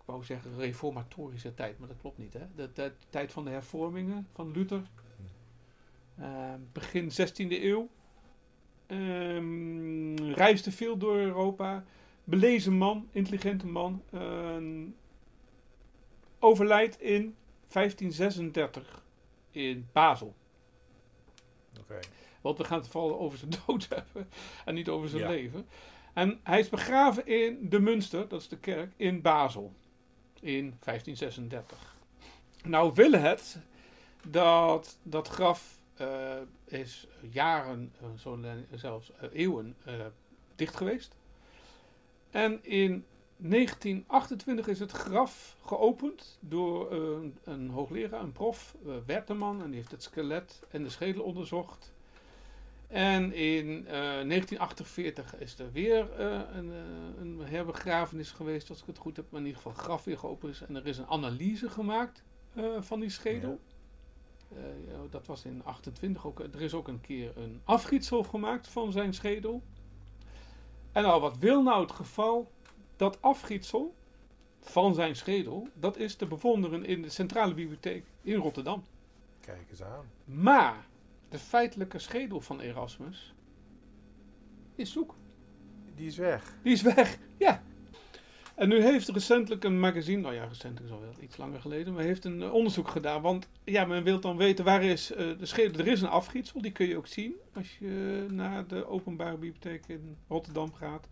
wou 0.04 0.24
zeggen 0.24 0.57
reformatorische 0.57 1.54
tijd, 1.54 1.78
maar 1.78 1.88
dat 1.88 1.96
klopt 2.00 2.18
niet. 2.18 2.33
Hè? 2.33 2.40
De, 2.54 2.72
de 2.72 2.92
tijd 3.11 3.33
van 3.33 3.44
de 3.44 3.50
hervormingen 3.50 4.26
van 4.33 4.50
Luther. 4.50 4.83
Eh, 6.14 6.54
begin 6.72 7.11
16e 7.11 7.62
eeuw. 7.62 7.88
Ehm, 8.87 10.16
reisde 10.16 10.72
veel 10.72 10.96
door 10.96 11.16
Europa. 11.16 11.85
Belezen 12.29 12.73
man, 12.73 13.09
intelligente 13.12 13.67
man. 13.67 14.03
Overlijdt 16.38 17.01
in 17.01 17.37
1536 17.69 19.05
in 19.51 19.88
Basel. 19.93 20.35
oké. 21.81 21.99
Want 22.41 22.59
we 22.59 22.64
gaan 22.64 22.79
het 22.79 22.88
vooral 22.88 23.19
over 23.19 23.38
zijn 23.38 23.51
dood 23.67 23.88
hebben 23.88 24.29
en 24.64 24.75
niet 24.75 24.88
over 24.88 25.09
zijn 25.09 25.23
Ja. 25.23 25.29
leven. 25.29 25.67
En 26.12 26.41
hij 26.43 26.59
is 26.59 26.69
begraven 26.69 27.27
in 27.27 27.69
de 27.69 27.81
Münster, 27.81 28.29
dat 28.29 28.41
is 28.41 28.49
de 28.49 28.59
kerk, 28.59 28.93
in 28.97 29.23
Basel. 29.23 29.73
In 30.41 30.77
1536. 30.85 31.97
Nou 32.64 32.93
wil 32.95 33.12
het 33.12 33.59
dat 34.27 34.99
dat 35.03 35.29
graf 35.29 35.79
eh, 35.95 36.37
is 36.64 37.07
jaren, 37.31 37.93
eh, 38.01 38.07
zo 38.17 38.38
zelfs 38.75 39.12
eh, 39.12 39.29
eeuwen, 39.33 39.77
dicht 40.57 40.77
geweest. 40.77 41.17
En 42.31 42.64
in 42.64 43.05
1928 43.37 44.69
is 44.69 44.81
het 44.81 44.93
graf 44.93 45.57
geopend 45.64 46.38
door 46.41 46.91
eh, 46.91 47.31
een 47.45 47.71
hoogleraar, 47.71 48.23
een 48.23 48.33
prof, 48.33 48.77
eh, 48.87 48.93
Werteman. 49.07 49.62
En 49.62 49.67
die 49.67 49.77
heeft 49.77 49.91
het 49.91 50.03
skelet 50.03 50.62
en 50.71 50.83
de 50.83 50.91
schedel 50.91 51.23
onderzocht. 51.23 51.93
En 52.88 53.33
in 53.33 53.87
eh, 53.87 53.93
1948 53.93 55.37
is 55.38 55.59
er 55.59 55.73
weer 55.73 56.12
eh, 56.12 56.41
een, 56.53 56.73
eh, 56.73 57.21
een 57.21 57.41
herbegrafenis 57.45 58.31
geweest, 58.31 58.71
als 58.71 58.81
ik 58.81 58.87
het 58.87 58.99
goed 58.99 59.17
heb. 59.17 59.27
Maar 59.31 59.41
in 59.41 59.47
ieder 59.47 59.62
geval 59.62 59.83
graf 59.85 60.05
weer 60.05 60.19
geopend 60.19 60.53
is. 60.53 60.61
En 60.62 60.77
er 60.77 60.87
is 60.87 60.99
een 60.99 61.07
analyse 61.07 61.71
gemaakt 61.71 62.23
eh, 62.55 62.64
van 62.81 63.01
die 63.01 63.11
schedel. 63.11 63.61
Eh, 64.49 64.59
ja, 64.88 64.99
dat 65.11 65.27
was 65.27 65.45
in 65.45 65.64
28 65.64 66.27
ook. 66.27 66.41
Er 66.41 66.61
is 66.61 66.75
ook 66.75 66.88
een 66.88 67.01
keer 67.01 67.33
een 67.37 67.61
afgietsel 67.64 68.23
gemaakt 68.23 68.69
van 68.69 68.93
zijn 68.93 69.14
schedel. 69.14 69.62
En 70.99 71.05
nou, 71.05 71.21
wat 71.21 71.39
wil 71.39 71.63
nou 71.63 71.81
het 71.81 71.93
geval? 71.93 72.51
Dat 72.97 73.23
afgietsel 73.23 73.95
van 74.61 74.95
zijn 74.95 75.17
schedel, 75.17 75.69
dat 75.75 75.97
is 75.97 76.15
te 76.15 76.27
bewonderen 76.27 76.85
in 76.85 77.03
de 77.03 77.09
Centrale 77.09 77.55
Bibliotheek 77.55 78.05
in 78.23 78.35
Rotterdam. 78.35 78.85
Kijk 79.41 79.71
eens 79.71 79.83
aan. 79.83 80.11
Maar 80.25 80.87
de 81.29 81.39
feitelijke 81.39 81.99
schedel 81.99 82.41
van 82.41 82.61
Erasmus 82.61 83.35
is 84.75 84.93
zoek. 84.93 85.15
Die 85.95 86.07
is 86.07 86.17
weg. 86.17 86.57
Die 86.63 86.73
is 86.73 86.83
weg, 86.83 87.19
ja. 87.37 87.63
En 88.59 88.68
nu 88.68 88.83
heeft 88.83 89.09
recentelijk 89.09 89.64
een 89.64 89.81
magazine, 89.81 90.21
nou 90.21 90.35
ja, 90.35 90.44
recentelijk 90.44 90.87
is 90.87 90.92
al 90.92 91.01
wel 91.01 91.14
iets 91.21 91.37
langer 91.37 91.61
geleden, 91.61 91.94
maar 91.94 92.03
heeft 92.03 92.25
een 92.25 92.42
eh, 92.42 92.53
onderzoek 92.53 92.88
gedaan. 92.88 93.23
Want 93.23 93.49
ja, 93.64 93.85
men 93.85 94.03
wil 94.03 94.21
dan 94.21 94.37
weten 94.37 94.64
waar 94.64 94.83
is 94.83 95.12
eh, 95.12 95.27
de 95.38 95.47
schedel. 95.47 95.81
Er 95.81 95.92
is 95.92 96.01
een 96.01 96.09
afgietsel, 96.09 96.61
die 96.61 96.73
kun 96.73 96.88
je 96.88 96.97
ook 96.97 97.07
zien 97.07 97.35
als 97.55 97.79
je 97.79 98.27
naar 98.31 98.66
de 98.66 98.87
openbare 98.87 99.37
bibliotheek 99.37 99.85
in 99.87 100.16
Rotterdam 100.29 100.75
gaat. 100.75 101.09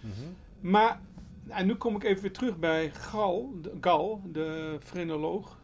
Mhm. 0.00 0.12
Maar, 0.60 1.00
en 1.48 1.66
nu 1.66 1.74
kom 1.74 1.96
ik 1.96 2.04
even 2.04 2.22
weer 2.22 2.32
terug 2.32 2.58
bij 2.58 2.90
Gal, 2.90 3.52
de, 3.62 3.72
Gal, 3.80 4.20
de 4.32 4.76
frenoloog. 4.80 5.58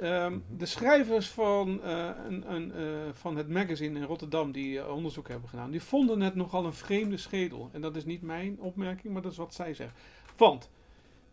Ehm, 0.00 0.32
Mhm. 0.32 0.40
De 0.56 0.66
schrijvers 0.66 1.28
van, 1.28 1.82
eh, 1.82 2.08
een, 2.28 2.52
een, 2.54 2.72
eh, 2.72 2.84
van 3.12 3.36
het 3.36 3.48
magazine 3.48 3.98
in 3.98 4.04
Rotterdam 4.04 4.52
die 4.52 4.80
eh, 4.80 4.94
onderzoek 4.94 5.28
hebben 5.28 5.48
gedaan, 5.48 5.70
die 5.70 5.82
vonden 5.82 6.20
het 6.20 6.34
nogal 6.34 6.64
een 6.64 6.72
vreemde 6.72 7.16
schedel. 7.16 7.68
En 7.72 7.80
dat 7.80 7.96
is 7.96 8.04
niet 8.04 8.22
mijn 8.22 8.60
opmerking, 8.60 9.12
maar 9.12 9.22
dat 9.22 9.32
is 9.32 9.38
wat 9.38 9.54
zij 9.54 9.74
zeggen. 9.74 9.96
Want 10.36 10.70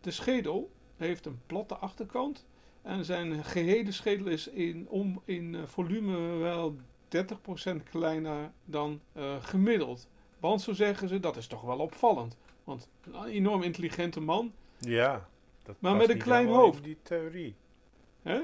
de 0.02 0.12
schedel 0.12 0.72
heeft 0.98 1.26
een 1.26 1.40
platte 1.46 1.76
achterkant 1.76 2.46
en 2.82 3.06
zijn 3.06 3.44
gehele 3.44 3.92
schedel 3.92 4.28
is 4.28 4.48
in, 4.48 4.88
om, 4.90 5.22
in 5.26 5.56
eh, 5.56 5.62
volume 5.66 6.38
wel 6.38 6.76
30% 7.18 7.84
kleiner 7.90 8.52
dan 8.66 9.02
eh, 9.14 9.36
gemiddeld. 9.44 10.08
Want 10.40 10.62
zo 10.62 10.74
zeggen 10.74 11.08
ze, 11.08 11.20
dat 11.20 11.38
is 11.38 11.48
toch 11.48 11.62
wel 11.62 11.80
opvallend. 11.80 12.38
Want 12.64 12.88
een 13.02 13.26
enorm 13.26 13.62
intelligente 13.62 14.20
man. 14.20 14.54
Ja. 14.80 15.28
Dat 15.64 15.76
Maar 15.80 15.96
met 15.96 16.10
een 16.10 16.18
klein 16.18 16.48
hoofd. 16.48 16.84
Die 16.84 16.98
theorie. 17.02 17.56
Hè? 18.22 18.42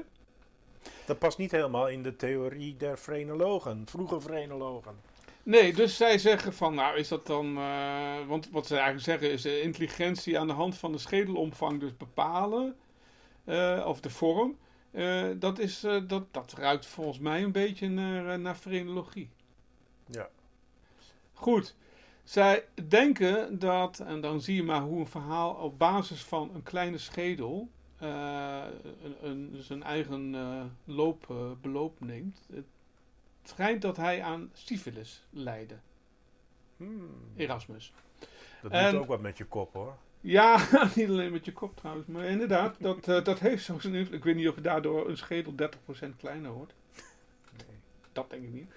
Dat 1.06 1.18
past 1.18 1.38
niet 1.38 1.50
helemaal 1.50 1.88
in 1.88 2.02
de 2.02 2.16
theorie 2.16 2.76
der 2.76 2.96
frenologen, 2.96 3.82
vroege 3.86 4.20
frenologen. 4.20 5.00
Nee, 5.42 5.72
dus 5.72 5.96
zij 5.96 6.18
zeggen 6.18 6.52
van, 6.52 6.74
nou 6.74 6.98
is 6.98 7.08
dat 7.08 7.26
dan, 7.26 7.56
eh, 7.56 8.26
want 8.26 8.50
wat 8.50 8.66
ze 8.66 8.74
eigenlijk 8.74 9.04
zeggen 9.04 9.30
is 9.30 9.42
de 9.42 9.60
intelligentie 9.60 10.38
aan 10.38 10.46
de 10.46 10.52
hand 10.52 10.78
van 10.78 10.92
de 10.92 10.98
schedelomvang 10.98 11.80
dus 11.80 11.96
bepalen, 11.96 12.76
eh, 13.44 13.84
of 13.86 14.00
de 14.00 14.10
vorm, 14.10 14.56
eh, 14.90 15.26
dat, 15.36 15.58
is, 15.58 15.84
eh, 15.84 16.02
dat, 16.06 16.34
dat 16.34 16.52
ruikt 16.52 16.86
volgens 16.86 17.18
mij 17.18 17.42
een 17.42 17.52
beetje 17.52 17.88
naar, 17.88 18.28
eh, 18.28 18.38
naar 18.38 18.54
frenologie. 18.54 19.30
Ja. 20.06 20.28
Goed, 21.32 21.74
zij 22.24 22.64
denken 22.88 23.58
dat, 23.58 23.98
en 23.98 24.20
dan 24.20 24.40
zie 24.40 24.54
je 24.54 24.62
maar 24.62 24.80
hoe 24.82 25.00
een 25.00 25.06
verhaal 25.06 25.54
op 25.54 25.78
basis 25.78 26.24
van 26.24 26.50
een 26.54 26.62
kleine 26.62 26.98
schedel 26.98 27.68
eh, 27.98 28.64
een, 29.02 29.16
een, 29.28 29.62
zijn 29.62 29.82
eigen 29.82 30.34
eh, 30.34 30.64
loop, 30.84 31.26
eh, 31.30 31.36
beloop 31.60 32.00
neemt. 32.00 32.48
Het 33.40 33.50
schijnt 33.50 33.82
dat 33.82 33.96
hij 33.96 34.22
aan 34.22 34.50
syfilis 34.52 35.24
leidde, 35.30 35.74
Hmm. 36.76 37.10
Erasmus. 37.36 37.92
Dat 38.62 38.72
En- 38.72 38.92
doet 38.92 39.00
ook 39.00 39.06
wat 39.06 39.20
met 39.20 39.38
je 39.38 39.44
kop 39.44 39.72
hoor. 39.72 39.96
Ja, 40.20 40.66
niet 40.96 41.08
alleen 41.08 41.32
met 41.32 41.44
je 41.44 41.52
kop 41.52 41.76
trouwens, 41.76 42.06
maar 42.06 42.24
inderdaad, 42.24 42.76
dat, 42.80 43.08
eh, 43.08 43.24
dat 43.24 43.38
heeft 43.38 43.64
zo 43.64 43.78
zijn 43.78 43.94
invloed. 43.94 44.14
Ik 44.14 44.24
weet 44.24 44.34
niet 44.36 44.48
of 44.48 44.54
je 44.54 44.60
daardoor 44.60 45.08
een 45.08 45.16
schedel 45.16 45.54
30% 45.54 46.16
kleiner 46.16 46.50
wordt. 46.50 46.74
Nee. 47.56 47.76
Dat 48.12 48.30
denk 48.30 48.42
ik 48.42 48.52
niet. 48.52 48.70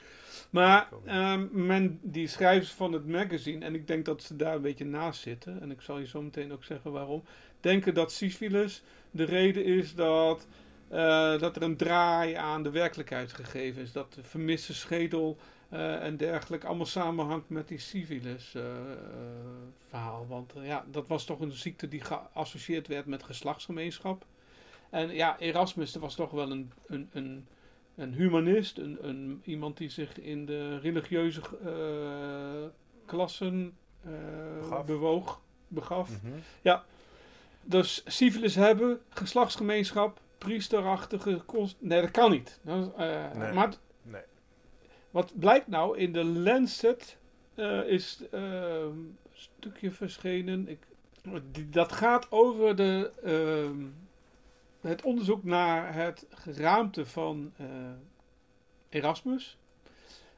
Maar 0.50 0.90
ehm, 1.06 1.48
men, 1.52 2.00
die 2.02 2.28
schrijvers 2.28 2.72
van 2.72 2.94
het 2.94 3.08
magazine, 3.08 3.66
en 3.66 3.76
ik 3.76 3.88
denk 3.88 4.06
dat 4.06 4.24
ze 4.24 4.36
daar 4.36 4.56
een 4.56 4.62
beetje 4.62 4.86
naast 4.86 5.22
zitten, 5.22 5.62
en 5.62 5.72
ik 5.72 5.82
zal 5.82 5.98
je 6.00 6.08
zo 6.08 6.22
meteen 6.22 6.52
ook 6.52 6.64
zeggen 6.64 6.92
waarom, 6.92 7.24
denken 7.60 7.94
dat 7.94 8.12
syphilis 8.12 8.84
de 9.12 9.24
reden 9.24 9.66
is 9.66 9.96
dat, 9.96 10.48
eh, 10.92 11.40
dat 11.40 11.56
er 11.56 11.62
een 11.62 11.78
draai 11.78 12.34
aan 12.34 12.64
de 12.64 12.70
werkelijkheid 12.70 13.34
gegeven 13.34 13.82
is. 13.82 13.92
Dat 13.92 14.14
de 14.14 14.24
vermiste 14.24 14.74
schedel 14.74 15.38
eh, 15.70 16.04
en 16.04 16.18
dergelijke 16.18 16.68
allemaal 16.68 16.86
samenhangt 16.86 17.50
met 17.50 17.68
die 17.68 17.80
syphilis 17.80 18.56
eh, 18.56 18.64
verhaal. 19.90 20.26
Want 20.28 20.54
ja, 20.62 20.86
dat 20.92 21.08
was 21.08 21.26
toch 21.26 21.40
een 21.40 21.52
ziekte 21.52 21.88
die 21.88 22.02
geassocieerd 22.02 22.88
werd 22.88 23.06
met 23.06 23.24
geslachtsgemeenschap. 23.24 24.26
En 24.90 25.10
ja, 25.14 25.40
Erasmus 25.40 25.96
was 25.96 26.16
toch 26.16 26.32
wel 26.32 26.52
een, 26.52 26.72
een, 26.88 27.10
een, 27.14 27.48
een 27.96 28.14
humanist, 28.14 28.78
een, 28.78 28.98
een, 29.02 29.42
iemand 29.46 29.78
die 29.78 29.90
zich 29.90 30.20
in 30.20 30.46
de 30.46 30.78
religieuze 30.80 31.42
klassen 33.06 33.78
Begaf. 34.60 34.86
bewoog, 34.86 35.42
begaf. 35.68 36.10
Mhm. 36.24 36.78
Dus 37.64 38.04
syfilis 38.06 38.56
hebben, 38.56 39.00
geslachtsgemeenschap, 39.10 40.20
priesterachtige. 40.46 41.42
Nee, 41.80 42.02
dat 42.02 42.12
kan 42.12 42.32
niet. 42.32 42.60
Dat 42.62 42.96
eh, 42.96 43.32
Nee. 43.34 43.54
Maar 43.54 43.74
Nee. 44.04 44.22
wat 45.12 45.40
blijkt 45.40 45.68
nou? 45.68 45.98
In 45.98 46.14
de 46.14 46.24
Lancet 46.26 47.18
eh, 47.56 47.88
is 47.88 48.22
eh, 48.32 48.42
een 48.82 49.18
stukje 49.32 49.92
verschenen. 49.92 50.68
Ik, 50.68 50.80
dat 51.70 51.92
gaat 51.92 52.32
over 52.32 52.76
de, 52.76 53.12
ehm, 53.24 53.86
het 54.82 55.02
onderzoek 55.02 55.44
naar 55.44 55.94
het 55.94 56.26
geraamte 56.30 57.06
van 57.06 57.54
eh, 57.58 57.68
Erasmus. 58.90 59.58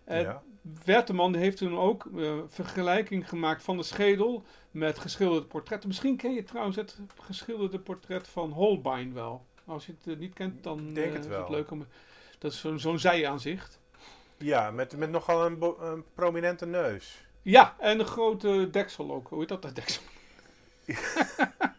En 0.04 0.22
ja. 0.22 0.44
Werteman 0.86 1.36
heeft 1.36 1.58
toen 1.58 1.78
ook 1.78 2.10
vergelijking 2.48 3.30
gemaakt 3.30 3.64
van 3.64 3.78
de 3.78 3.84
schedel 3.84 4.44
met 4.72 5.00
geschilderde 5.00 5.48
portretten. 5.48 5.88
Misschien 5.88 6.18
ken 6.18 6.34
je 6.34 6.44
trouwens 6.44 6.76
het 6.76 7.00
geschilderde 7.22 7.80
portret 7.80 8.28
van 8.28 8.52
Holbein 8.52 9.14
wel. 9.14 9.46
Als 9.66 9.86
je 9.86 9.94
het 9.98 10.14
eh, 10.14 10.20
niet 10.20 10.34
kent, 10.34 10.64
dan 10.64 10.94
Denk 10.94 11.08
eh, 11.08 11.14
het 11.14 11.24
is 11.24 11.30
wel. 11.30 11.40
het 11.40 11.50
leuk 11.50 11.72
om... 11.72 11.86
Dat 12.40 12.52
is 12.52 12.60
zo'n 12.60 12.80
zo'n 12.80 13.00
zijaanzicht. 13.00 13.80
ja, 14.38 14.72
met, 14.72 14.98
met 14.98 15.10
nogal 15.10 15.46
een, 15.46 15.58
bo- 15.60 15.78
een 15.80 16.04
prominente 16.14 16.66
neus. 16.66 17.26
Ja, 17.42 17.76
en 17.80 18.00
een 18.00 18.06
grote 18.06 18.68
deksel 18.72 19.12
ook. 19.14 19.28
Hoe 19.28 19.40
heet 19.40 19.48
dat? 19.50 19.62
Dat 19.62 19.76
deksel. 19.76 20.04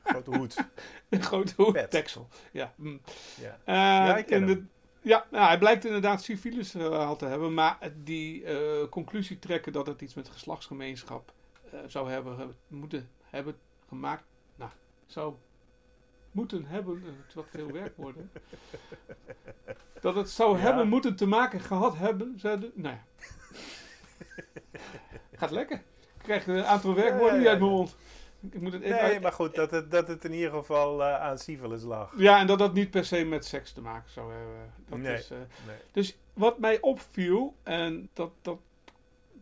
Grote 0.05 0.31
hoed. 0.37 0.57
Een 1.09 1.23
grote 1.23 1.53
hoed- 1.57 1.73
Pet. 1.73 1.91
deksel. 1.91 2.29
Ja. 2.53 2.75
mm. 2.77 3.01
Ja. 3.41 3.59
Eh, 3.65 3.75
Ja, 3.75 4.17
ik 4.17 4.27
ken 4.27 4.43
hem. 4.43 4.55
de- 4.55 4.65
ja, 5.09 5.27
nou, 5.31 5.47
hij 5.47 5.59
blijkt 5.59 5.85
inderdaad 5.85 6.23
syfilis 6.23 6.75
eh, 6.75 6.85
gehad 6.87 7.19
te 7.19 7.25
hebben, 7.27 7.55
maar 7.55 7.79
die 8.05 8.45
eh, 8.45 8.89
conclusie 8.89 9.39
trekken 9.39 9.73
dat 9.73 9.87
het 9.87 10.01
iets 10.01 10.15
met 10.15 10.29
geslachtsgemeenschap 10.29 11.33
eh, 11.71 11.79
zou 11.87 12.11
hebben 12.11 12.55
moeten 12.67 13.11
hebben 13.23 13.57
gemaakt. 13.89 14.25
Nou, 14.57 14.71
zou 15.07 15.35
moeten 16.35 16.65
hebben, 16.65 17.03
eh, 17.05 17.11
het 17.27 17.35
wat 17.35 17.47
veel 17.51 17.71
werk 17.73 17.97
worden. 17.97 18.31
dat 20.01 20.15
het 20.15 20.31
zou 20.31 20.57
Ja. 20.57 20.63
hebben 20.63 20.89
moeten 20.89 21.17
te 21.17 21.27
maken 21.27 21.61
gehad 21.61 21.97
hebben, 21.97 22.35
zeiden. 22.39 22.71
Nou 22.75 22.95
ja. 22.95 23.05
Gaat 25.33 25.51
lekker. 25.51 25.77
Ik 26.01 26.23
krijg 26.23 26.47
een 26.47 26.65
aantal 26.65 26.95
werkwoorden 26.95 27.33
Ja, 27.35 27.39
niet 27.39 27.49
uit 27.49 27.59
mijn 27.59 27.71
mond. 27.71 27.97
Ik 28.51 28.61
moet 28.61 28.73
het 28.73 28.83
even 28.83 28.95
Nee, 28.97 29.05
uit- 29.13 29.23
maar 29.23 29.33
goed, 29.33 29.55
dat 29.55 29.71
het, 29.71 29.91
dat 29.91 30.09
het 30.09 30.25
in 30.25 30.33
ieder 30.33 30.51
geval 30.51 31.03
eh, 31.05 31.21
aan 31.21 31.39
syphilis 31.39 31.83
lag. 31.83 32.13
Ja, 32.17 32.39
en 32.39 32.47
dat 32.47 32.59
dat 32.59 32.75
niet 32.75 32.91
per 32.91 33.05
se 33.05 33.25
met 33.25 33.45
seks 33.45 33.73
te 33.73 33.81
maken 33.81 34.11
zou 34.11 34.33
hebben. 34.33 34.73
Dat 34.89 34.99
Nee. 34.99 35.15
is, 35.17 35.31
eh, 35.31 35.39
Nee. 35.67 35.77
dus 35.93 36.17
wat 36.33 36.59
mij 36.59 36.81
opviel, 36.81 37.55
en 37.63 38.09
dat, 38.13 38.31
dat 38.43 38.59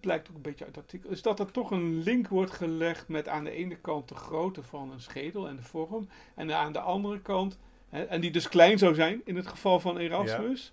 blijkt 0.03 0.29
ook 0.29 0.37
een 0.37 0.43
beetje 0.43 0.65
uit 0.65 0.75
het 0.75 0.85
artikel, 0.85 1.11
is 1.11 1.23
dat 1.23 1.39
er 1.41 1.51
toch 1.51 1.71
een 1.71 2.03
link 2.03 2.29
wordt 2.29 2.51
gelegd 2.51 3.09
met 3.09 3.29
aan 3.29 3.45
de 3.45 3.51
ene 3.51 3.77
kant 3.77 4.09
de 4.09 4.15
grootte 4.15 4.63
van 4.63 4.91
een 4.93 5.01
schedel 5.01 5.49
en 5.49 5.57
de 5.57 5.63
vorm, 5.63 6.09
en 6.35 6.53
aan 6.53 6.73
de 6.73 6.81
andere 6.81 7.21
kant, 7.21 7.59
hè, 7.89 8.03
en 8.03 8.21
die 8.21 8.31
dus 8.31 8.49
klein 8.49 8.79
zou 8.79 8.95
zijn 8.95 9.21
in 9.25 9.37
het 9.37 9.47
geval 9.47 9.81
van 9.81 9.99
Erasmus, 9.99 10.73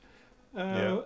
eh, 0.54 0.74
Ja. 0.84 1.04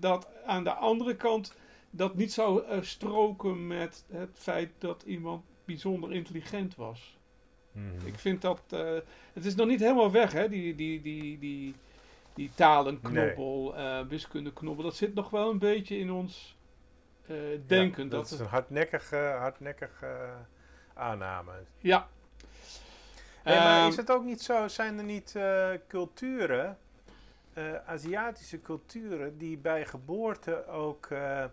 dat 0.00 0.28
aan 0.46 0.64
de 0.64 0.72
andere 0.72 1.16
kant 1.16 1.54
dat 1.90 2.14
niet 2.14 2.32
zou 2.32 2.64
eh, 2.64 2.78
stroken 2.82 3.66
met 3.66 4.04
het 4.12 4.30
feit 4.34 4.70
dat 4.78 5.02
iemand 5.06 5.44
bijzonder 5.64 6.12
intelligent 6.12 6.76
was. 6.76 7.18
Mhm. 7.72 8.06
Ik 8.06 8.18
vind 8.18 8.42
dat. 8.42 8.60
eh, 8.68 8.94
het 9.32 9.44
is 9.44 9.54
nog 9.54 9.66
niet 9.66 9.80
helemaal 9.80 10.10
weg, 10.10 10.32
hè? 10.32 10.48
Die, 10.48 10.74
die, 10.74 11.00
die, 11.02 11.38
die, 11.38 11.74
die 12.34 12.50
talenknobbel, 12.54 13.76
eh 13.76 14.00
wiskundeknobbel. 14.08 14.84
Dat 14.84 14.96
zit 14.96 15.14
nog 15.14 15.30
wel 15.30 15.50
een 15.50 15.58
beetje 15.58 15.98
in 15.98 16.10
ons 16.12 16.56
denken. 17.66 18.04
Ja, 18.04 18.10
dat 18.10 18.10
dat 18.10 18.30
is 18.30 18.38
een 18.38 18.46
hardnekkige, 18.46 19.16
hardnekkige 19.16 20.28
aanname. 20.94 21.52
ja. 21.78 22.08
Hey, 23.42 23.58
maar 23.58 23.78
Ehm, 23.78 23.88
is 23.88 23.96
het 23.96 24.10
ook 24.10 24.24
niet 24.24 24.42
zo, 24.42 24.68
zijn 24.68 24.98
er 24.98 25.04
niet 25.04 25.36
eh, 25.36 25.70
culturen, 25.88 26.78
eh, 27.52 27.74
Aziatische 27.86 28.60
culturen, 28.60 29.38
die 29.38 29.58
bij 29.58 29.86
geboorte 29.86 30.66
ook 30.66 31.06
eh, 31.06 31.44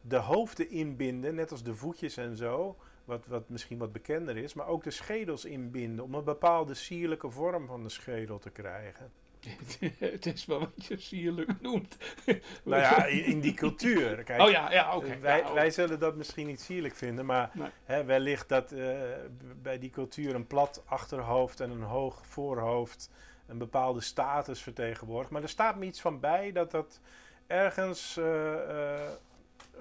de 0.00 0.16
hoofden 0.16 0.70
inbinden, 0.70 1.34
net 1.34 1.50
als 1.50 1.62
de 1.62 1.74
voetjes 1.74 2.16
en 2.16 2.36
zo, 2.36 2.76
wat, 3.04 3.26
wat 3.26 3.48
misschien 3.48 3.78
wat 3.78 3.92
bekender 3.92 4.36
is, 4.36 4.54
maar 4.54 4.66
ook 4.66 4.84
de 4.84 4.90
schedels 4.90 5.44
inbinden 5.44 6.04
om 6.04 6.14
een 6.14 6.24
bepaalde 6.24 6.74
sierlijke 6.74 7.30
vorm 7.30 7.66
van 7.66 7.82
de 7.82 7.88
schedel 7.88 8.38
te 8.38 8.50
krijgen? 8.50 9.12
het 9.98 10.26
is 10.26 10.46
wel 10.46 10.58
wat 10.58 10.86
je 10.86 10.98
sierlijk 10.98 11.60
noemt. 11.60 11.96
Nou 12.64 12.82
ja, 12.82 13.04
in, 13.04 13.40
die 13.40 13.54
cultuur. 13.54 14.16
Kijk, 14.24 14.40
oh 14.40 14.50
ja, 14.50 14.72
ja, 14.72 14.96
oké. 14.96 15.18
wij, 15.18 15.38
Ja, 15.38 15.52
wij 15.52 15.70
zullen 15.70 15.98
dat 15.98 16.16
misschien 16.16 16.46
niet 16.46 16.60
sierlijk 16.60 16.94
vinden, 16.94 17.26
maar 17.26 17.50
Nee. 17.52 17.68
hè, 17.84 18.04
wellicht 18.04 18.48
dat 18.48 18.72
eh, 18.72 18.98
bij 19.62 19.78
die 19.78 19.90
cultuur 19.90 20.34
een 20.34 20.46
plat 20.46 20.82
achterhoofd 20.86 21.60
en 21.60 21.70
een 21.70 21.82
hoog 21.82 22.26
voorhoofd 22.26 23.10
een 23.46 23.58
bepaalde 23.58 24.00
status 24.00 24.62
vertegenwoordigt. 24.62 25.30
Maar 25.30 25.42
er 25.42 25.48
staat 25.48 25.76
me 25.76 25.84
iets 25.84 26.00
van 26.00 26.20
bij 26.20 26.52
dat 26.52 26.70
dat 26.70 27.00
ergens 27.46 28.16
eh, 28.16 28.94
eh, 28.94 29.10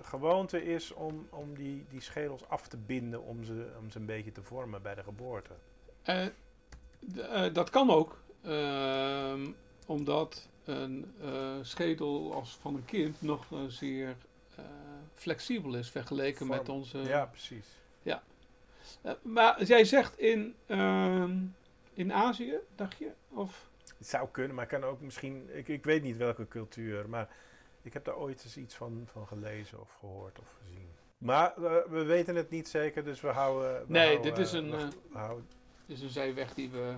gewoonte 0.02 0.64
is 0.64 0.94
om, 0.94 1.28
om 1.30 1.54
die, 1.56 1.86
die 1.90 2.02
schedels 2.02 2.48
af 2.48 2.68
te 2.68 2.78
binden 2.78 3.24
om 3.24 3.44
ze, 3.44 3.72
om 3.80 3.90
ze 3.90 4.00
een 4.00 4.06
beetje 4.06 4.32
te 4.32 4.44
vormen 4.44 4.82
bij 4.82 4.96
de 4.96 5.04
geboorte. 5.04 5.54
Dat 7.54 7.70
kan 7.70 7.90
ook. 7.90 8.22
Ehm, 8.44 9.48
omdat 9.86 10.48
een 10.66 11.14
eh, 11.22 11.56
schedel 11.62 12.34
als 12.34 12.58
van 12.62 12.76
een 12.76 12.86
kind 12.86 13.22
nog 13.22 13.46
zeer 13.68 14.16
eh, 14.56 14.64
flexibel 15.14 15.76
is 15.76 15.90
vergeleken 15.90 16.48
met 16.48 16.70
onze 16.70 16.98
ja, 16.98 17.26
precies. 17.26 17.66
Eh, 19.02 19.12
maar 19.22 19.64
jij 19.64 19.86
zegt 19.86 20.20
in, 20.20 20.56
ehm, 20.66 21.38
in 21.94 22.14
Azië, 22.14 22.54
dacht 22.76 22.98
je? 22.98 23.12
Of, 23.30 23.70
Het 23.98 24.08
zou 24.08 24.28
kunnen, 24.32 24.56
maar 24.56 24.66
kan 24.66 24.84
ook 24.84 25.02
misschien. 25.02 25.50
Ik, 25.54 25.68
ik 25.68 25.84
weet 25.84 26.04
niet 26.04 26.18
welke 26.18 26.48
cultuur, 26.48 27.10
maar 27.10 27.30
ik 27.82 27.94
heb 27.94 28.06
daar 28.06 28.16
ooit 28.18 28.44
eens 28.44 28.58
iets 28.58 28.76
van, 28.76 29.04
van 29.12 29.28
gelezen 29.28 29.80
of 29.82 29.90
gehoord 30.00 30.40
of 30.40 30.46
gezien. 30.62 30.88
Maar 31.18 31.54
we 31.90 32.04
weten 32.04 32.36
het 32.36 32.50
niet 32.50 32.68
zeker, 32.68 33.04
dus 33.04 33.22
we 33.22 33.28
houden. 33.28 33.80
we 33.86 33.92
Nee, 33.92 34.08
houden, 34.08 34.36
dit 34.36 34.46
is 34.46 34.52
een, 34.52 34.72
we- 34.72 34.88
we 35.12 35.18
houden- 35.18 35.48
is 35.86 36.02
een 36.02 36.10
zijweg 36.10 36.54
die 36.54 36.70
we... 36.70 36.94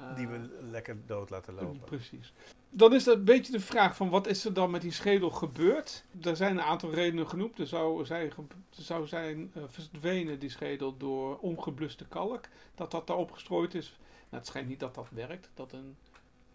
eh, 0.00 0.16
die 0.16 0.28
we 0.28 0.56
lekker 0.70 0.96
dood 1.06 1.30
laten 1.30 1.54
lopen. 1.54 1.80
Precies. 1.84 2.32
Dan 2.70 2.94
is 2.94 3.04
dat 3.04 3.16
een 3.16 3.24
beetje 3.24 3.52
de 3.52 3.60
vraag 3.60 3.96
van 3.96 4.08
wat 4.08 4.26
is 4.26 4.44
er 4.44 4.52
dan 4.52 4.70
met 4.70 4.82
die 4.82 4.92
schedel 4.92 5.30
gebeurd? 5.30 6.04
Er 6.22 6.36
zijn 6.36 6.52
een 6.52 6.62
aantal 6.62 6.90
redenen 6.90 7.28
genoemd. 7.28 7.58
Er 7.58 7.66
zou 7.66 8.04
zijn, 8.04 8.30
er 8.76 8.82
zou 8.82 9.06
zijn 9.06 9.50
eh, 9.54 9.62
verdwenen 9.66 10.38
die 10.38 10.50
schedel 10.50 10.96
door 10.96 11.38
ongebluste 11.38 12.06
kalk. 12.08 12.44
Dat 12.74 12.90
dat 12.90 13.06
daarop 13.06 13.32
gestrooid 13.32 13.74
is. 13.74 13.98
Nou, 14.28 14.42
het 14.42 14.46
schijnt 14.46 14.68
niet 14.68 14.80
dat 14.80 14.94
dat 14.94 15.08
werkt. 15.10 15.50
Dat 15.54 15.72
een, 15.72 15.96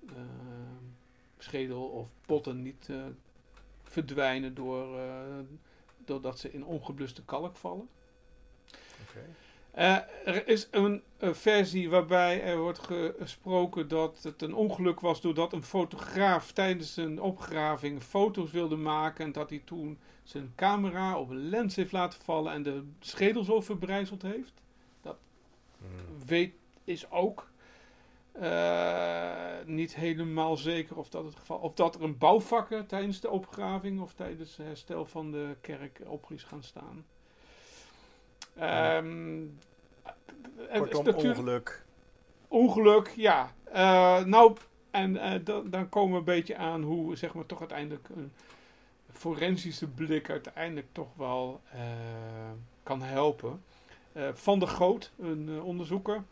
eh, 0.07 0.15
schedel 1.37 1.83
of 1.83 2.07
botten 2.25 2.61
niet 2.61 2.87
eh, 2.89 3.05
verdwijnen 3.83 4.53
door, 4.53 4.99
eh, 4.99 5.39
doordat 5.97 6.39
ze 6.39 6.51
in 6.51 6.65
ongebluste 6.65 7.23
kalk 7.23 7.55
vallen. 7.55 7.89
Oké. 9.01 9.25
Eh, 9.71 9.97
er 10.25 10.47
is 10.47 10.67
een, 10.71 11.01
een 11.17 11.35
versie 11.35 11.89
waarbij 11.89 12.43
er 12.43 12.57
wordt 12.57 12.79
gesproken 13.19 13.87
dat 13.87 14.19
het 14.23 14.41
een 14.41 14.53
ongeluk 14.53 14.99
was 14.99 15.21
doordat 15.21 15.53
een 15.53 15.63
fotograaf 15.63 16.51
tijdens 16.51 16.97
een 16.97 17.21
opgraving 17.21 18.03
foto's 18.03 18.51
wilde 18.51 18.75
maken 18.75 19.25
en 19.25 19.31
dat 19.31 19.49
hij 19.49 19.61
toen 19.65 19.99
zijn 20.23 20.53
camera 20.55 21.19
op 21.19 21.29
een 21.29 21.49
lens 21.49 21.75
heeft 21.75 21.91
laten 21.91 22.21
vallen 22.21 22.53
en 22.53 22.63
de 22.63 22.83
schedel 22.99 23.43
zo 23.43 23.61
verbrijzeld 23.61 24.21
heeft. 24.21 24.61
Hmm. 25.81 26.25
Weet 26.25 26.53
is 26.83 27.11
ook 27.11 27.49
eh, 28.31 29.65
niet 29.65 29.95
helemaal 29.95 30.57
zeker 30.57 30.97
of 30.97 31.09
dat 31.09 31.23
het 31.25 31.35
geval 31.35 31.57
of 31.57 31.73
dat 31.73 31.95
er 31.95 32.01
een 32.01 32.17
bouwvakker 32.17 32.85
tijdens 32.85 33.19
de 33.19 33.29
opgraving 33.29 34.01
of 34.01 34.13
tijdens 34.13 34.57
het 34.57 34.65
herstel 34.65 35.05
van 35.05 35.31
de 35.31 35.55
kerk 35.61 36.01
op 36.05 36.31
is 36.31 36.43
gaan 36.43 36.63
staan. 36.63 37.05
Ehm, 38.55 39.43
Kortom, 40.73 41.07
ongeluk. 41.07 41.83
Ongeluk, 42.47 43.07
ja. 43.15 43.51
Eh, 43.63 44.23
nou, 44.23 44.55
en 44.91 45.17
eh, 45.17 45.39
dan, 45.65 45.89
komen 45.89 46.11
we 46.11 46.17
een 46.17 46.37
beetje 46.37 46.55
aan 46.55 46.81
hoe, 46.81 47.15
zeg 47.15 47.33
maar, 47.33 47.45
toch 47.45 47.59
uiteindelijk 47.59 48.09
een 48.09 48.31
forensische 49.11 49.87
blik 49.87 50.29
uiteindelijk 50.29 50.87
toch 50.91 51.09
wel 51.15 51.61
eh, 51.71 51.81
kan 52.83 53.01
helpen. 53.01 53.63
Van 54.33 54.59
der 54.59 54.67
Goot, 54.67 55.11
een 55.19 55.61
onderzoeker, 55.61 56.23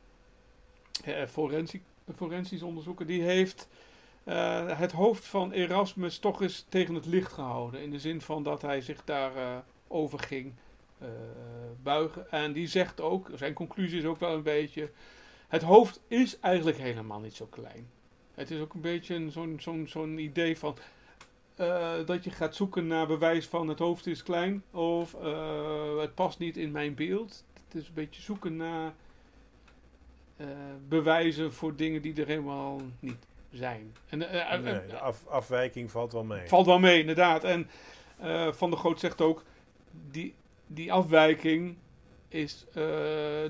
forensic, 1.28 1.82
een 2.06 2.14
forensisch 2.14 2.62
onderzoeker, 2.62 3.06
die 3.06 3.22
heeft 3.22 3.68
het 4.78 4.92
hoofd 4.92 5.26
van 5.26 5.52
Erasmus 5.52 6.18
toch 6.18 6.42
eens 6.42 6.66
tegen 6.70 6.96
het 6.96 7.06
licht 7.06 7.34
gehouden. 7.34 7.82
In 7.82 7.92
de 7.92 8.00
zin 8.00 8.22
van 8.22 8.44
dat 8.44 8.62
hij 8.62 8.82
zich 8.82 9.04
daar 9.04 9.36
eh, 9.36 9.58
over 9.88 10.20
ging 10.20 10.54
buigen. 11.84 12.32
En 12.32 12.54
die 12.54 12.68
zegt 12.68 13.02
ook, 13.02 13.30
zijn 13.36 13.54
conclusie 13.54 14.00
is 14.00 14.06
ook 14.06 14.20
wel 14.20 14.34
een 14.34 14.44
beetje... 14.44 14.92
Het 15.48 15.62
hoofd 15.62 16.02
is 16.08 16.40
eigenlijk 16.40 16.78
helemaal 16.78 17.20
niet 17.20 17.36
zo 17.36 17.46
klein. 17.46 17.90
Het 18.36 18.52
is 18.52 18.60
ook 18.60 18.74
een 18.74 18.82
beetje 18.82 19.30
zo'n 19.30 19.58
zo'n 19.60 19.88
zo'n 19.88 20.18
idee 20.18 20.58
van... 20.58 20.78
eh, 21.56 21.94
dat 22.06 22.24
je 22.24 22.30
gaat 22.32 22.56
zoeken 22.56 22.88
naar 22.88 23.08
bewijs 23.08 23.48
van 23.48 23.68
het 23.68 23.80
hoofd 23.80 24.08
is 24.08 24.24
klein 24.24 24.64
of 24.72 25.14
eh, 25.14 25.98
het 26.00 26.16
past 26.16 26.40
niet 26.40 26.58
in 26.58 26.72
mijn 26.72 26.96
beeld. 26.96 27.44
Het 27.68 27.82
is 27.82 27.88
een 27.88 27.94
beetje 27.94 28.22
zoeken 28.22 28.56
naar 28.56 28.94
eh, 30.38 30.48
bewijzen 30.88 31.54
voor 31.54 31.76
dingen 31.76 32.02
die 32.02 32.22
er 32.22 32.28
helemaal 32.28 32.82
niet 33.00 33.26
zijn. 33.52 33.96
En, 34.10 34.30
eh, 34.30 34.54
eh, 34.54 34.62
Nee, 34.62 34.74
eh, 34.74 34.90
de 34.90 34.98
af, 35.00 35.28
afwijking 35.28 35.92
valt 35.92 36.12
wel 36.12 36.24
mee. 36.24 36.48
Valt 36.48 36.66
wel 36.66 36.80
mee, 36.80 37.00
inderdaad. 37.00 37.44
En 37.44 37.70
eh, 38.18 38.52
Van 38.52 38.70
der 38.70 38.80
Groot 38.80 39.00
zegt 39.00 39.22
ook, 39.22 39.44
die, 40.12 40.34
die 40.72 40.94
afwijking 40.94 41.78
is 42.28 42.66
eh, 42.74 42.84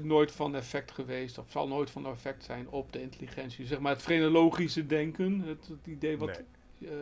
nooit 0.01 0.31
van 0.31 0.55
effect 0.55 0.91
geweest, 0.91 1.37
of 1.37 1.51
zal 1.51 1.67
nooit 1.67 1.89
van 1.89 2.05
effect 2.05 2.43
zijn 2.43 2.69
op 2.69 2.93
de 2.93 3.01
intelligentie. 3.01 3.65
Zeg 3.65 3.79
maar 3.79 3.91
het 3.93 4.01
frenologische 4.01 4.85
denken, 4.85 5.39
het, 5.41 5.67
het 5.67 5.87
idee 5.87 6.17
wat 6.17 6.41
Nee. 6.77 6.89
eh, 6.89 6.95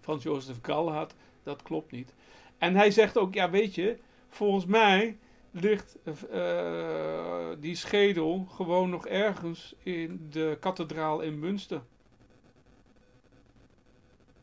Frans 0.00 0.22
Jozef 0.22 0.58
Gal 0.62 0.92
had, 0.92 1.14
dat 1.42 1.62
klopt 1.62 1.90
niet. 1.92 2.14
En 2.58 2.74
hij 2.74 2.90
zegt 2.90 3.18
ook, 3.18 3.34
ja 3.34 3.50
weet 3.50 3.74
je, 3.74 3.98
volgens 4.28 4.66
mij 4.66 5.18
ligt 5.50 5.96
eh, 6.30 7.48
die 7.60 7.74
schedel 7.74 8.44
gewoon 8.44 8.90
nog 8.90 9.06
ergens 9.06 9.74
in 9.82 10.26
de 10.30 10.56
kathedraal 10.60 11.20
in 11.20 11.38
Münster. 11.38 11.82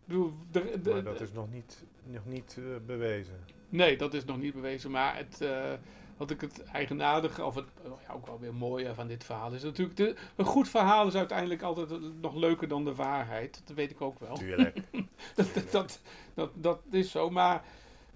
Ik 0.06 0.10
bedoel, 0.10 0.34
de- 0.52 0.80
de- 0.82 0.90
Maar 0.92 1.04
dat 1.04 1.22
is 1.22 1.32
nog 1.32 1.52
niet, 1.52 1.84
nog 2.06 2.26
niet 2.26 2.60
bewezen. 2.86 3.40
Nee, 3.74 3.98
dat 3.98 4.14
is 4.14 4.26
nog 4.26 4.38
niet 4.38 4.54
bewezen. 4.54 4.92
Maar 4.92 5.18
het, 5.18 5.42
eh, 5.42 5.74
wat 6.18 6.32
ik 6.32 6.42
het 6.42 6.64
eigenaardige, 6.64 7.44
of 7.44 7.56
het 7.56 7.66
oh 7.86 8.02
ja, 8.08 8.14
ook 8.14 8.26
wel 8.26 8.40
weer 8.40 8.54
mooie 8.54 8.94
van 8.94 9.08
dit 9.08 9.24
verhaal 9.24 9.54
is 9.54 9.64
natuurlijk... 9.64 9.98
De, 9.98 10.16
een 10.36 10.46
goed 10.46 10.70
verhaal 10.70 11.08
is 11.08 11.16
uiteindelijk 11.16 11.62
altijd 11.62 12.22
nog 12.22 12.36
leuker 12.36 12.68
dan 12.68 12.86
de 12.86 12.96
waarheid. 12.96 13.62
Dat 13.66 13.76
weet 13.76 13.92
ik 13.92 14.02
ook 14.02 14.20
wel. 14.20 14.36
Tuurlijk. 14.36 14.82
dat, 15.36 15.72
dat, 15.72 16.02
dat, 16.34 16.52
dat 16.56 16.80
is 16.92 17.12
zo. 17.12 17.30
Maar 17.30 17.64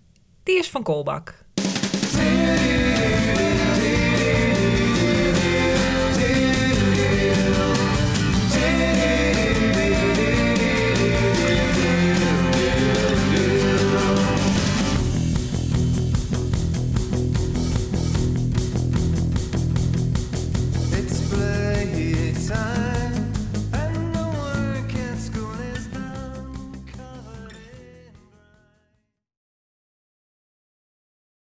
die 0.43 0.57
is 0.57 0.69
van 0.69 0.83
Kolbak. 0.83 1.45